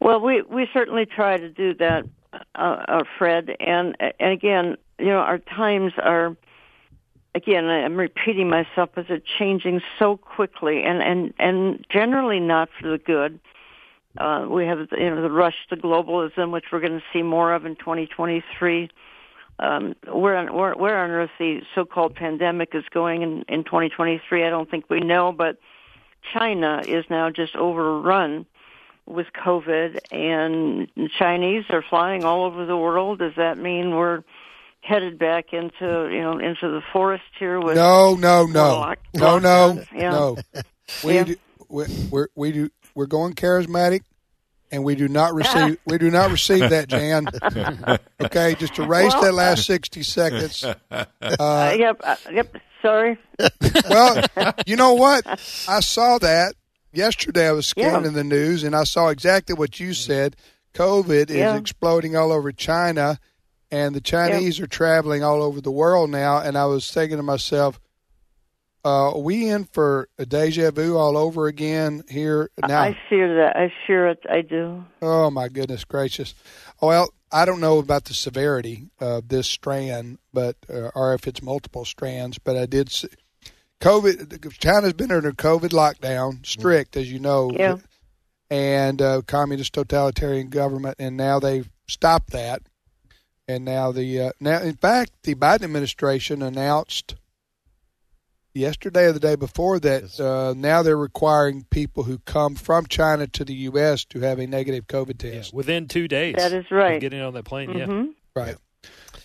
Well, 0.00 0.20
we 0.20 0.42
we 0.42 0.68
certainly 0.72 1.06
try 1.06 1.38
to 1.38 1.48
do 1.48 1.74
that, 1.74 2.04
uh, 2.32 2.58
uh, 2.58 3.04
Fred. 3.18 3.56
And 3.60 3.96
and 4.00 4.32
again, 4.32 4.76
you 4.98 5.06
know, 5.06 5.18
our 5.18 5.38
times 5.38 5.92
are. 5.98 6.36
Again, 7.36 7.64
I'm 7.64 7.96
repeating 7.96 8.48
myself, 8.48 8.90
but 8.94 9.08
they're 9.08 9.18
changing 9.18 9.82
so 9.98 10.16
quickly, 10.16 10.84
and 10.84 11.02
and 11.02 11.34
and 11.40 11.84
generally 11.90 12.38
not 12.38 12.68
for 12.80 12.88
the 12.88 12.98
good. 12.98 13.40
Uh, 14.16 14.46
we 14.48 14.66
have 14.66 14.86
you 14.92 15.10
know 15.10 15.20
the 15.20 15.30
rush 15.30 15.56
to 15.70 15.76
globalism, 15.76 16.52
which 16.52 16.66
we're 16.70 16.78
going 16.78 16.92
to 17.00 17.04
see 17.12 17.22
more 17.22 17.52
of 17.52 17.66
in 17.66 17.74
2023. 17.74 18.88
Um, 19.58 19.94
where 20.12 20.36
on 20.36 20.52
where, 20.52 20.74
where 20.74 20.98
on 21.04 21.10
earth 21.10 21.30
the 21.38 21.60
so-called 21.74 22.16
pandemic 22.16 22.70
is 22.74 22.84
going 22.92 23.22
in, 23.22 23.44
in 23.48 23.62
2023, 23.64 24.44
I 24.44 24.50
don't 24.50 24.68
think 24.68 24.90
we 24.90 25.00
know. 25.00 25.30
But 25.32 25.58
China 26.32 26.82
is 26.86 27.04
now 27.08 27.30
just 27.30 27.54
overrun 27.54 28.46
with 29.06 29.26
COVID, 29.34 29.98
and 30.10 30.88
Chinese 31.18 31.64
are 31.70 31.84
flying 31.88 32.24
all 32.24 32.44
over 32.44 32.66
the 32.66 32.76
world. 32.76 33.20
Does 33.20 33.34
that 33.36 33.58
mean 33.58 33.94
we're 33.94 34.24
headed 34.80 35.18
back 35.18 35.52
into 35.52 36.08
you 36.10 36.20
know 36.20 36.38
into 36.38 36.68
the 36.70 36.82
forest 36.92 37.24
here 37.38 37.60
with 37.60 37.76
No, 37.76 38.14
no, 38.16 38.46
no, 38.46 38.74
lock- 38.78 38.98
no, 39.14 39.38
no. 39.38 39.82
Yeah. 39.94 40.10
no. 40.10 40.36
We 41.04 41.14
Yeah. 41.14 41.24
do, 41.24 41.36
we, 41.68 41.84
we're 42.10 42.28
we 42.34 42.52
do 42.52 42.70
we're 42.94 43.06
going 43.06 43.34
charismatic, 43.34 44.00
and 44.70 44.82
we 44.84 44.94
do 44.94 45.08
not 45.08 45.34
receive 45.34 45.78
we 45.86 45.98
do 45.98 46.10
not 46.10 46.30
receive 46.30 46.70
that, 46.70 46.88
Jan. 46.88 47.26
Okay, 48.20 48.54
just 48.54 48.78
erase 48.78 49.12
Well- 49.12 49.22
that 49.22 49.34
last 49.34 49.66
sixty 49.66 50.02
seconds. 50.02 50.64
Uh, 50.64 51.04
Uh, 51.20 51.76
yep, 51.78 52.00
uh, 52.02 52.16
yep. 52.32 52.54
Sorry. 52.82 53.18
well, 53.88 54.22
you 54.66 54.76
know 54.76 54.94
what? 54.94 55.26
I 55.68 55.80
saw 55.80 56.18
that 56.18 56.54
yesterday. 56.92 57.48
I 57.48 57.52
was 57.52 57.72
Yeah. 57.76 57.90
scanning 57.90 58.12
the 58.12 58.24
news, 58.24 58.62
and 58.64 58.74
I 58.76 58.84
saw 58.84 59.08
exactly 59.08 59.54
what 59.54 59.80
you 59.80 59.94
said. 59.94 60.36
COVID 60.74 61.30
is 61.30 61.54
exploding 61.58 62.16
all 62.16 62.32
over 62.32 62.52
China, 62.52 63.18
and 63.70 63.94
the 63.94 64.00
Chinese 64.00 64.60
are 64.60 64.66
traveling 64.66 65.22
all 65.24 65.42
over 65.42 65.60
the 65.60 65.70
world 65.70 66.10
now. 66.10 66.38
And 66.38 66.58
I 66.58 66.66
was 66.66 66.90
thinking 66.90 67.16
to 67.16 67.22
myself, 67.22 67.80
uh, 68.84 69.12
are 69.12 69.18
we 69.18 69.48
in 69.48 69.64
for 69.64 70.08
a 70.18 70.26
deja 70.26 70.70
vu 70.70 70.96
all 70.96 71.16
over 71.16 71.46
again 71.46 72.02
here 72.08 72.50
now? 72.66 72.82
I 72.82 72.98
fear 73.08 73.34
that. 73.36 73.56
I 73.56 73.72
fear 73.86 74.08
it. 74.08 74.18
I 74.28 74.42
do. 74.42 74.84
Oh 75.00 75.30
my 75.30 75.48
goodness 75.48 75.84
gracious! 75.84 76.34
Well, 76.82 77.08
I 77.32 77.44
don't 77.44 77.60
know 77.60 77.78
about 77.78 78.04
the 78.04 78.14
severity 78.14 78.88
of 79.00 79.28
this 79.28 79.46
strand, 79.46 80.18
but 80.32 80.56
uh, 80.68 80.90
or 80.94 81.14
if 81.14 81.26
it's 81.26 81.42
multiple 81.42 81.84
strands, 81.84 82.38
but 82.38 82.56
I 82.56 82.66
did 82.66 82.90
see 82.90 83.08
COVID. 83.80 84.52
China's 84.58 84.92
been 84.92 85.10
under 85.12 85.32
COVID 85.32 85.70
lockdown, 85.70 86.44
strict 86.46 86.96
as 86.96 87.10
you 87.10 87.18
know, 87.18 87.50
Yeah. 87.54 87.76
and 88.50 89.00
uh, 89.00 89.22
communist 89.26 89.72
totalitarian 89.72 90.48
government, 90.48 90.96
and 90.98 91.16
now 91.16 91.38
they've 91.40 91.68
stopped 91.86 92.30
that. 92.30 92.62
And 93.46 93.64
now 93.64 93.92
the 93.92 94.20
uh, 94.20 94.30
now, 94.40 94.60
in 94.60 94.74
fact, 94.76 95.12
the 95.24 95.34
Biden 95.34 95.64
administration 95.64 96.40
announced 96.42 97.14
yesterday 98.54 99.04
or 99.06 99.12
the 99.12 99.20
day 99.20 99.34
before 99.36 99.78
that 99.80 100.18
uh, 100.20 100.54
now 100.56 100.82
they're 100.82 100.96
requiring 100.96 101.64
people 101.70 102.04
who 102.04 102.18
come 102.18 102.54
from 102.54 102.86
China 102.86 103.26
to 103.26 103.44
the 103.44 103.54
U.S. 103.54 104.04
to 104.06 104.20
have 104.20 104.38
a 104.38 104.46
negative 104.46 104.86
COVID 104.86 105.18
test. 105.18 105.52
within 105.52 105.88
two 105.88 106.08
days. 106.08 106.36
That 106.36 106.52
is 106.52 106.70
right. 106.70 107.00
Getting 107.00 107.20
on 107.20 107.34
that 107.34 107.44
plane, 107.44 107.70
yeah. 107.76 107.86
Mhm. 107.86 108.10
Right. 108.34 108.56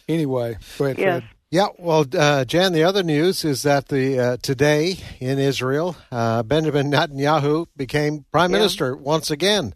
Anyway, 0.08 0.58
go 0.78 0.86
ahead, 0.86 0.98
Yes. 0.98 1.22
Fred. 1.22 1.24
Yeah, 1.52 1.68
well, 1.80 2.06
uh, 2.16 2.46
Jan, 2.46 2.74
the 2.74 2.84
other 2.84 3.02
news 3.02 3.44
is 3.44 3.64
that 3.64 3.88
the 3.88 4.20
uh, 4.20 4.38
today 4.42 4.98
in 5.20 5.40
Israel, 5.40 5.96
uh, 6.12 6.44
Benjamin 6.44 6.92
Netanyahu 6.92 7.66
became 7.76 8.26
prime 8.32 8.52
Yeah. 8.52 8.58
minister 8.58 8.96
once 8.96 9.32
again, 9.32 9.74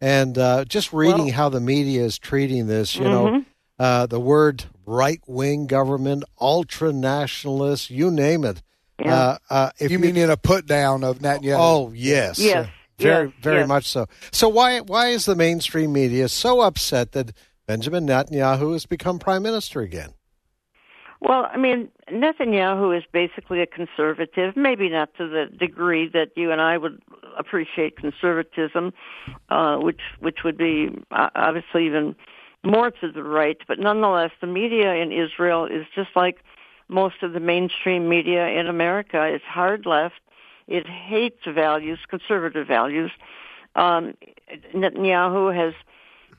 and 0.00 0.38
uh, 0.38 0.64
just 0.66 0.92
reading 0.92 1.24
Well- 1.26 1.34
how 1.34 1.48
the 1.48 1.60
media 1.60 2.04
is 2.04 2.18
treating 2.18 2.68
this, 2.68 2.94
you 2.94 3.02
Mhm. 3.02 3.10
know, 3.10 3.44
uh, 3.78 4.06
the 4.06 4.20
word 4.20 4.64
right 4.86 5.20
wing 5.26 5.66
government, 5.66 6.22
ultra 6.40 6.92
nationalist, 6.92 7.90
you 7.90 8.08
name 8.12 8.44
it. 8.44 8.62
Yeah. 8.98 9.14
Uh, 9.14 9.38
uh, 9.50 9.70
if 9.78 9.90
you 9.90 9.98
mean 9.98 10.16
in 10.16 10.30
a 10.30 10.36
put 10.36 10.66
down 10.66 11.04
of 11.04 11.18
Netanyahu? 11.18 11.56
Oh 11.58 11.92
yes, 11.94 12.38
Yes, 12.38 12.68
very 12.98 13.26
yes, 13.26 13.34
very 13.42 13.58
yes. 13.60 13.68
much 13.68 13.86
so. 13.88 14.06
So 14.32 14.48
why 14.48 14.80
why 14.80 15.08
is 15.08 15.26
the 15.26 15.36
mainstream 15.36 15.92
media 15.92 16.28
so 16.28 16.60
upset 16.62 17.12
that 17.12 17.32
Benjamin 17.66 18.06
Netanyahu 18.06 18.72
has 18.72 18.86
become 18.86 19.18
prime 19.18 19.42
minister 19.42 19.80
again? 19.80 20.14
Well, 21.20 21.46
I 21.50 21.56
mean, 21.56 21.88
Netanyahu 22.10 22.96
is 22.96 23.02
basically 23.10 23.60
a 23.62 23.66
conservative, 23.66 24.54
maybe 24.54 24.88
not 24.88 25.14
to 25.16 25.26
the 25.26 25.46
degree 25.46 26.08
that 26.12 26.28
you 26.36 26.52
and 26.52 26.60
I 26.60 26.76
would 26.76 27.02
appreciate 27.38 27.96
conservatism, 27.96 28.92
uh, 29.48 29.76
which 29.76 30.00
which 30.20 30.38
would 30.44 30.56
be 30.58 30.88
uh, 31.10 31.30
obviously 31.34 31.86
even 31.86 32.14
more 32.64 32.90
to 32.90 33.10
the 33.12 33.22
right. 33.22 33.56
But 33.66 33.78
nonetheless, 33.78 34.30
the 34.40 34.46
media 34.46 34.94
in 34.94 35.10
Israel 35.12 35.66
is 35.66 35.86
just 35.94 36.10
like 36.14 36.38
most 36.88 37.22
of 37.22 37.32
the 37.32 37.40
mainstream 37.40 38.08
media 38.08 38.48
in 38.48 38.66
America. 38.66 39.24
It's 39.24 39.44
hard 39.44 39.86
left. 39.86 40.20
It 40.68 40.86
hates 40.86 41.40
values, 41.46 41.98
conservative 42.08 42.66
values. 42.66 43.10
Um, 43.74 44.14
Netanyahu 44.74 45.54
has 45.54 45.74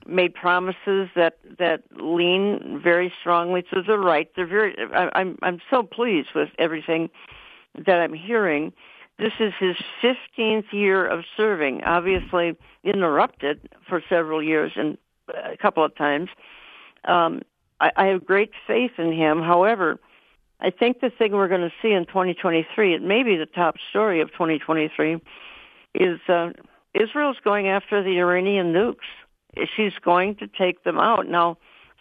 made 0.05 0.33
promises 0.33 1.09
that 1.15 1.37
that 1.59 1.83
lean 1.91 2.79
very 2.83 3.11
strongly 3.19 3.61
to 3.73 3.81
the 3.81 3.97
right. 3.97 4.29
They're 4.35 4.47
very. 4.47 4.75
I, 4.93 5.09
I'm 5.13 5.37
I'm 5.41 5.59
so 5.69 5.83
pleased 5.83 6.29
with 6.33 6.49
everything 6.57 7.09
that 7.85 7.99
I'm 7.99 8.13
hearing. 8.13 8.73
This 9.19 9.33
is 9.39 9.53
his 9.59 9.75
15th 10.03 10.71
year 10.71 11.05
of 11.05 11.23
serving. 11.35 11.83
Obviously 11.83 12.55
interrupted 12.83 13.67
for 13.87 14.01
several 14.07 14.43
years 14.43 14.71
and 14.75 14.97
a 15.29 15.57
couple 15.57 15.83
of 15.83 15.95
times. 15.95 16.29
Um, 17.05 17.41
I, 17.79 17.91
I 17.95 18.05
have 18.07 18.25
great 18.25 18.51
faith 18.67 18.91
in 18.97 19.11
him. 19.11 19.41
However, 19.41 19.99
I 20.59 20.71
think 20.71 21.01
the 21.01 21.11
thing 21.11 21.33
we're 21.33 21.47
going 21.47 21.61
to 21.61 21.73
see 21.81 21.91
in 21.91 22.05
2023, 22.05 22.95
it 22.95 23.01
may 23.01 23.23
be 23.23 23.35
the 23.35 23.45
top 23.45 23.75
story 23.89 24.21
of 24.21 24.31
2023, 24.31 25.21
is 25.93 26.19
uh, 26.27 26.49
Israel's 26.93 27.37
going 27.43 27.67
after 27.67 28.03
the 28.03 28.19
Iranian 28.19 28.73
nukes 28.73 29.05
she's 29.75 29.93
going 30.03 30.35
to 30.35 30.47
take 30.47 30.83
them 30.83 30.99
out. 30.99 31.27
Now, 31.27 31.57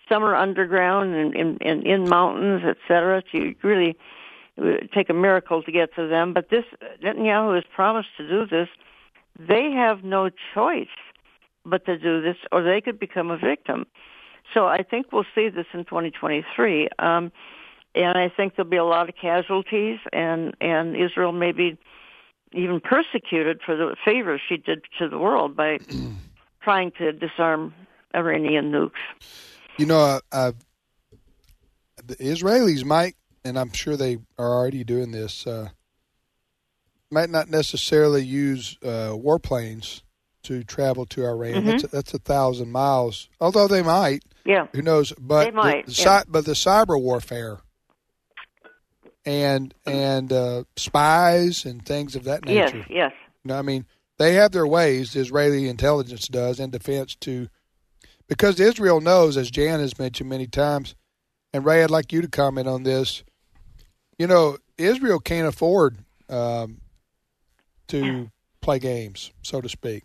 some 0.09 0.23
are 0.23 0.35
underground 0.35 1.15
and 1.15 1.35
in, 1.35 1.57
in, 1.59 1.87
in 1.87 2.09
mountains, 2.09 2.63
et 2.65 2.77
cetera. 2.87 3.23
To 3.33 3.55
really 3.63 3.97
would 4.57 4.91
take 4.93 5.11
a 5.11 5.15
miracle 5.15 5.63
to 5.63 5.73
get 5.73 5.95
to 5.97 6.07
them. 6.09 6.33
But 6.33 6.51
this 6.51 6.65
Netanyahu 7.03 7.55
has 7.55 7.65
promised 7.75 8.09
to 8.19 8.29
do 8.29 8.47
this. 8.47 8.69
They 9.39 9.71
have 9.73 10.05
no 10.05 10.31
choice 10.55 10.89
but 11.65 11.85
to 11.87 11.99
do 11.99 12.23
this, 12.23 12.37
or 12.53 12.63
they 12.63 12.81
could 12.81 12.99
become 12.99 13.31
a 13.31 13.37
victim. 13.37 13.87
So 14.55 14.67
I 14.67 14.83
think 14.83 15.13
we'll 15.13 15.27
see 15.35 15.49
this 15.49 15.67
in 15.75 15.85
2023, 15.85 16.89
um, 17.01 17.33
and 17.97 18.17
I 18.19 18.29
think 18.29 18.55
there'll 18.57 18.71
be 18.71 18.77
a 18.77 18.85
lot 18.85 19.09
of 19.09 19.15
casualties, 19.21 19.99
and 20.13 20.55
and 20.61 20.95
Israel 20.97 21.33
may 21.33 21.53
be 21.53 21.79
even 22.53 22.81
persecuted 22.81 23.61
for 23.65 23.77
the 23.77 23.97
favors 24.05 24.41
she 24.49 24.57
did 24.57 24.85
to 24.99 25.09
the 25.09 25.19
world 25.19 25.57
by 25.57 25.79
trying 26.63 26.93
to 26.99 27.13
disarm 27.13 27.75
Iranian 28.15 28.71
nukes. 28.71 28.93
You 29.79 29.87
know, 29.87 29.99
uh, 30.01 30.21
uh, 30.33 30.53
the 32.05 32.17
Israelis 32.17 32.85
might, 32.85 33.15
and 33.45 33.59
I'm 33.59 33.73
sure 33.73 33.97
they 33.97 34.19
are 34.39 34.55
already 34.55 34.85
doing 34.85 35.11
this, 35.11 35.47
uh, 35.47 35.69
might 37.11 37.31
not 37.31 37.51
necessarily 37.51 38.25
use 38.25 38.79
uh, 38.83 39.11
warplanes 39.13 40.03
to 40.45 40.63
travel 40.65 41.07
to 41.07 41.25
Iran. 41.27 41.55
Mhm. 41.55 41.65
That's 41.67 41.85
a, 41.85 41.87
that's 41.89 42.15
a 42.15 42.19
thousand 42.19 42.71
miles. 42.71 43.29
Although 43.41 43.67
they 43.69 43.83
might, 43.83 44.23
Yeah. 44.45 44.69
who 44.73 44.81
knows? 44.83 45.13
But 45.19 45.47
They 45.47 45.51
might, 45.51 45.87
the, 45.87 46.03
yeah. 46.03 46.23
but 46.29 46.45
the 46.45 46.53
cyber 46.53 47.01
warfare 47.01 47.59
and 49.27 49.75
and 49.85 50.33
uh, 50.33 50.65
spies 50.77 51.67
and 51.67 51.85
things 51.85 52.17
of 52.17 52.25
that 52.25 52.47
nature. 52.47 52.87
yes. 52.89 53.13
You 53.45 53.49
know, 53.49 53.59
I 53.59 53.63
mean, 53.63 53.85
they 54.19 54.35
have 54.35 54.53
their 54.53 54.67
ways. 54.67 55.13
The 55.13 55.21
Israeli 55.21 55.69
intelligence 55.69 56.29
does 56.29 56.59
in 56.61 56.71
defense 56.71 57.17
to, 57.17 57.49
because 58.29 58.59
Israel 58.59 59.01
knows, 59.01 59.37
as 59.37 59.51
Jan 59.51 59.81
has 59.81 59.99
mentioned 59.99 60.31
many 60.31 60.47
times, 60.47 60.95
and 61.53 61.65
Ray, 61.65 61.83
I'd 61.83 61.91
like 61.91 62.13
you 62.13 62.23
to 62.23 62.29
comment 62.29 62.69
on 62.69 62.85
this. 62.85 63.25
You 64.19 64.27
know, 64.27 64.57
Israel 64.79 65.19
can't 65.19 65.47
afford 65.47 65.99
um, 66.29 66.81
to 67.89 68.31
play 68.61 68.79
games, 68.79 69.31
so 69.43 69.61
to 69.61 69.69
speak. 69.69 70.05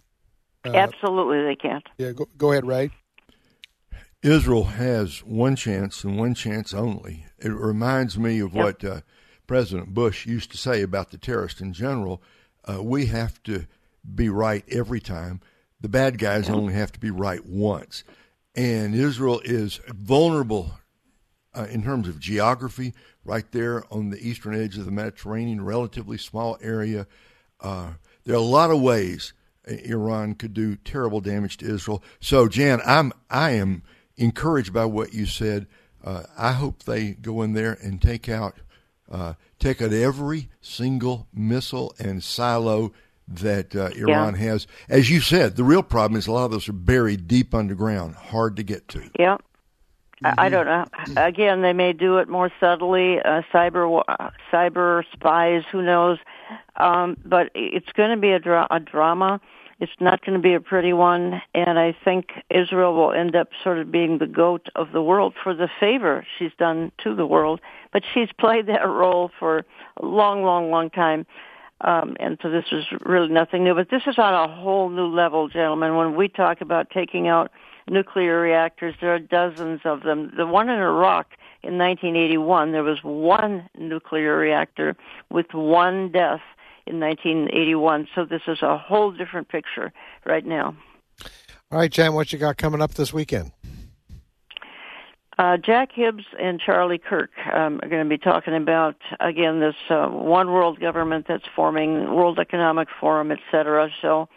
Uh, 0.65 0.73
Absolutely, 0.75 1.43
they 1.43 1.55
can't. 1.55 1.87
Yeah, 1.97 2.11
go, 2.11 2.27
go 2.37 2.51
ahead, 2.51 2.65
Ray. 2.65 2.91
Israel 4.23 4.65
has 4.65 5.19
one 5.23 5.55
chance 5.55 6.03
and 6.03 6.17
one 6.17 6.35
chance 6.35 6.73
only. 6.73 7.25
It 7.39 7.49
reminds 7.49 8.17
me 8.17 8.39
of 8.39 8.53
Yep. 8.53 8.63
what 8.63 8.83
uh, 8.83 9.01
President 9.47 9.93
Bush 9.93 10.25
used 10.25 10.51
to 10.51 10.57
say 10.57 10.81
about 10.81 11.11
the 11.11 11.17
terrorists 11.17 11.61
in 11.61 11.73
general. 11.73 12.21
Uh, 12.69 12.83
we 12.83 13.07
have 13.07 13.41
to 13.43 13.65
be 14.15 14.29
right 14.29 14.63
every 14.69 14.99
time. 14.99 15.41
The 15.79 15.89
bad 15.89 16.19
guys 16.19 16.49
only 16.49 16.73
have 16.73 16.91
to 16.91 16.99
be 16.99 17.09
right 17.09 17.43
once. 17.45 18.03
And 18.55 18.93
Israel 18.93 19.41
is 19.43 19.79
vulnerable 19.87 20.73
uh, 21.55 21.67
in 21.69 21.83
terms 21.83 22.07
of 22.07 22.19
geography, 22.19 22.93
right 23.25 23.51
there 23.51 23.83
on 23.91 24.09
the 24.09 24.19
eastern 24.25 24.53
edge 24.53 24.77
of 24.77 24.85
the 24.85 24.91
Mediterranean, 24.91 25.65
relatively 25.65 26.17
small 26.17 26.57
area. 26.61 27.07
Uh, 27.59 27.93
there 28.23 28.35
are 28.35 28.39
a 28.39 28.41
lot 28.41 28.71
of 28.71 28.81
ways 28.81 29.33
Iran 29.67 30.35
could 30.35 30.53
do 30.53 30.75
terrible 30.75 31.21
damage 31.21 31.57
to 31.57 31.65
Israel. 31.73 32.03
So, 32.19 32.47
Jan, 32.47 32.81
I'm 32.85 33.11
I 33.29 33.51
am 33.51 33.83
encouraged 34.21 34.71
by 34.71 34.85
what 34.85 35.13
you 35.13 35.25
said. 35.25 35.67
Uh, 36.03 36.23
I 36.37 36.53
hope 36.53 36.83
they 36.83 37.11
go 37.11 37.41
in 37.41 37.53
there 37.53 37.77
and 37.81 38.01
take 38.01 38.29
out 38.29 38.55
uh, 39.11 39.33
take 39.59 39.81
out 39.81 39.91
every 39.91 40.49
single 40.61 41.27
missile 41.33 41.93
and 41.99 42.23
silo 42.23 42.93
that 43.27 43.75
uh, 43.75 43.89
Iran 43.95 44.35
has. 44.35 44.67
As 44.89 45.09
you 45.09 45.19
said, 45.19 45.55
the 45.55 45.63
real 45.63 45.83
problem 45.83 46.17
is 46.17 46.27
a 46.27 46.31
lot 46.31 46.45
of 46.45 46.51
those 46.51 46.69
are 46.69 46.73
buried 46.73 47.27
deep 47.27 47.53
underground, 47.53 48.15
hard 48.15 48.55
to 48.57 48.63
get 48.63 48.87
to. 48.89 49.09
Yeah. 49.19 49.37
I 50.23 50.45
I 50.45 50.49
don't 50.49 50.65
know. 50.65 50.85
Again, 51.17 51.61
they 51.61 51.73
may 51.73 51.93
do 51.93 52.19
it 52.19 52.29
more 52.29 52.51
subtly. 52.59 53.19
Uh, 53.19 53.41
cyber 53.51 54.03
cyber 54.51 55.03
spies, 55.13 55.63
who 55.71 55.81
knows? 55.81 56.19
Um, 56.75 57.17
but 57.25 57.49
it's 57.55 57.91
going 57.93 58.11
to 58.11 58.17
be 58.17 58.31
a, 58.31 58.39
dra- 58.39 58.67
a 58.69 58.79
drama. 58.79 59.41
It's 59.81 59.91
not 59.99 60.23
going 60.23 60.37
to 60.37 60.41
be 60.41 60.53
a 60.53 60.59
pretty 60.59 60.93
one, 60.93 61.41
and 61.55 61.79
I 61.79 61.97
think 62.05 62.33
Israel 62.51 62.93
will 62.93 63.13
end 63.13 63.35
up 63.35 63.49
sort 63.63 63.79
of 63.79 63.91
being 63.91 64.19
the 64.19 64.27
goat 64.27 64.67
of 64.75 64.91
the 64.91 65.01
world 65.01 65.33
for 65.43 65.55
the 65.55 65.67
favor 65.79 66.23
she's 66.37 66.51
done 66.59 66.91
to 67.03 67.15
the 67.15 67.25
world. 67.25 67.61
But 67.91 68.03
she's 68.13 68.29
played 68.39 68.67
that 68.67 68.85
role 68.87 69.31
for 69.39 69.65
a 69.97 70.05
long, 70.05 70.43
long, 70.43 70.69
long 70.69 70.91
time. 70.91 71.25
Um, 71.81 72.15
and 72.19 72.37
so 72.43 72.51
this 72.51 72.65
is 72.71 72.85
really 73.03 73.29
nothing 73.29 73.63
new. 73.63 73.73
But 73.73 73.89
this 73.89 74.03
is 74.05 74.19
on 74.19 74.35
a 74.35 74.53
whole 74.53 74.89
new 74.89 75.07
level, 75.07 75.47
gentlemen. 75.47 75.95
When 75.95 76.15
we 76.15 76.27
talk 76.27 76.61
about 76.61 76.91
taking 76.91 77.27
out 77.27 77.51
nuclear 77.89 78.39
reactors, 78.39 78.93
there 79.01 79.15
are 79.15 79.19
dozens 79.19 79.81
of 79.83 80.03
them. 80.03 80.31
The 80.37 80.45
one 80.45 80.69
in 80.69 80.77
Iraq 80.77 81.31
in 81.63 81.79
1981, 81.79 82.71
there 82.71 82.83
was 82.83 82.99
one 83.01 83.67
nuclear 83.75 84.37
reactor 84.37 84.95
with 85.31 85.55
one 85.55 86.11
death 86.11 86.41
in 86.85 86.99
1981. 86.99 88.07
So 88.15 88.25
this 88.25 88.41
is 88.47 88.61
a 88.61 88.77
whole 88.77 89.11
different 89.11 89.49
picture 89.49 89.91
right 90.25 90.45
now. 90.45 90.75
All 91.71 91.79
right, 91.79 91.91
Jan, 91.91 92.13
what 92.13 92.33
you 92.33 92.39
got 92.39 92.57
coming 92.57 92.81
up 92.81 92.93
this 92.95 93.13
weekend? 93.13 93.51
Uh, 95.37 95.57
Jack 95.57 95.89
Hibbs 95.93 96.25
and 96.39 96.59
Charlie 96.59 96.99
Kirk 96.99 97.31
um, 97.51 97.79
are 97.81 97.89
going 97.89 98.03
to 98.03 98.09
be 98.09 98.17
talking 98.17 98.55
about 98.55 98.95
again 99.19 99.59
this 99.59 99.75
uh, 99.89 100.07
one 100.07 100.51
world 100.51 100.79
government 100.79 101.25
that's 101.27 101.45
forming, 101.55 102.13
World 102.13 102.37
Economic 102.37 102.89
Forum, 102.99 103.31
et 103.31 103.39
cetera. 103.49 103.89
So 104.01 104.29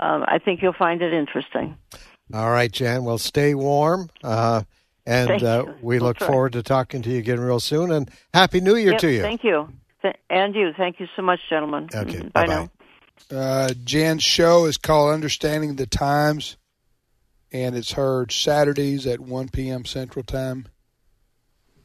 um, 0.00 0.24
I 0.26 0.38
think 0.38 0.62
you'll 0.62 0.72
find 0.72 1.02
it 1.02 1.12
interesting. 1.12 1.76
All 2.32 2.50
right, 2.50 2.70
Jan. 2.70 3.04
Well, 3.04 3.18
stay 3.18 3.54
warm. 3.54 4.08
Uh, 4.22 4.62
and 5.04 5.42
uh, 5.42 5.64
we 5.80 5.98
look 5.98 6.18
try. 6.18 6.26
forward 6.26 6.52
to 6.52 6.62
talking 6.62 7.02
to 7.02 7.10
you 7.10 7.18
again 7.18 7.40
real 7.40 7.60
soon. 7.60 7.90
And 7.90 8.10
Happy 8.34 8.60
New 8.60 8.76
Year 8.76 8.92
Yep, 8.92 9.00
to 9.00 9.12
you. 9.12 9.22
Thank 9.22 9.42
you. 9.42 9.68
Th- 10.02 10.16
and 10.30 10.54
you. 10.54 10.72
Thank 10.76 11.00
you 11.00 11.06
so 11.16 11.22
much, 11.22 11.40
gentlemen. 11.48 11.88
Okay. 11.94 12.28
Bye 12.32 12.46
now. 12.46 12.70
Uh, 13.30 13.70
Jan's 13.84 14.22
show 14.22 14.66
is 14.66 14.76
called 14.76 15.12
Understanding 15.12 15.76
the 15.76 15.86
Times, 15.86 16.56
and 17.52 17.76
it's 17.76 17.92
heard 17.92 18.30
Saturdays 18.30 19.06
at 19.06 19.20
1 19.20 19.48
p.m. 19.48 19.84
Central 19.84 20.22
Time 20.22 20.68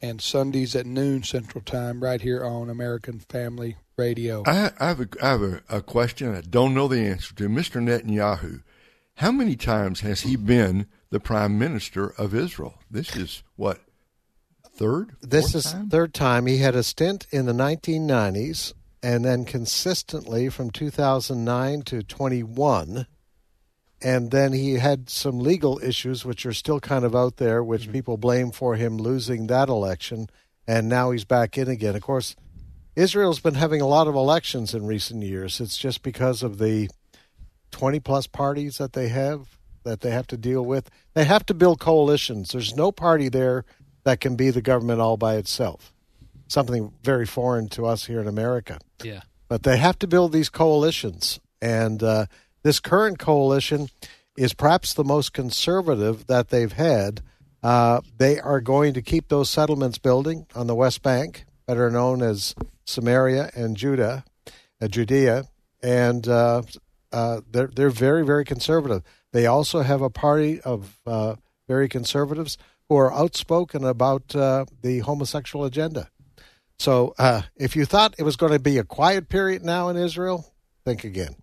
and 0.00 0.20
Sundays 0.20 0.76
at 0.76 0.86
noon 0.86 1.22
Central 1.22 1.62
Time 1.62 2.02
right 2.02 2.20
here 2.20 2.44
on 2.44 2.70
American 2.70 3.18
Family 3.18 3.76
Radio. 3.96 4.42
I, 4.46 4.70
I 4.78 4.88
have, 4.88 5.00
a, 5.00 5.08
I 5.22 5.28
have 5.28 5.42
a, 5.42 5.62
a 5.68 5.82
question 5.82 6.34
I 6.34 6.42
don't 6.42 6.74
know 6.74 6.88
the 6.88 7.00
answer 7.00 7.34
to. 7.34 7.48
Mr. 7.48 7.82
Netanyahu, 7.82 8.62
how 9.16 9.32
many 9.32 9.56
times 9.56 10.00
has 10.00 10.22
he 10.22 10.36
been 10.36 10.86
the 11.10 11.20
prime 11.20 11.58
minister 11.58 12.08
of 12.18 12.34
Israel? 12.34 12.74
This 12.90 13.16
is 13.16 13.42
what, 13.56 13.80
third? 14.74 15.16
This 15.20 15.54
is 15.54 15.72
time? 15.72 15.88
third 15.88 16.14
time. 16.14 16.46
He 16.46 16.58
had 16.58 16.74
a 16.74 16.82
stint 16.82 17.26
in 17.30 17.46
the 17.46 17.52
1990s 17.52 18.74
and 19.02 19.24
then 19.24 19.44
consistently 19.44 20.48
from 20.48 20.70
2009 20.70 21.82
to 21.82 22.02
21. 22.02 23.06
And 24.02 24.30
then 24.30 24.52
he 24.52 24.74
had 24.74 25.08
some 25.08 25.38
legal 25.38 25.78
issues, 25.82 26.24
which 26.24 26.44
are 26.44 26.52
still 26.52 26.80
kind 26.80 27.04
of 27.04 27.14
out 27.14 27.36
there, 27.36 27.62
which 27.62 27.82
mm-hmm. 27.82 27.92
people 27.92 28.16
blame 28.16 28.50
for 28.50 28.76
him 28.76 28.96
losing 28.98 29.46
that 29.46 29.68
election. 29.68 30.28
And 30.66 30.88
now 30.88 31.10
he's 31.10 31.24
back 31.24 31.56
in 31.56 31.68
again. 31.68 31.96
Of 31.96 32.02
course, 32.02 32.34
Israel's 32.96 33.40
been 33.40 33.54
having 33.54 33.80
a 33.80 33.86
lot 33.86 34.08
of 34.08 34.14
elections 34.14 34.74
in 34.74 34.86
recent 34.86 35.22
years. 35.22 35.60
It's 35.60 35.76
just 35.76 36.02
because 36.02 36.42
of 36.42 36.58
the 36.58 36.88
20 37.70 38.00
plus 38.00 38.26
parties 38.26 38.78
that 38.78 38.92
they 38.92 39.08
have 39.08 39.58
that 39.84 40.00
they 40.00 40.10
have 40.10 40.26
to 40.28 40.38
deal 40.38 40.64
with. 40.64 40.90
They 41.12 41.24
have 41.24 41.44
to 41.46 41.54
build 41.54 41.78
coalitions. 41.78 42.52
There's 42.52 42.74
no 42.74 42.90
party 42.90 43.28
there 43.28 43.66
that 44.04 44.20
can 44.20 44.36
be 44.36 44.50
the 44.50 44.62
government 44.62 45.00
all 45.00 45.16
by 45.16 45.36
itself. 45.36 45.92
Something 46.48 46.92
very 47.02 47.26
foreign 47.26 47.68
to 47.70 47.86
us 47.86 48.06
here 48.06 48.20
in 48.20 48.28
America. 48.28 48.78
Yeah. 49.02 49.22
But 49.48 49.62
they 49.62 49.78
have 49.78 49.98
to 50.00 50.06
build 50.06 50.32
these 50.32 50.48
coalitions. 50.48 51.40
And 51.60 52.02
uh, 52.02 52.26
this 52.62 52.80
current 52.80 53.18
coalition 53.18 53.88
is 54.36 54.52
perhaps 54.54 54.94
the 54.94 55.04
most 55.04 55.32
conservative 55.32 56.26
that 56.26 56.50
they've 56.50 56.72
had. 56.72 57.22
Uh, 57.62 58.00
they 58.18 58.38
are 58.38 58.60
going 58.60 58.92
to 58.94 59.02
keep 59.02 59.28
those 59.28 59.48
settlements 59.48 59.98
building 59.98 60.46
on 60.54 60.66
the 60.66 60.74
West 60.74 61.02
Bank, 61.02 61.46
better 61.66 61.90
known 61.90 62.20
as 62.20 62.54
Samaria 62.84 63.50
and 63.54 63.76
Judah, 63.76 64.24
uh, 64.82 64.88
Judea, 64.88 65.44
and 65.82 66.28
uh, 66.28 66.62
uh, 67.12 67.40
they're 67.50 67.68
they're 67.68 67.90
very 67.90 68.24
very 68.24 68.44
conservative. 68.44 69.02
They 69.32 69.46
also 69.46 69.80
have 69.80 70.02
a 70.02 70.10
party 70.10 70.60
of 70.60 70.98
uh, 71.06 71.36
very 71.66 71.88
conservatives 71.88 72.58
who 72.88 72.96
are 72.96 73.12
outspoken 73.12 73.84
about 73.84 74.34
uh, 74.36 74.64
the 74.82 75.00
homosexual 75.00 75.64
agenda. 75.64 76.10
So 76.78 77.14
uh, 77.18 77.42
if 77.56 77.76
you 77.76 77.84
thought 77.84 78.14
it 78.18 78.24
was 78.24 78.36
going 78.36 78.52
to 78.52 78.58
be 78.58 78.78
a 78.78 78.84
quiet 78.84 79.28
period 79.28 79.64
now 79.64 79.88
in 79.88 79.96
Israel, 79.96 80.52
think 80.84 81.04
again. 81.04 81.36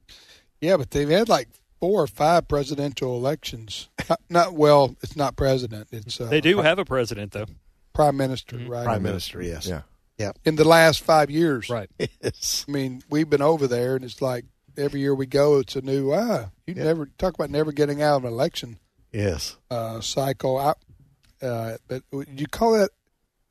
Yeah, 0.59 0.77
but 0.77 0.91
they've 0.91 1.09
had 1.09 1.29
like 1.29 1.47
four 1.79 2.03
or 2.03 2.07
five 2.07 2.47
presidential 2.47 3.15
elections. 3.15 3.89
Not, 4.09 4.19
not 4.29 4.53
well, 4.53 4.95
it's 5.01 5.15
not 5.15 5.35
president. 5.35 5.87
It's 5.91 6.19
uh, 6.21 6.25
They 6.25 6.41
do 6.41 6.57
have 6.59 6.77
a 6.79 6.85
president, 6.85 7.31
though. 7.31 7.45
prime 7.93 8.17
minister, 8.17 8.57
Mm-hmm. 8.57 8.69
right? 8.69 8.83
Prime 8.83 9.01
Minister, 9.03 9.41
yes. 9.41 9.65
Yeah. 9.67 9.81
Yeah. 10.17 10.33
In 10.45 10.55
the 10.57 10.65
last 10.67 11.01
five 11.01 11.31
years, 11.31 11.69
Right. 11.69 11.89
Yes. 12.21 12.65
I 12.67 12.71
mean, 12.71 13.01
we've 13.09 13.29
been 13.29 13.41
over 13.41 13.67
there, 13.67 13.95
and 13.95 14.03
it's 14.05 14.21
like 14.21 14.45
every 14.77 14.99
year 14.99 15.15
we 15.15 15.25
go, 15.25 15.57
it's 15.59 15.75
a 15.75 15.81
new. 15.81 16.11
Ah, 16.13 16.49
you 16.67 16.75
never 16.75 17.07
talk 17.17 17.33
about 17.33 17.49
never 17.49 17.71
getting 17.71 18.01
out 18.03 18.17
of 18.17 18.25
an 18.25 18.31
election 18.33 18.77
Yes. 19.11 19.57
uh, 19.71 20.01
cycle. 20.01 20.57
I, 20.57 20.73
uh, 21.41 21.77
but 21.87 22.03
would 22.11 22.39
you 22.39 22.47
call 22.47 22.73
that? 22.73 22.89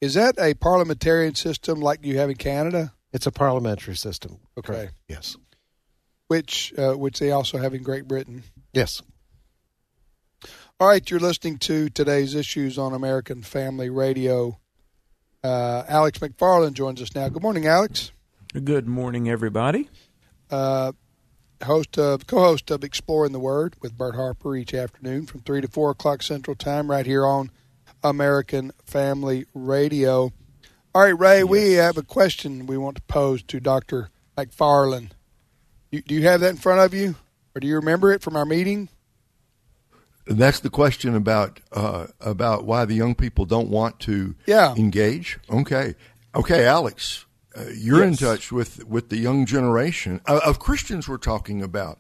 Is 0.01 0.15
that 0.15 0.39
a 0.39 0.55
parliamentarian 0.55 1.35
system 1.35 1.81
like 1.81 2.05
you 2.05 2.19
have 2.19 2.31
in 2.31 2.37
Canada? 2.37 2.95
It's 3.13 3.27
a 3.27 3.33
parliamentary 3.33 3.97
system. 3.97 4.39
Okay. 4.57 4.73
Correct. 4.73 4.95
Yes. 5.09 5.37
Which 6.29 6.73
uh, 6.79 6.95
which 6.95 7.19
they 7.19 7.33
also 7.33 7.59
have 7.59 7.75
in 7.75 7.83
Great 7.83 8.07
Britain. 8.07 8.45
Yes. 8.73 9.03
All 10.79 10.89
right, 10.89 11.11
you're 11.11 11.21
listening 11.21 11.59
to 11.59 11.91
today's 11.91 12.35
issues 12.35 12.79
on 12.79 12.95
American 12.95 13.43
Family 13.43 13.91
Radio. 13.91 14.59
Uh, 15.45 15.85
Alex 15.87 16.19
McFarland 16.21 16.73
joins 16.73 17.03
us 17.03 17.15
now. 17.15 17.29
Good 17.29 17.43
morning, 17.43 17.67
Alex. 17.67 18.13
Good 18.53 18.89
morning, 18.89 19.29
everybody. 19.29 19.91
Uh, 20.51 20.93
host 21.63 21.99
of 21.99 22.27
co-host 22.27 22.71
of 22.71 22.83
Exploring 22.83 23.33
the 23.33 23.39
Word 23.39 23.77
with 23.83 23.99
Bert 23.99 24.15
Harper 24.15 24.57
each 24.57 24.73
afternoon 24.73 25.27
from 25.27 25.41
three 25.41 25.61
to 25.61 25.69
four 25.69 25.91
o'clock 25.91 26.23
Central 26.23 26.57
Time, 26.57 26.91
right 26.91 27.05
here 27.05 27.27
on 27.27 27.51
American 28.03 28.73
Family 28.85 29.47
Radio. 29.55 30.33
All 30.95 31.03
right, 31.03 31.19
Ray, 31.19 31.45
we 31.45 31.73
have 31.75 31.97
a 31.97 32.03
question 32.03 32.67
we 32.67 32.77
want 32.77 32.97
to 32.97 33.03
pose 33.03 33.43
to 33.45 33.61
Doctor 33.61 34.11
McFarland. 34.37 35.11
You, 35.91 36.03
do 36.03 36.15
you 36.15 36.23
have 36.25 36.41
that 36.41 36.51
in 36.51 36.57
front 36.57 36.81
of 36.81 36.95
you, 36.95 37.15
or 37.55 37.61
do 37.61 37.67
you 37.67 37.77
remember 37.77 38.13
it 38.13 38.23
from 38.23 38.37
our 38.37 38.45
meeting? 38.45 38.89
That's 40.27 40.61
the 40.61 40.71
question 40.71 41.15
about 41.17 41.61
uh, 41.73 42.07
about 42.21 42.65
why 42.65 42.85
the 42.85 42.95
young 42.95 43.15
people 43.15 43.45
don't 43.47 43.69
want 43.69 43.99
to 44.01 44.35
Yeah. 44.47 44.75
engage. 44.77 45.39
Okay, 45.51 45.95
okay, 46.35 46.67
Alex, 46.67 47.25
uh, 47.57 47.65
you're 47.75 48.05
in 48.05 48.17
touch 48.17 48.53
with 48.53 48.85
with 48.85 49.09
the 49.09 49.17
young 49.17 49.47
generation 49.47 50.21
uh, 50.27 50.41
of 50.45 50.59
Christians 50.61 51.09
we're 51.09 51.17
talking 51.17 51.63
about, 51.63 51.99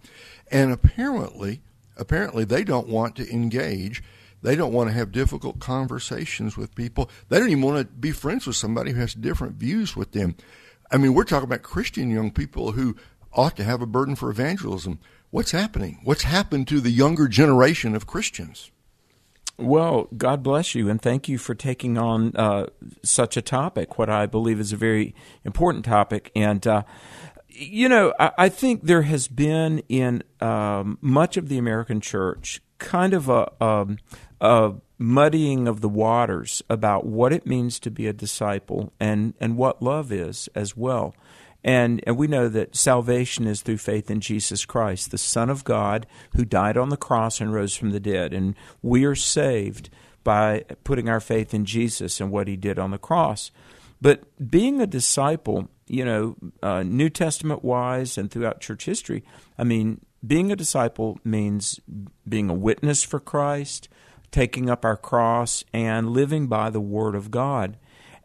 and 0.50 0.70
apparently, 0.70 1.60
apparently 1.96 2.44
they 2.44 2.62
don't 2.62 2.88
want 2.88 3.16
to 3.16 3.28
engage. 3.32 4.02
They 4.42 4.56
don't 4.56 4.72
want 4.72 4.88
to 4.88 4.94
have 4.94 5.12
difficult 5.12 5.58
conversations 5.58 6.56
with 6.56 6.74
people. 6.74 7.10
They 7.28 7.38
don't 7.38 7.50
even 7.50 7.62
want 7.62 7.78
to 7.78 7.84
be 7.84 8.12
friends 8.12 8.46
with 8.46 8.56
somebody 8.56 8.92
who 8.92 9.00
has 9.00 9.14
different 9.14 9.56
views 9.56 9.94
with 9.94 10.12
them. 10.12 10.36
I 10.90 10.96
mean, 10.96 11.14
we're 11.14 11.24
talking 11.24 11.44
about 11.44 11.62
Christian 11.62 12.10
young 12.10 12.30
people 12.30 12.72
who 12.72 12.96
ought 13.32 13.56
to 13.56 13.64
have 13.64 13.82
a 13.82 13.86
burden 13.86 14.16
for 14.16 14.30
evangelism. 14.30 14.98
What's 15.30 15.52
happening? 15.52 16.00
What's 16.04 16.24
happened 16.24 16.66
to 16.68 16.80
the 16.80 16.90
younger 16.90 17.28
generation 17.28 17.94
of 17.94 18.06
Christians? 18.06 18.70
Well, 19.56 20.08
God 20.16 20.42
bless 20.42 20.74
you, 20.74 20.88
and 20.88 21.00
thank 21.00 21.28
you 21.28 21.36
for 21.36 21.54
taking 21.54 21.98
on 21.98 22.34
uh, 22.34 22.66
such 23.04 23.36
a 23.36 23.42
topic, 23.42 23.98
what 23.98 24.08
I 24.08 24.24
believe 24.24 24.58
is 24.58 24.72
a 24.72 24.76
very 24.76 25.14
important 25.44 25.84
topic. 25.84 26.32
And, 26.34 26.66
uh, 26.66 26.82
you 27.46 27.86
know, 27.88 28.14
I, 28.18 28.32
I 28.38 28.48
think 28.48 28.84
there 28.84 29.02
has 29.02 29.28
been 29.28 29.82
in 29.88 30.22
um, 30.40 30.96
much 31.02 31.36
of 31.36 31.50
the 31.50 31.58
American 31.58 32.00
church 32.00 32.62
kind 32.78 33.12
of 33.12 33.28
a, 33.28 33.52
um, 33.62 33.98
a 34.40 34.74
muddying 34.98 35.66
of 35.68 35.80
the 35.80 35.88
waters 35.88 36.62
about 36.68 37.06
what 37.06 37.32
it 37.32 37.46
means 37.46 37.78
to 37.80 37.90
be 37.90 38.06
a 38.06 38.12
disciple 38.12 38.92
and, 39.00 39.34
and 39.40 39.56
what 39.56 39.82
love 39.82 40.12
is 40.12 40.48
as 40.54 40.76
well. 40.76 41.14
And, 41.62 42.02
and 42.06 42.16
we 42.16 42.26
know 42.26 42.48
that 42.48 42.74
salvation 42.74 43.46
is 43.46 43.60
through 43.60 43.78
faith 43.78 44.10
in 44.10 44.20
Jesus 44.20 44.64
Christ, 44.64 45.10
the 45.10 45.18
Son 45.18 45.50
of 45.50 45.64
God, 45.64 46.06
who 46.34 46.44
died 46.44 46.76
on 46.76 46.88
the 46.88 46.96
cross 46.96 47.40
and 47.40 47.52
rose 47.52 47.76
from 47.76 47.90
the 47.90 48.00
dead. 48.00 48.32
And 48.32 48.54
we 48.82 49.04
are 49.04 49.14
saved 49.14 49.90
by 50.24 50.64
putting 50.84 51.08
our 51.08 51.20
faith 51.20 51.52
in 51.52 51.64
Jesus 51.64 52.20
and 52.20 52.30
what 52.30 52.48
he 52.48 52.56
did 52.56 52.78
on 52.78 52.90
the 52.90 52.98
cross. 52.98 53.50
But 54.00 54.22
being 54.50 54.80
a 54.80 54.86
disciple, 54.86 55.68
you 55.86 56.04
know, 56.04 56.36
uh, 56.62 56.82
New 56.82 57.10
Testament 57.10 57.62
wise 57.62 58.16
and 58.16 58.30
throughout 58.30 58.60
church 58.60 58.86
history, 58.86 59.22
I 59.58 59.64
mean, 59.64 60.00
being 60.26 60.50
a 60.50 60.56
disciple 60.56 61.18
means 61.24 61.80
being 62.28 62.48
a 62.50 62.54
witness 62.54 63.02
for 63.02 63.20
Christ, 63.20 63.88
taking 64.30 64.70
up 64.70 64.84
our 64.84 64.96
cross, 64.96 65.64
and 65.72 66.10
living 66.10 66.46
by 66.46 66.70
the 66.70 66.80
Word 66.80 67.14
of 67.14 67.30
God. 67.30 67.76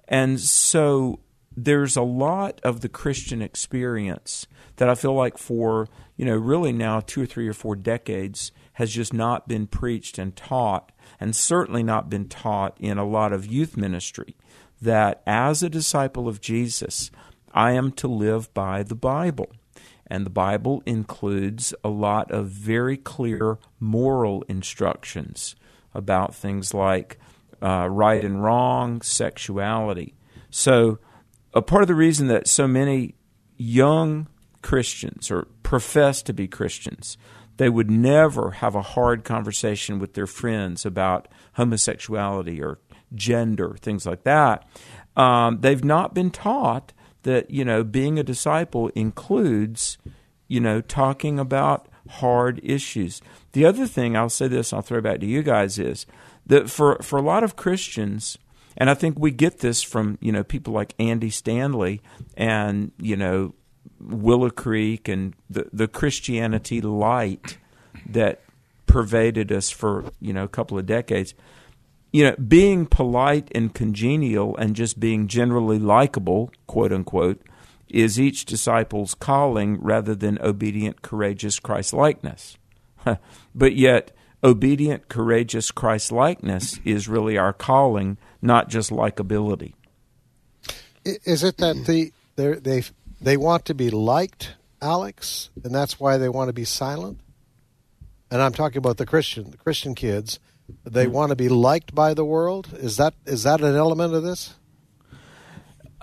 And 0.08 0.40
so 0.40 1.20
there's 1.56 1.96
a 1.96 2.02
lot 2.02 2.60
of 2.64 2.82
the 2.82 2.90
Christian 2.90 3.42
experience 3.42 4.46
that 4.76 4.90
I 4.90 4.96
feel 4.96 5.14
like 5.14 5.38
for, 5.38 5.88
you 6.18 6.26
know, 6.26 6.36
really 6.36 6.74
now 6.74 7.00
two 7.00 7.24
or 7.24 7.26
three 7.26 7.48
or 7.48 7.54
four 7.54 7.76
decades 7.76 8.52
has 8.74 8.92
just 8.92 9.14
not 9.14 9.48
been 9.48 9.68
preached 9.68 10.18
and 10.18 10.36
taught, 10.36 10.92
and 11.20 11.36
certainly 11.36 11.82
not 11.82 12.10
been 12.10 12.28
taught 12.28 12.76
in 12.80 12.98
a 12.98 13.08
lot 13.08 13.32
of 13.32 13.46
youth 13.46 13.78
ministry. 13.78 14.36
That 14.82 15.24
as 15.26 15.64
a 15.64 15.70
disciple 15.70 16.28
of 16.28 16.42
Jesus, 16.42 17.10
I 17.54 17.72
am 17.72 17.92
to 17.94 18.08
live 18.08 18.54
by 18.54 18.84
the 18.84 18.96
Bible. 18.96 19.52
And 20.08 20.26
the 20.26 20.32
Bible 20.32 20.84
includes 20.86 21.74
a 21.84 21.90
lot 21.90 22.30
of 22.32 22.48
very 22.48 22.98
clear 22.98 23.58
moral 23.80 24.44
instructions 24.50 25.56
about 25.96 26.36
things 26.36 26.74
like 26.74 27.18
uh, 27.62 27.88
right 27.90 28.24
and 28.24 28.44
wrong, 28.44 29.02
sexuality. 29.02 30.14
So, 30.50 31.00
a 31.54 31.62
part 31.62 31.82
of 31.82 31.88
the 31.88 31.96
reason 31.96 32.28
that 32.28 32.48
so 32.48 32.68
many 32.68 33.16
young 33.58 34.28
Christians 34.62 35.32
or 35.32 35.48
profess 35.64 36.22
to 36.24 36.34
be 36.34 36.48
Christians, 36.48 37.18
they 37.58 37.70
would 37.70 37.90
never 37.90 38.52
have 38.52 38.76
a 38.76 38.82
hard 38.82 39.24
conversation 39.24 40.00
with 40.00 40.14
their 40.14 40.28
friends 40.28 40.86
about 40.86 41.28
homosexuality 41.54 42.62
or 42.62 42.80
gender, 43.14 43.76
things 43.80 44.06
like 44.06 44.24
that. 44.24 44.68
Um, 45.16 45.60
they've 45.62 45.84
not 45.84 46.14
been 46.14 46.32
taught 46.32 46.94
that 47.24 47.50
you 47.50 47.66
know 47.66 47.84
being 47.84 48.20
a 48.20 48.24
disciple 48.24 48.90
includes 48.90 49.98
you 50.48 50.60
know 50.60 50.82
talking 50.82 51.40
about 51.40 51.88
hard 52.10 52.60
issues. 52.64 53.22
The 53.54 53.66
other 53.66 53.88
thing 53.88 54.16
I'll 54.16 54.30
say 54.30 54.48
this, 54.48 54.74
I'll 54.74 54.82
throw 54.82 55.02
back 55.02 55.20
to 55.20 55.26
you 55.26 55.44
guys 55.44 55.80
is 55.80 56.06
that 56.46 56.70
for 56.70 56.98
for 57.02 57.18
a 57.18 57.22
lot 57.22 57.44
of 57.44 57.56
Christians, 57.56 58.38
and 58.78 58.90
I 58.90 58.94
think 58.94 59.18
we 59.18 59.32
get 59.32 59.60
this 59.60 59.82
from 59.82 60.18
you 60.22 60.32
know 60.32 60.44
people 60.44 60.74
like 60.74 60.94
Andy 61.00 61.30
Stanley 61.30 62.02
and 62.36 62.92
you 62.98 63.16
know 63.16 63.56
Willow 64.00 64.50
Creek 64.50 65.08
and 65.08 65.34
the 65.50 65.68
the 65.72 65.88
Christianity 65.88 66.82
light 66.82 67.58
that 68.08 68.42
pervaded 68.86 69.52
us 69.52 69.70
for 69.70 70.06
you 70.20 70.34
know 70.34 70.44
a 70.44 70.50
couple 70.50 70.78
of 70.78 70.86
decades. 70.86 71.34
You 72.12 72.24
know, 72.24 72.36
being 72.38 72.86
polite 72.86 73.52
and 73.54 73.74
congenial 73.74 74.56
and 74.56 74.74
just 74.74 75.02
being 75.02 75.28
generally 75.28 75.80
likable, 75.80 76.50
quote 76.66 76.94
unquote, 76.94 77.42
is 77.90 78.20
each 78.20 78.46
disciple's 78.46 79.14
calling 79.14 79.82
rather 79.82 80.16
than 80.16 80.40
obedient, 80.42 81.02
courageous 81.02 81.60
Christ 81.60 81.94
likeness. 81.94 82.58
but 83.56 83.76
yet, 83.76 84.12
obedient, 84.44 85.08
courageous 85.10 85.72
Christ 85.72 86.12
likeness 86.12 86.80
is 86.84 87.08
really 87.08 87.38
our 87.38 87.54
calling, 87.54 88.18
not 88.42 88.70
just 88.70 88.92
likability. 88.92 89.74
Is 91.04 91.44
it 91.44 91.58
that 91.58 91.86
the 91.86 92.12
they 92.36 92.84
they 93.22 93.38
want 93.38 93.66
to 93.66 93.76
be 93.76 93.90
liked, 93.92 94.56
Alex, 94.82 95.50
and 95.64 95.74
that's 95.74 96.00
why 96.00 96.18
they 96.18 96.30
want 96.30 96.50
to 96.50 96.54
be 96.54 96.66
silent? 96.66 97.20
and 98.32 98.42
I'm 98.42 98.54
talking 98.54 98.78
about 98.78 98.98
the 98.98 99.06
Christian 99.06 99.52
the 99.52 99.58
Christian 99.58 99.96
kids, 99.96 100.40
they 100.84 101.06
hmm. 101.06 101.12
want 101.12 101.30
to 101.30 101.36
be 101.36 101.50
liked 101.50 101.94
by 101.94 102.14
the 102.14 102.26
world. 102.26 102.70
Is 102.74 102.98
that 102.98 103.14
is 103.26 103.44
that 103.44 103.62
an 103.62 103.76
element 103.76 104.14
of 104.14 104.24
this? 104.24 104.56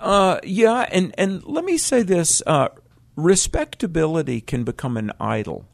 Uh, 0.03 0.37
yeah, 0.43 0.85
and 0.91 1.15
and 1.17 1.41
let 1.45 1.63
me 1.63 1.77
say 1.77 2.03
this: 2.03 2.43
uh, 2.45 2.67
respectability 3.15 4.41
can 4.41 4.65
become 4.65 4.97
an 4.97 5.13
idol. 5.17 5.65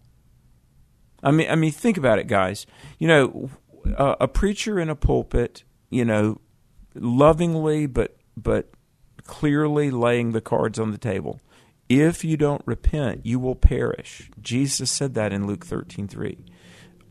I 1.23 1.31
mean, 1.31 1.49
I 1.49 1.55
mean, 1.55 1.71
think 1.71 1.97
about 1.97 2.19
it, 2.19 2.27
guys. 2.27 2.67
You 2.99 3.07
know, 3.07 3.49
uh, 3.97 4.17
a 4.19 4.27
preacher 4.27 4.79
in 4.79 4.87
a 4.87 4.95
pulpit, 4.95 5.63
you 5.89 6.05
know, 6.05 6.39
lovingly 6.93 7.87
but 7.87 8.17
but 8.37 8.69
clearly 9.23 9.89
laying 9.89 10.31
the 10.31 10.41
cards 10.41 10.77
on 10.77 10.91
the 10.91 10.99
table. 10.99 11.41
If 11.89 12.23
you 12.23 12.37
don't 12.37 12.61
repent, 12.67 13.25
you 13.25 13.39
will 13.39 13.55
perish. 13.55 14.29
Jesus 14.39 14.91
said 14.91 15.15
that 15.15 15.33
in 15.33 15.47
Luke 15.47 15.65
13:3. 15.65 16.37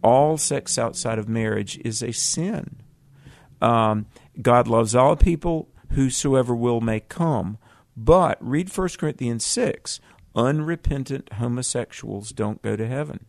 All 0.05 0.39
sex 0.39 0.79
outside 0.79 1.19
of 1.19 1.29
marriage 1.29 1.81
is 1.85 2.01
a 2.01 2.13
sin. 2.13 2.77
Um, 3.61 4.07
God 4.41 4.69
loves 4.69 4.95
all 4.95 5.17
people, 5.17 5.69
whosoever 5.91 6.55
will 6.55 6.81
may 6.81 7.01
come. 7.01 7.59
But 7.97 8.39
read 8.41 8.75
1 8.75 8.89
Corinthians 8.99 9.45
6 9.45 10.01
unrepentant 10.37 11.33
homosexuals 11.35 12.31
don't 12.31 12.63
go 12.63 12.77
to 12.77 12.87
heaven. 12.87 13.27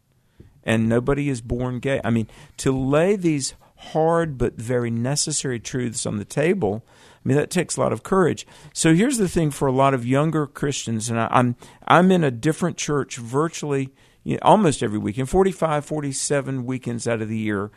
And 0.64 0.88
nobody 0.88 1.30
is 1.30 1.41
born 1.41 1.80
gay. 1.80 1.99
I 2.03 2.12
mean, 2.12 2.28
to 2.57 2.72
lay 2.72 3.16
these 3.16 3.55
hard 3.78 4.38
but 4.38 4.55
very 4.55 4.91
necessary 4.91 5.60
truths 5.60 6.05
on 6.05 6.18
the 6.18 6.26
table 6.26 6.84
I 7.20 7.28
mean, 7.28 7.38
that 7.38 7.49
takes 7.49 7.76
a 7.76 7.82
lot 7.82 7.91
of 7.91 8.03
courage. 8.03 8.47
So 8.74 8.95
here's 8.95 9.18
the 9.18 9.28
thing 9.28 9.51
for 9.51 9.68
a 9.68 9.74
lot 9.74 9.93
of 9.93 10.05
younger 10.05 10.47
Christians, 10.47 11.10
and 11.10 11.20
I, 11.20 11.28
am 11.32 11.57
I'm 11.86 12.12
in 12.12 12.24
a 12.24 12.32
different 12.32 12.78
church 12.78 13.18
virtually 13.18 13.89
you 14.24 14.36
know, 14.36 14.39
almost 14.41 14.82
every 14.82 14.99
weekend, 14.99 15.30
45, 15.30 15.86
47 15.86 16.66
weekends 16.66 17.07
out 17.07 17.22
of 17.22 17.28
the 17.28 17.38
year. 17.38 17.72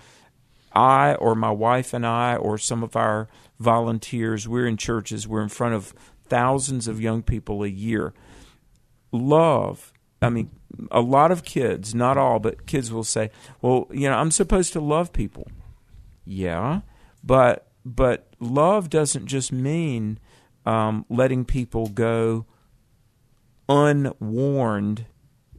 I 0.74 1.14
or 1.14 1.34
my 1.34 1.50
wife 1.50 1.92
and 1.92 2.06
I 2.06 2.36
or 2.36 2.58
some 2.58 2.82
of 2.82 2.96
our 2.96 3.28
volunteers, 3.58 4.48
we're 4.48 4.66
in 4.66 4.76
churches, 4.76 5.28
we're 5.28 5.42
in 5.42 5.48
front 5.48 5.74
of 5.74 5.94
thousands 6.28 6.88
of 6.88 7.00
young 7.00 7.22
people 7.22 7.62
a 7.62 7.68
year. 7.68 8.12
Love, 9.12 9.92
I 10.20 10.30
mean, 10.30 10.50
a 10.90 11.00
lot 11.00 11.30
of 11.30 11.44
kids, 11.44 11.94
not 11.94 12.16
all, 12.16 12.38
but 12.38 12.66
kids 12.66 12.90
will 12.90 13.04
say, 13.04 13.30
well, 13.60 13.88
you 13.90 14.08
know, 14.08 14.16
I'm 14.16 14.30
supposed 14.30 14.72
to 14.72 14.80
love 14.80 15.12
people. 15.12 15.48
Yeah, 16.24 16.80
but 17.22 17.66
but 17.84 18.28
love 18.38 18.88
doesn't 18.88 19.26
just 19.26 19.52
mean 19.52 20.18
um, 20.64 21.04
letting 21.08 21.44
people 21.44 21.88
go 21.88 22.46
unwarned 23.68 25.06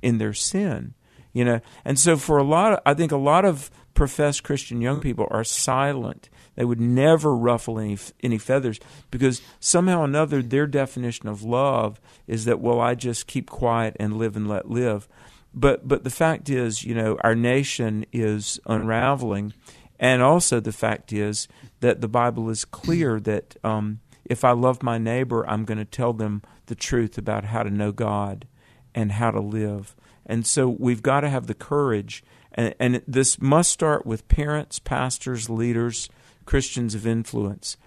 in 0.01 0.17
their 0.17 0.33
sin 0.33 0.93
you 1.33 1.43
know 1.43 1.59
and 1.83 1.97
so 1.97 2.15
for 2.15 2.37
a 2.37 2.43
lot 2.43 2.73
of, 2.73 2.79
i 2.85 2.93
think 2.93 3.11
a 3.11 3.17
lot 3.17 3.43
of 3.43 3.71
professed 3.93 4.43
christian 4.43 4.81
young 4.81 4.99
people 4.99 5.27
are 5.31 5.43
silent. 5.43 6.29
They 6.55 6.65
would 6.65 6.81
never 6.81 7.35
ruffle 7.35 7.79
any 7.79 7.97
any 8.21 8.37
feathers 8.37 8.79
because 9.11 9.41
somehow 9.59 10.01
or 10.01 10.05
another 10.05 10.41
their 10.41 10.67
definition 10.67 11.27
of 11.27 11.43
love 11.43 11.99
is 12.27 12.45
that 12.45 12.59
well 12.59 12.79
i 12.79 12.95
just 12.95 13.27
keep 13.27 13.49
quiet 13.49 13.95
and 13.99 14.17
live 14.17 14.35
and 14.35 14.47
let 14.47 14.69
live. 14.69 15.07
But 15.53 15.87
but 15.87 16.03
the 16.03 16.09
fact 16.09 16.49
is 16.49 16.83
you 16.83 16.95
know 16.95 17.17
our 17.23 17.35
nation 17.35 18.05
is 18.11 18.59
unraveling. 18.65 19.53
And 19.99 20.21
also, 20.21 20.59
the 20.59 20.73
fact 20.73 21.13
is 21.13 21.47
that 21.79 22.01
the 22.01 22.09
Bible 22.09 22.49
is 22.49 22.65
clear 22.65 23.21
that 23.21 23.55
um, 23.63 24.01
if 24.25 24.43
I 24.43 24.51
love 24.51 24.83
my 24.83 24.97
neighbor, 24.97 25.47
I'm 25.47 25.63
going 25.63 25.77
to 25.77 25.85
tell 25.85 26.11
them 26.11 26.41
the 26.65 26.75
truth 26.75 27.17
about 27.17 27.45
how 27.45 27.63
to 27.63 27.69
know 27.69 27.91
God 27.91 28.45
and 28.93 29.13
how 29.13 29.31
to 29.31 29.39
live. 29.39 29.95
And 30.25 30.45
so 30.45 30.67
we've 30.67 31.01
got 31.01 31.21
to 31.21 31.29
have 31.29 31.47
the 31.47 31.53
courage, 31.53 32.23
and, 32.53 32.75
and 32.79 33.01
this 33.07 33.41
must 33.41 33.71
start 33.71 34.05
with 34.05 34.27
parents, 34.27 34.79
pastors, 34.79 35.49
leaders, 35.49 36.09
Christians 36.45 36.95
of 36.95 37.07
influence, 37.07 37.77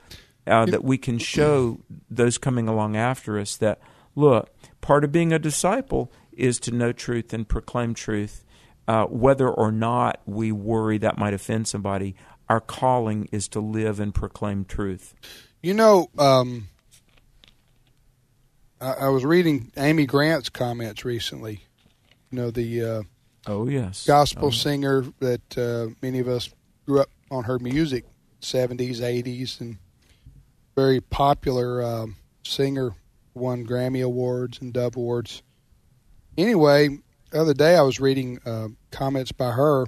uh, 0.47 0.67
that 0.67 0.85
we 0.85 0.99
can 0.99 1.19
show 1.19 1.81
those 2.11 2.39
coming 2.39 2.69
along 2.69 2.97
after 2.97 3.39
us 3.39 3.57
that, 3.57 3.81
look, 4.15 4.51
part 4.81 5.05
of 5.05 5.13
being 5.13 5.33
a 5.33 5.39
disciple 5.39 6.13
is 6.33 6.61
to 6.61 6.71
know 6.71 6.93
truth 6.93 7.33
and 7.33 7.49
proclaim 7.49 7.95
truth 7.95 8.45
uh, 8.89 9.05
whether 9.07 9.49
or 9.49 9.73
not 9.73 10.21
we 10.27 10.53
worry 10.53 10.99
that 10.99 11.19
might 11.19 11.35
offend 11.35 11.67
somebody, 11.69 12.15
our 12.49 12.61
calling 12.61 13.29
is 13.33 13.49
to 13.49 13.61
live 13.61 13.99
and 13.99 14.15
proclaim 14.15 14.65
truth. 14.65 15.15
You 15.63 15.75
know, 15.75 16.09
um, 16.19 16.69
I, 18.81 18.93
I, 18.93 19.09
was 19.09 19.25
reading 19.25 19.73
Amy 19.77 20.07
Grant's 20.07 20.49
comments 20.49 21.05
recently. 21.05 21.65
You 22.31 22.39
know, 22.39 22.51
the 22.51 22.83
uh, 22.83 23.03
oh 23.47 23.69
yes 23.69 24.07
gospel 24.07 24.49
oh. 24.49 24.51
singer 24.51 25.05
that 25.21 25.59
uh, 25.59 25.93
many 26.03 26.19
of 26.19 26.29
us 26.29 26.51
grew 26.87 27.01
up 27.01 27.11
on 27.31 27.45
her 27.45 27.59
music, 27.59 28.05
seventies, 28.41 29.03
eighties, 29.03 29.61
and 29.61 29.79
very 30.75 31.01
popular 31.01 31.83
um, 31.83 32.17
singer. 32.45 32.95
Won 33.35 33.67
Grammy 33.67 34.03
awards 34.03 34.61
and 34.63 34.73
Dove 34.73 34.97
awards. 34.97 35.43
Anyway, 36.39 36.89
the 37.31 37.41
other 37.41 37.53
day 37.53 37.77
I 37.77 37.83
was 37.83 38.01
reading 38.01 38.39
uh, 38.47 38.69
comments 38.91 39.31
by 39.33 39.51
her, 39.51 39.87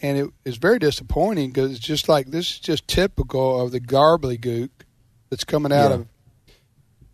and 0.00 0.16
it 0.16 0.30
is 0.46 0.56
very 0.56 0.78
disappointing 0.78 1.50
because 1.50 1.72
it's 1.72 1.80
just 1.80 2.08
like 2.08 2.28
this 2.28 2.52
is 2.52 2.58
just 2.60 2.88
typical 2.88 3.60
of 3.60 3.72
the 3.72 3.80
gobbledygook 3.80 4.70
that's 5.28 5.44
coming 5.44 5.72
out 5.72 5.90
yeah. 5.90 5.96
of 5.96 6.06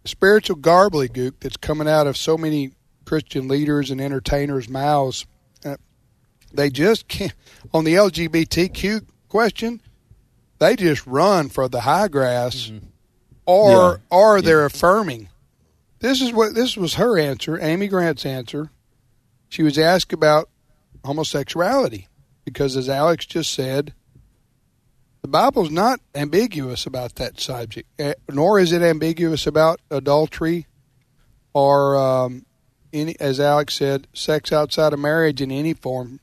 spiritual 0.04 0.56
gobbledygook 0.56 1.34
that's 1.40 1.56
coming 1.56 1.88
out 1.88 2.06
of 2.06 2.16
so 2.16 2.38
many 2.38 2.72
Christian 3.04 3.48
leaders 3.48 3.90
and 3.90 4.00
entertainers' 4.00 4.68
mouths. 4.68 5.26
Uh, 5.64 5.76
they 6.52 6.70
just 6.70 7.08
can't 7.08 7.34
on 7.72 7.84
the 7.84 7.94
LGBTQ 7.94 9.04
question. 9.28 9.80
They 10.58 10.76
just 10.76 11.06
run 11.06 11.48
for 11.48 11.68
the 11.68 11.82
high 11.82 12.08
grass, 12.08 12.66
mm-hmm. 12.66 12.86
or 13.46 14.00
yeah. 14.10 14.16
or 14.16 14.42
they're 14.42 14.60
yeah. 14.60 14.66
affirming. 14.66 15.28
This 16.00 16.20
is 16.20 16.32
what 16.32 16.54
this 16.54 16.76
was 16.76 16.94
her 16.94 17.18
answer, 17.18 17.60
Amy 17.60 17.88
Grant's 17.88 18.24
answer 18.26 18.70
she 19.48 19.62
was 19.62 19.78
asked 19.78 20.12
about 20.12 20.48
homosexuality 21.04 22.06
because, 22.44 22.76
as 22.76 22.88
Alex 22.88 23.26
just 23.26 23.52
said, 23.52 23.94
the 25.22 25.28
Bible's 25.28 25.70
not 25.70 26.00
ambiguous 26.14 26.86
about 26.86 27.16
that 27.16 27.40
subject, 27.40 27.88
eh, 27.98 28.14
nor 28.30 28.58
is 28.58 28.72
it 28.72 28.82
ambiguous 28.82 29.46
about 29.46 29.80
adultery 29.90 30.66
or, 31.52 31.96
um, 31.96 32.44
any, 32.92 33.18
as 33.20 33.40
Alex 33.40 33.74
said, 33.74 34.06
sex 34.12 34.52
outside 34.52 34.92
of 34.92 34.98
marriage 34.98 35.40
in 35.40 35.50
any 35.50 35.74
form. 35.74 36.20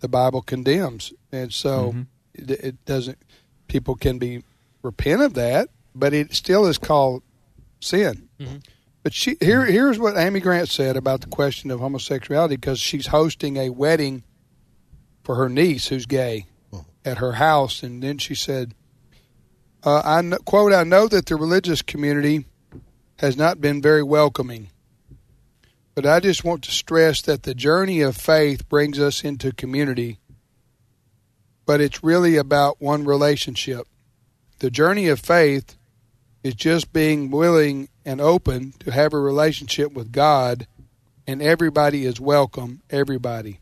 The 0.00 0.08
Bible 0.08 0.42
condemns, 0.42 1.12
and 1.32 1.52
so 1.52 1.88
mm-hmm. 1.88 2.02
it, 2.34 2.50
it 2.50 2.84
doesn't. 2.84 3.18
People 3.66 3.96
can 3.96 4.18
be 4.18 4.44
repent 4.82 5.22
of 5.22 5.34
that, 5.34 5.70
but 5.94 6.14
it 6.14 6.32
still 6.32 6.66
is 6.66 6.78
called 6.78 7.22
sin. 7.80 8.28
Mm-hmm. 8.38 8.58
But 9.02 9.14
she 9.14 9.36
here 9.40 9.64
here's 9.64 9.98
what 9.98 10.16
Amy 10.16 10.40
Grant 10.40 10.68
said 10.68 10.96
about 10.96 11.22
the 11.22 11.28
question 11.28 11.70
of 11.70 11.80
homosexuality 11.80 12.56
because 12.56 12.78
she's 12.78 13.08
hosting 13.08 13.56
a 13.56 13.70
wedding 13.70 14.22
for 15.24 15.34
her 15.36 15.48
niece 15.48 15.88
who's 15.88 16.06
gay 16.06 16.46
at 17.04 17.18
her 17.18 17.32
house, 17.32 17.82
and 17.82 18.02
then 18.02 18.18
she 18.18 18.34
said, 18.34 18.74
uh, 19.82 20.02
"I 20.04 20.20
know, 20.22 20.38
quote 20.38 20.72
I 20.72 20.84
know 20.84 21.08
that 21.08 21.26
the 21.26 21.36
religious 21.36 21.82
community 21.82 22.44
has 23.18 23.36
not 23.36 23.60
been 23.60 23.80
very 23.80 24.02
welcoming." 24.02 24.68
But 25.98 26.06
I 26.06 26.20
just 26.20 26.44
want 26.44 26.62
to 26.62 26.70
stress 26.70 27.20
that 27.22 27.42
the 27.42 27.56
journey 27.56 28.02
of 28.02 28.16
faith 28.16 28.68
brings 28.68 29.00
us 29.00 29.24
into 29.24 29.50
community, 29.50 30.20
but 31.66 31.80
it's 31.80 32.04
really 32.04 32.36
about 32.36 32.80
one 32.80 33.02
relationship. 33.04 33.88
The 34.60 34.70
journey 34.70 35.08
of 35.08 35.18
faith 35.18 35.76
is 36.44 36.54
just 36.54 36.92
being 36.92 37.32
willing 37.32 37.88
and 38.04 38.20
open 38.20 38.74
to 38.78 38.92
have 38.92 39.12
a 39.12 39.18
relationship 39.18 39.92
with 39.92 40.12
God, 40.12 40.68
and 41.26 41.42
everybody 41.42 42.04
is 42.06 42.20
welcome. 42.20 42.80
Everybody. 42.90 43.58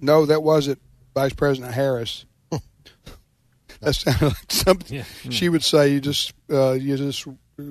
No, 0.00 0.26
that 0.26 0.42
wasn't 0.42 0.80
Vice 1.14 1.34
President 1.34 1.74
Harris. 1.74 2.24
that 3.80 3.94
sounded 3.94 4.20
like 4.30 4.50
something 4.50 4.96
Yeah. 4.96 5.04
she 5.30 5.48
would 5.48 5.62
say. 5.62 5.92
You 5.92 6.00
just 6.00 6.32
uh, 6.50 6.72
you 6.72 6.96
just 6.96 7.24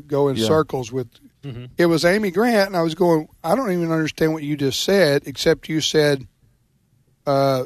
go 0.08 0.30
in 0.30 0.38
Yeah. 0.38 0.48
circles 0.48 0.94
with. 0.94 1.10
Mhm. 1.44 1.70
It 1.78 1.86
was 1.86 2.04
Amy 2.04 2.32
Grant, 2.32 2.68
and 2.68 2.76
I 2.76 2.82
was 2.82 2.96
going. 2.96 3.28
I 3.44 3.56
don't 3.56 3.72
even 3.72 3.92
understand 3.92 4.34
what 4.34 4.44
you 4.44 4.58
just 4.58 4.82
said, 4.82 5.24
except 5.26 5.70
you 5.70 5.82
said. 5.82 6.28
Uh, 7.26 7.66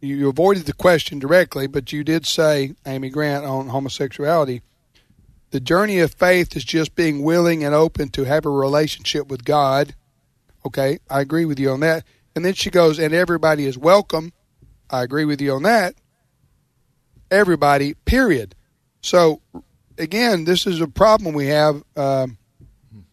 you, 0.00 0.16
you 0.16 0.28
avoided 0.28 0.66
the 0.66 0.72
question 0.72 1.18
directly, 1.18 1.66
but 1.66 1.92
you 1.92 2.04
did 2.04 2.24
say 2.24 2.74
Amy 2.86 3.10
Grant 3.10 3.44
on 3.44 3.68
homosexuality. 3.68 4.62
The 5.50 5.60
journey 5.60 5.98
of 5.98 6.14
faith 6.14 6.56
is 6.56 6.64
just 6.64 6.94
being 6.94 7.22
willing 7.22 7.64
and 7.64 7.74
open 7.74 8.10
to 8.10 8.24
have 8.24 8.46
a 8.46 8.50
relationship 8.50 9.28
with 9.28 9.44
God. 9.44 9.94
Okay, 10.64 10.98
I 11.10 11.20
agree 11.20 11.44
with 11.44 11.58
you 11.58 11.70
on 11.70 11.80
that. 11.80 12.04
And 12.36 12.44
then 12.44 12.54
she 12.54 12.70
goes, 12.70 12.98
and 12.98 13.12
everybody 13.12 13.64
is 13.64 13.76
welcome. 13.76 14.32
I 14.90 15.02
agree 15.02 15.24
with 15.24 15.40
you 15.40 15.52
on 15.54 15.64
that. 15.64 15.94
Everybody, 17.30 17.94
period. 17.94 18.54
So, 19.00 19.40
again, 19.98 20.44
this 20.44 20.66
is 20.66 20.80
a 20.80 20.88
problem 20.88 21.34
we 21.34 21.48
have 21.48 21.82
um, 21.96 22.37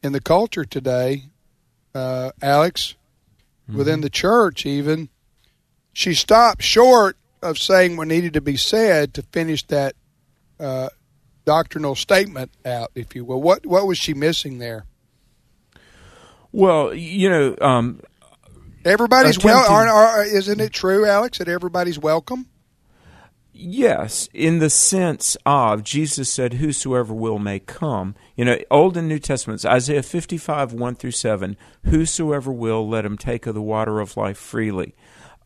in 0.03 0.11
the 0.11 0.21
culture 0.21 0.65
today, 0.65 1.25
uh, 1.93 2.31
Alex, 2.41 2.95
within 3.71 4.01
the 4.01 4.09
church, 4.09 4.65
even. 4.65 5.09
She 5.93 6.13
stopped 6.13 6.61
short 6.61 7.17
of 7.41 7.57
saying 7.57 7.95
what 7.95 8.07
needed 8.07 8.33
to 8.33 8.41
be 8.41 8.57
said 8.57 9.13
to 9.13 9.21
finish 9.21 9.65
that 9.67 9.95
uh, 10.59 10.89
doctrinal 11.45 11.95
statement 11.95 12.51
out, 12.65 12.91
if 12.95 13.15
you 13.15 13.23
will. 13.23 13.41
What 13.41 13.65
what 13.65 13.88
was 13.88 13.97
she 13.97 14.13
missing 14.13 14.57
there? 14.57 14.86
Well, 16.51 16.93
you 16.93 17.29
know, 17.29 17.55
um, 17.61 18.01
Everybody's 18.86 19.43
well. 19.43 19.65
Aren't, 19.67 19.89
are, 19.89 20.23
isn't 20.23 20.61
it 20.61 20.71
true, 20.71 21.07
Alex, 21.07 21.39
that 21.39 21.47
everybody's 21.47 21.97
welcome? 21.97 22.45
Yes, 23.58 24.28
in 24.34 24.60
the 24.60 24.70
sense 24.70 25.38
of 25.45 25.82
Jesus 25.82 26.30
said, 26.30 26.56
Whosoever 26.56 27.14
will 27.14 27.39
may 27.39 27.60
come. 27.60 28.14
You 28.36 28.43
know, 28.43 28.58
Old 28.70 28.97
and 28.97 29.08
New 29.08 29.18
Testaments, 29.18 29.64
Isaiah 29.64 30.03
55, 30.03 30.74
1 30.74 30.95
through 30.95 31.12
7, 31.12 31.56
Whosoever 31.86 32.51
will, 32.51 32.86
let 32.86 33.06
him 33.06 33.18
take 33.18 33.47
of 33.47 33.56
the 33.56 33.62
water 33.62 34.01
of 34.01 34.18
life 34.18 34.38
freely. 34.38 34.93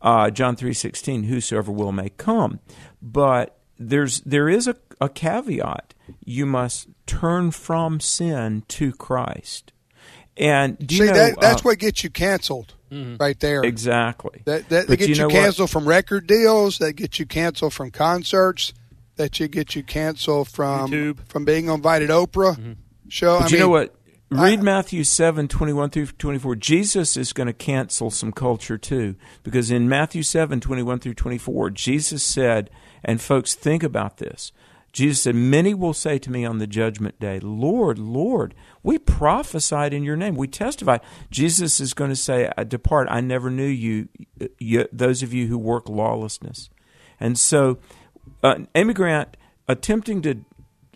Uh, 0.02 0.28
John 0.30 0.56
3, 0.56 0.74
16, 0.74 1.24
Whosoever 1.24 1.70
will 1.70 1.92
may 1.92 2.08
come. 2.08 2.58
But 3.00 3.56
there's 3.78 4.22
there 4.22 4.48
is 4.48 4.66
a, 4.66 4.74
a 5.00 5.08
caveat. 5.08 5.94
You 6.24 6.46
must 6.46 6.88
turn 7.06 7.52
from 7.52 8.00
sin 8.00 8.64
to 8.68 8.90
Christ. 8.90 9.72
And 10.36 10.76
do 10.84 10.96
you 10.96 11.02
See, 11.02 11.12
know, 11.12 11.14
that, 11.14 11.40
that's 11.40 11.60
uh, 11.60 11.64
what 11.64 11.78
gets 11.78 12.02
you 12.02 12.10
canceled 12.10 12.74
Mm-hmm. 12.90 13.16
right 13.18 13.38
there. 13.38 13.62
Exactly. 13.62 14.42
That, 14.44 14.68
that, 14.68 14.68
that 14.68 14.88
But 14.88 14.98
gets 14.98 15.08
you 15.08 15.14
you, 15.14 15.20
know 15.20 15.26
what? 15.28 15.34
canceled 15.34 15.70
from 15.70 15.86
record 15.86 16.26
deals. 16.26 16.78
That 16.78 16.94
gets 16.94 17.18
you 17.18 17.26
canceled 17.26 17.72
from 17.72 17.90
concerts. 17.90 18.72
That 19.16 19.38
you 19.38 19.48
get 19.48 19.76
you 19.76 19.82
canceled 19.82 20.48
from 20.48 21.14
from 21.28 21.44
being 21.44 21.68
invited 21.68 22.10
Oprah 22.10 22.56
mm-hmm. 22.56 22.72
show. 23.08 23.38
But 23.38 23.44
I 23.44 23.46
you 23.48 23.52
mean, 23.52 23.60
know 23.60 23.68
what? 23.68 23.94
Read 24.32 24.62
Matthew 24.62 25.02
7, 25.02 25.48
21 25.48 25.90
through 25.90 26.06
24. 26.06 26.54
Jesus 26.54 27.16
is 27.16 27.32
going 27.32 27.48
to 27.48 27.52
cancel 27.52 28.10
some 28.10 28.30
culture 28.30 28.78
too. 28.78 29.16
Because 29.42 29.72
in 29.72 29.88
Matthew 29.88 30.22
7, 30.22 30.60
21 30.60 31.00
through 31.00 31.14
24, 31.14 31.70
Jesus 31.70 32.22
said, 32.22 32.70
and 33.02 33.20
folks, 33.20 33.54
think 33.56 33.82
about 33.82 34.18
this. 34.18 34.52
Jesus 34.92 35.22
said, 35.22 35.34
Many 35.34 35.74
will 35.74 35.94
say 35.94 36.18
to 36.18 36.30
me 36.30 36.44
on 36.44 36.58
the 36.58 36.66
judgment 36.66 37.20
day, 37.20 37.38
Lord, 37.40 37.98
Lord, 37.98 38.54
we 38.82 38.98
prophesied 38.98 39.94
in 39.94 40.02
your 40.02 40.16
name. 40.16 40.34
We 40.34 40.48
testified. 40.48 41.00
Jesus 41.30 41.80
is 41.80 41.94
going 41.94 42.10
to 42.10 42.16
say, 42.16 42.50
Depart, 42.66 43.08
I 43.10 43.20
never 43.20 43.50
knew 43.50 43.66
you, 43.66 44.08
you 44.58 44.88
those 44.92 45.22
of 45.22 45.32
you 45.32 45.46
who 45.46 45.58
work 45.58 45.88
lawlessness. 45.88 46.70
And 47.20 47.38
so, 47.38 47.78
uh, 48.42 48.60
Amy 48.74 48.94
Grant 48.94 49.36
attempting 49.68 50.22
to 50.22 50.44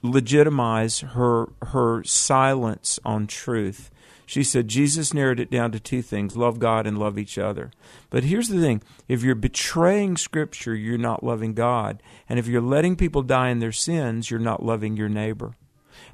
legitimize 0.02 1.00
her 1.00 1.46
her 1.62 2.02
silence 2.04 2.98
on 3.04 3.26
truth. 3.26 3.90
She 4.26 4.42
said 4.42 4.68
Jesus 4.68 5.12
narrowed 5.12 5.40
it 5.40 5.50
down 5.50 5.72
to 5.72 5.80
two 5.80 6.02
things: 6.02 6.36
love 6.36 6.58
God 6.58 6.86
and 6.86 6.98
love 6.98 7.18
each 7.18 7.38
other. 7.38 7.70
But 8.10 8.24
here's 8.24 8.48
the 8.48 8.60
thing: 8.60 8.82
if 9.08 9.22
you're 9.22 9.34
betraying 9.34 10.16
Scripture, 10.16 10.74
you're 10.74 10.98
not 10.98 11.22
loving 11.22 11.54
God, 11.54 12.02
and 12.28 12.38
if 12.38 12.46
you're 12.46 12.60
letting 12.60 12.96
people 12.96 13.22
die 13.22 13.50
in 13.50 13.58
their 13.58 13.72
sins, 13.72 14.30
you're 14.30 14.40
not 14.40 14.62
loving 14.62 14.96
your 14.96 15.08
neighbor. 15.08 15.54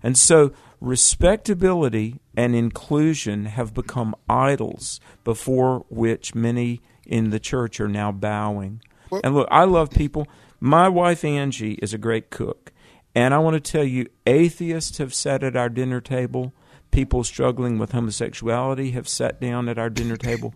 And 0.02 0.16
so, 0.16 0.52
respectability 0.80 2.20
and 2.36 2.54
inclusion 2.54 3.46
have 3.46 3.74
become 3.74 4.14
idols 4.28 5.00
before 5.24 5.84
which 5.88 6.34
many 6.34 6.80
in 7.06 7.30
the 7.30 7.40
church 7.40 7.80
are 7.80 7.88
now 7.88 8.12
bowing. 8.12 8.80
And 9.24 9.34
look, 9.34 9.48
I 9.50 9.64
love 9.64 9.90
people. 9.90 10.28
My 10.60 10.88
wife 10.88 11.24
Angie 11.24 11.74
is 11.74 11.92
a 11.92 11.98
great 11.98 12.30
cook. 12.30 12.72
And 13.14 13.34
I 13.34 13.38
want 13.38 13.54
to 13.54 13.72
tell 13.72 13.84
you, 13.84 14.06
atheists 14.26 14.98
have 14.98 15.12
sat 15.12 15.42
at 15.42 15.56
our 15.56 15.68
dinner 15.68 16.00
table. 16.00 16.52
People 16.90 17.24
struggling 17.24 17.78
with 17.78 17.92
homosexuality 17.92 18.90
have 18.92 19.08
sat 19.08 19.40
down 19.40 19.68
at 19.68 19.78
our 19.78 19.90
dinner 19.90 20.16
table. 20.16 20.54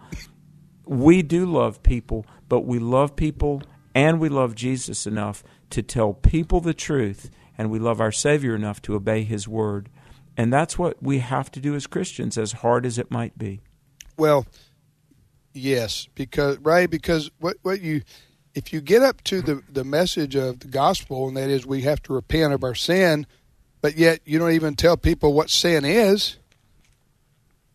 We 0.87 1.23
do 1.23 1.47
love 1.47 1.83
people, 1.83 2.27
but 2.49 2.63
we 2.63 2.79
love 2.79 3.17
people 3.17 3.63
and 3.95 4.19
we 4.19 4.29
love 4.29 4.55
Jesus 4.55 5.07
enough 5.07 5.45
to 5.71 5.83
tell 5.83 6.13
people 6.13 6.61
the 6.61 6.75
truth, 6.75 7.31
and 7.57 7.71
we 7.71 7.79
love 7.79 8.01
our 8.01 8.13
Savior 8.13 8.55
enough 8.55 8.83
to 8.83 8.95
obey 8.95 9.23
His 9.23 9.47
word. 9.47 9.89
And 10.37 10.53
that's 10.53 10.77
what 10.79 11.01
we 11.03 11.21
have 11.21 11.51
to 11.53 11.61
do 11.61 11.75
as 11.77 11.87
Christians, 11.87 12.37
as 12.37 12.53
hard 12.53 12.85
as 12.85 12.99
it 12.99 13.11
might 13.11 13.39
be. 13.39 13.61
Well, 14.17 14.47
yes, 15.53 16.09
because 16.15 16.59
right 16.59 16.91
because 16.91 17.31
what 17.39 17.57
what 17.63 17.81
you 17.81 18.03
if 18.55 18.73
you 18.73 18.81
get 18.81 19.03
up 19.03 19.23
to 19.25 19.43
the 19.43 19.63
the 19.69 19.85
message 19.85 20.35
of 20.35 20.61
the 20.61 20.69
gospel 20.69 21.29
and 21.29 21.37
that 21.37 21.51
is 21.51 21.67
we 21.67 21.83
have 21.83 22.03
to 22.03 22.13
repent 22.13 22.53
of 22.53 22.65
our 22.65 22.75
sin, 22.75 23.27
but 23.85 23.99
yet 23.99 24.21
you 24.25 24.39
don't 24.39 24.53
even 24.53 24.77
tell 24.77 24.97
people 24.97 25.35
what 25.35 25.51
sin 25.51 25.85
is, 25.85 26.39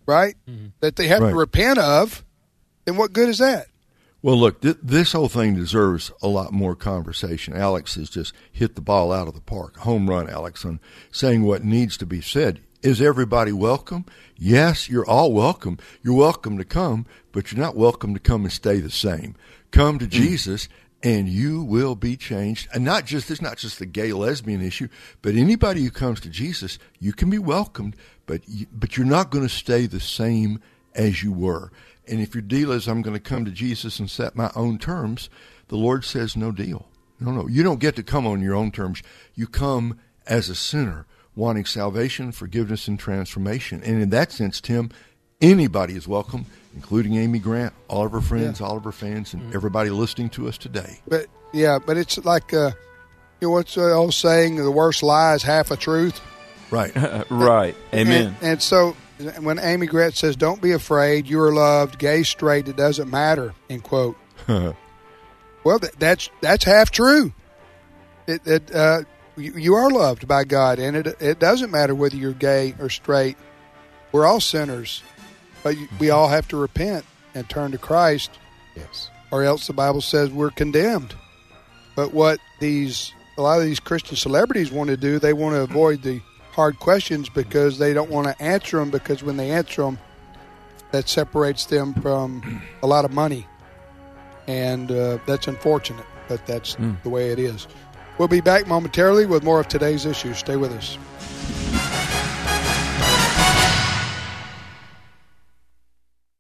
right? 0.08 0.34
Mm-hmm. 0.50 0.70
That 0.80 0.96
they 0.96 1.08
have 1.08 1.22
Right. 1.22 1.30
to 1.30 1.36
repent 1.36 1.78
of, 1.78 2.26
then 2.86 2.98
what 2.98 3.14
good 3.14 3.30
is 3.30 3.38
that? 3.38 3.68
Well, 4.24 4.36
look, 4.36 4.60
th- 4.62 4.78
this 4.82 5.12
whole 5.12 5.30
thing 5.30 5.54
deserves 5.54 6.12
a 6.24 6.28
lot 6.28 6.52
more 6.52 6.74
conversation. 6.74 7.56
Alex 7.56 7.94
has 7.94 8.10
just 8.10 8.34
hit 8.52 8.74
the 8.74 8.82
ball 8.82 9.12
out 9.12 9.28
of 9.28 9.36
the 9.36 9.40
park. 9.40 9.78
Home 9.78 10.10
run, 10.10 10.28
Alex, 10.28 10.66
on 10.66 10.80
saying 11.12 11.44
what 11.44 11.64
needs 11.64 11.96
to 11.98 12.08
be 12.08 12.22
said. 12.22 12.60
Is 12.82 13.04
everybody 13.04 13.52
welcome? 13.52 14.04
Yes, 14.36 14.90
you're 14.90 15.08
all 15.08 15.32
welcome. 15.32 15.78
You're 16.02 16.16
welcome 16.16 16.58
to 16.58 16.66
come, 16.66 17.06
but 17.32 17.52
you're 17.52 17.62
not 17.62 17.76
welcome 17.78 18.16
to 18.16 18.20
come 18.20 18.46
and 18.46 18.52
stay 18.52 18.80
the 18.80 18.90
same. 18.90 19.36
Come 19.70 20.00
to 20.00 20.08
mm. 20.08 20.10
Jesus 20.10 20.70
and 21.02 21.30
you 21.30 21.64
will 21.64 21.96
be 21.96 22.18
changed. 22.18 22.68
And 22.74 22.84
not 22.84 23.06
just 23.06 23.32
it's 23.32 23.42
not 23.42 23.58
just 23.58 23.80
the 23.80 23.86
gay 23.86 24.12
lesbian 24.12 24.62
issue, 24.62 24.90
but 25.22 25.36
anybody 25.36 25.84
who 25.84 25.92
comes 25.92 26.20
to 26.22 26.30
Jesus, 26.30 26.78
you 27.00 27.14
can 27.14 27.30
be 27.30 27.40
welcomed, 27.40 27.96
but 28.26 28.42
you, 28.48 28.68
but 28.72 28.98
you're 28.98 29.06
not 29.06 29.32
going 29.32 29.48
to 29.48 29.54
stay 29.54 29.86
the 29.86 30.00
same 30.00 30.60
as 30.96 31.24
you 31.24 31.32
were. 31.32 31.72
And 32.08 32.20
if 32.20 32.34
your 32.34 32.42
deal 32.42 32.72
is 32.72 32.88
I'm 32.88 33.02
going 33.02 33.16
to 33.16 33.20
come 33.20 33.46
to 33.46 33.52
Jesus 33.52 34.00
and 34.00 34.10
set 34.10 34.36
my 34.36 34.52
own 34.56 34.78
terms, 34.80 35.30
the 35.68 35.78
Lord 35.78 36.04
says 36.04 36.36
no 36.36 36.52
deal. 36.52 36.88
No, 37.20 37.32
no. 37.32 37.48
You 37.48 37.64
don't 37.64 37.80
get 37.80 37.96
to 37.98 38.04
come 38.04 38.26
on 38.26 38.42
your 38.42 38.56
own 38.56 38.72
terms. 38.72 39.04
You 39.36 39.48
come 39.48 40.00
as 40.26 40.50
a 40.50 40.56
sinner 40.56 41.06
wanting 41.36 41.66
salvation, 41.66 42.32
forgiveness, 42.32 42.88
and 42.88 43.00
transformation. 43.00 43.82
And 43.84 44.02
in 44.02 44.10
that 44.10 44.32
sense, 44.32 44.60
Tim, 44.60 44.90
anybody 45.42 45.96
is 45.96 46.08
welcome, 46.08 46.46
including 46.76 47.16
Amy 47.16 47.40
Grant, 47.40 47.74
all 47.88 48.06
of 48.06 48.12
her 48.12 48.22
friends, 48.22 48.62
all 48.62 48.78
of 48.78 48.84
her 48.84 48.92
fans, 48.92 49.34
and 49.34 49.54
everybody 49.54 49.90
listening 49.90 50.30
to 50.32 50.48
us 50.48 50.58
today. 50.58 51.00
But 51.08 51.28
yeah, 51.54 51.80
but 51.80 51.98
it's 51.98 52.18
like 52.26 52.54
uh, 52.54 52.72
you 53.42 53.48
know 53.48 53.52
what's 53.52 53.76
the 53.76 53.92
old 53.92 54.14
saying: 54.14 54.56
the 54.56 54.72
worst 54.72 55.04
lie 55.04 55.34
is 55.36 55.44
half 55.44 55.72
a 55.72 55.78
truth. 55.78 56.22
Right. 56.72 56.92
right. 57.30 57.76
Amen. 57.94 58.36
And, 58.42 58.44
and 58.44 58.62
so 58.62 58.96
when 59.42 59.60
Amy 59.60 59.88
Grant 59.88 60.16
says, 60.16 60.36
"Don't 60.36 60.62
be 60.62 60.72
afraid, 60.72 61.28
you 61.28 61.42
are 61.42 61.54
loved, 61.54 62.00
gay, 62.00 62.24
straight, 62.24 62.68
it 62.68 62.76
doesn't 62.76 63.10
matter," 63.10 63.54
end 63.70 63.84
quote. 63.84 64.18
Well, 65.64 65.80
that, 65.80 66.00
that's 66.00 66.30
that's 66.42 66.64
half 66.64 66.90
true. 66.90 67.34
It, 68.28 68.48
it 68.48 68.74
uh, 68.74 69.02
you, 69.36 69.54
you 69.54 69.74
are 69.76 69.90
loved 69.90 70.28
by 70.28 70.46
God, 70.46 70.80
and 70.80 70.96
it 70.96 71.08
it 71.20 71.40
doesn't 71.40 71.70
matter 71.70 71.94
whether 71.94 72.16
you're 72.16 72.32
gay 72.32 72.76
or 72.80 72.90
straight. 72.90 73.38
We're 74.12 74.26
all 74.26 74.40
sinners, 74.40 75.04
but 75.64 75.76
we 76.00 76.10
all 76.10 76.28
have 76.28 76.48
to 76.50 76.58
repent 76.58 77.06
and 77.36 77.48
turn 77.50 77.72
to 77.72 77.78
Christ. 77.78 78.32
Yes. 78.76 79.10
Or 79.32 79.44
else 79.44 79.68
the 79.68 79.74
Bible 79.74 80.02
says 80.02 80.30
we're 80.32 80.50
condemned. 80.52 81.16
But 81.96 82.14
what 82.14 82.40
these 82.60 83.12
a 83.38 83.42
lot 83.42 83.60
of 83.60 83.66
these 83.66 83.80
Christian 83.80 84.16
celebrities 84.16 84.72
want 84.72 84.90
to 84.90 84.98
do, 84.98 85.18
they 85.20 85.34
want 85.34 85.56
to 85.56 85.62
avoid 85.62 86.02
the 86.02 86.22
hard 86.52 86.78
questions 86.80 87.30
because 87.30 87.78
they 87.78 87.94
don't 87.94 88.10
want 88.10 88.28
to 88.28 88.42
answer 88.44 88.78
them 88.80 88.90
because 88.90 89.24
when 89.24 89.38
they 89.38 89.52
answer 89.52 89.84
them, 89.84 89.98
that 90.92 91.08
separates 91.08 91.66
them 91.66 91.94
from 91.94 92.62
a 92.84 92.88
lot 92.88 93.06
of 93.06 93.12
money, 93.12 93.46
and 94.48 94.92
uh, 94.92 95.20
that's 95.28 95.48
unfortunate. 95.48 96.06
But 96.28 96.46
that's 96.48 96.76
Mm. 96.76 97.02
the 97.04 97.10
way 97.10 97.30
it 97.32 97.40
is. 97.40 97.68
We'll 98.18 98.28
be 98.28 98.42
back 98.42 98.68
momentarily 98.68 99.26
with 99.26 99.44
more 99.44 99.60
of 99.60 99.68
today's 99.68 100.06
issues. 100.06 100.38
Stay 100.40 100.56
with 100.58 100.72
us. 100.74 100.98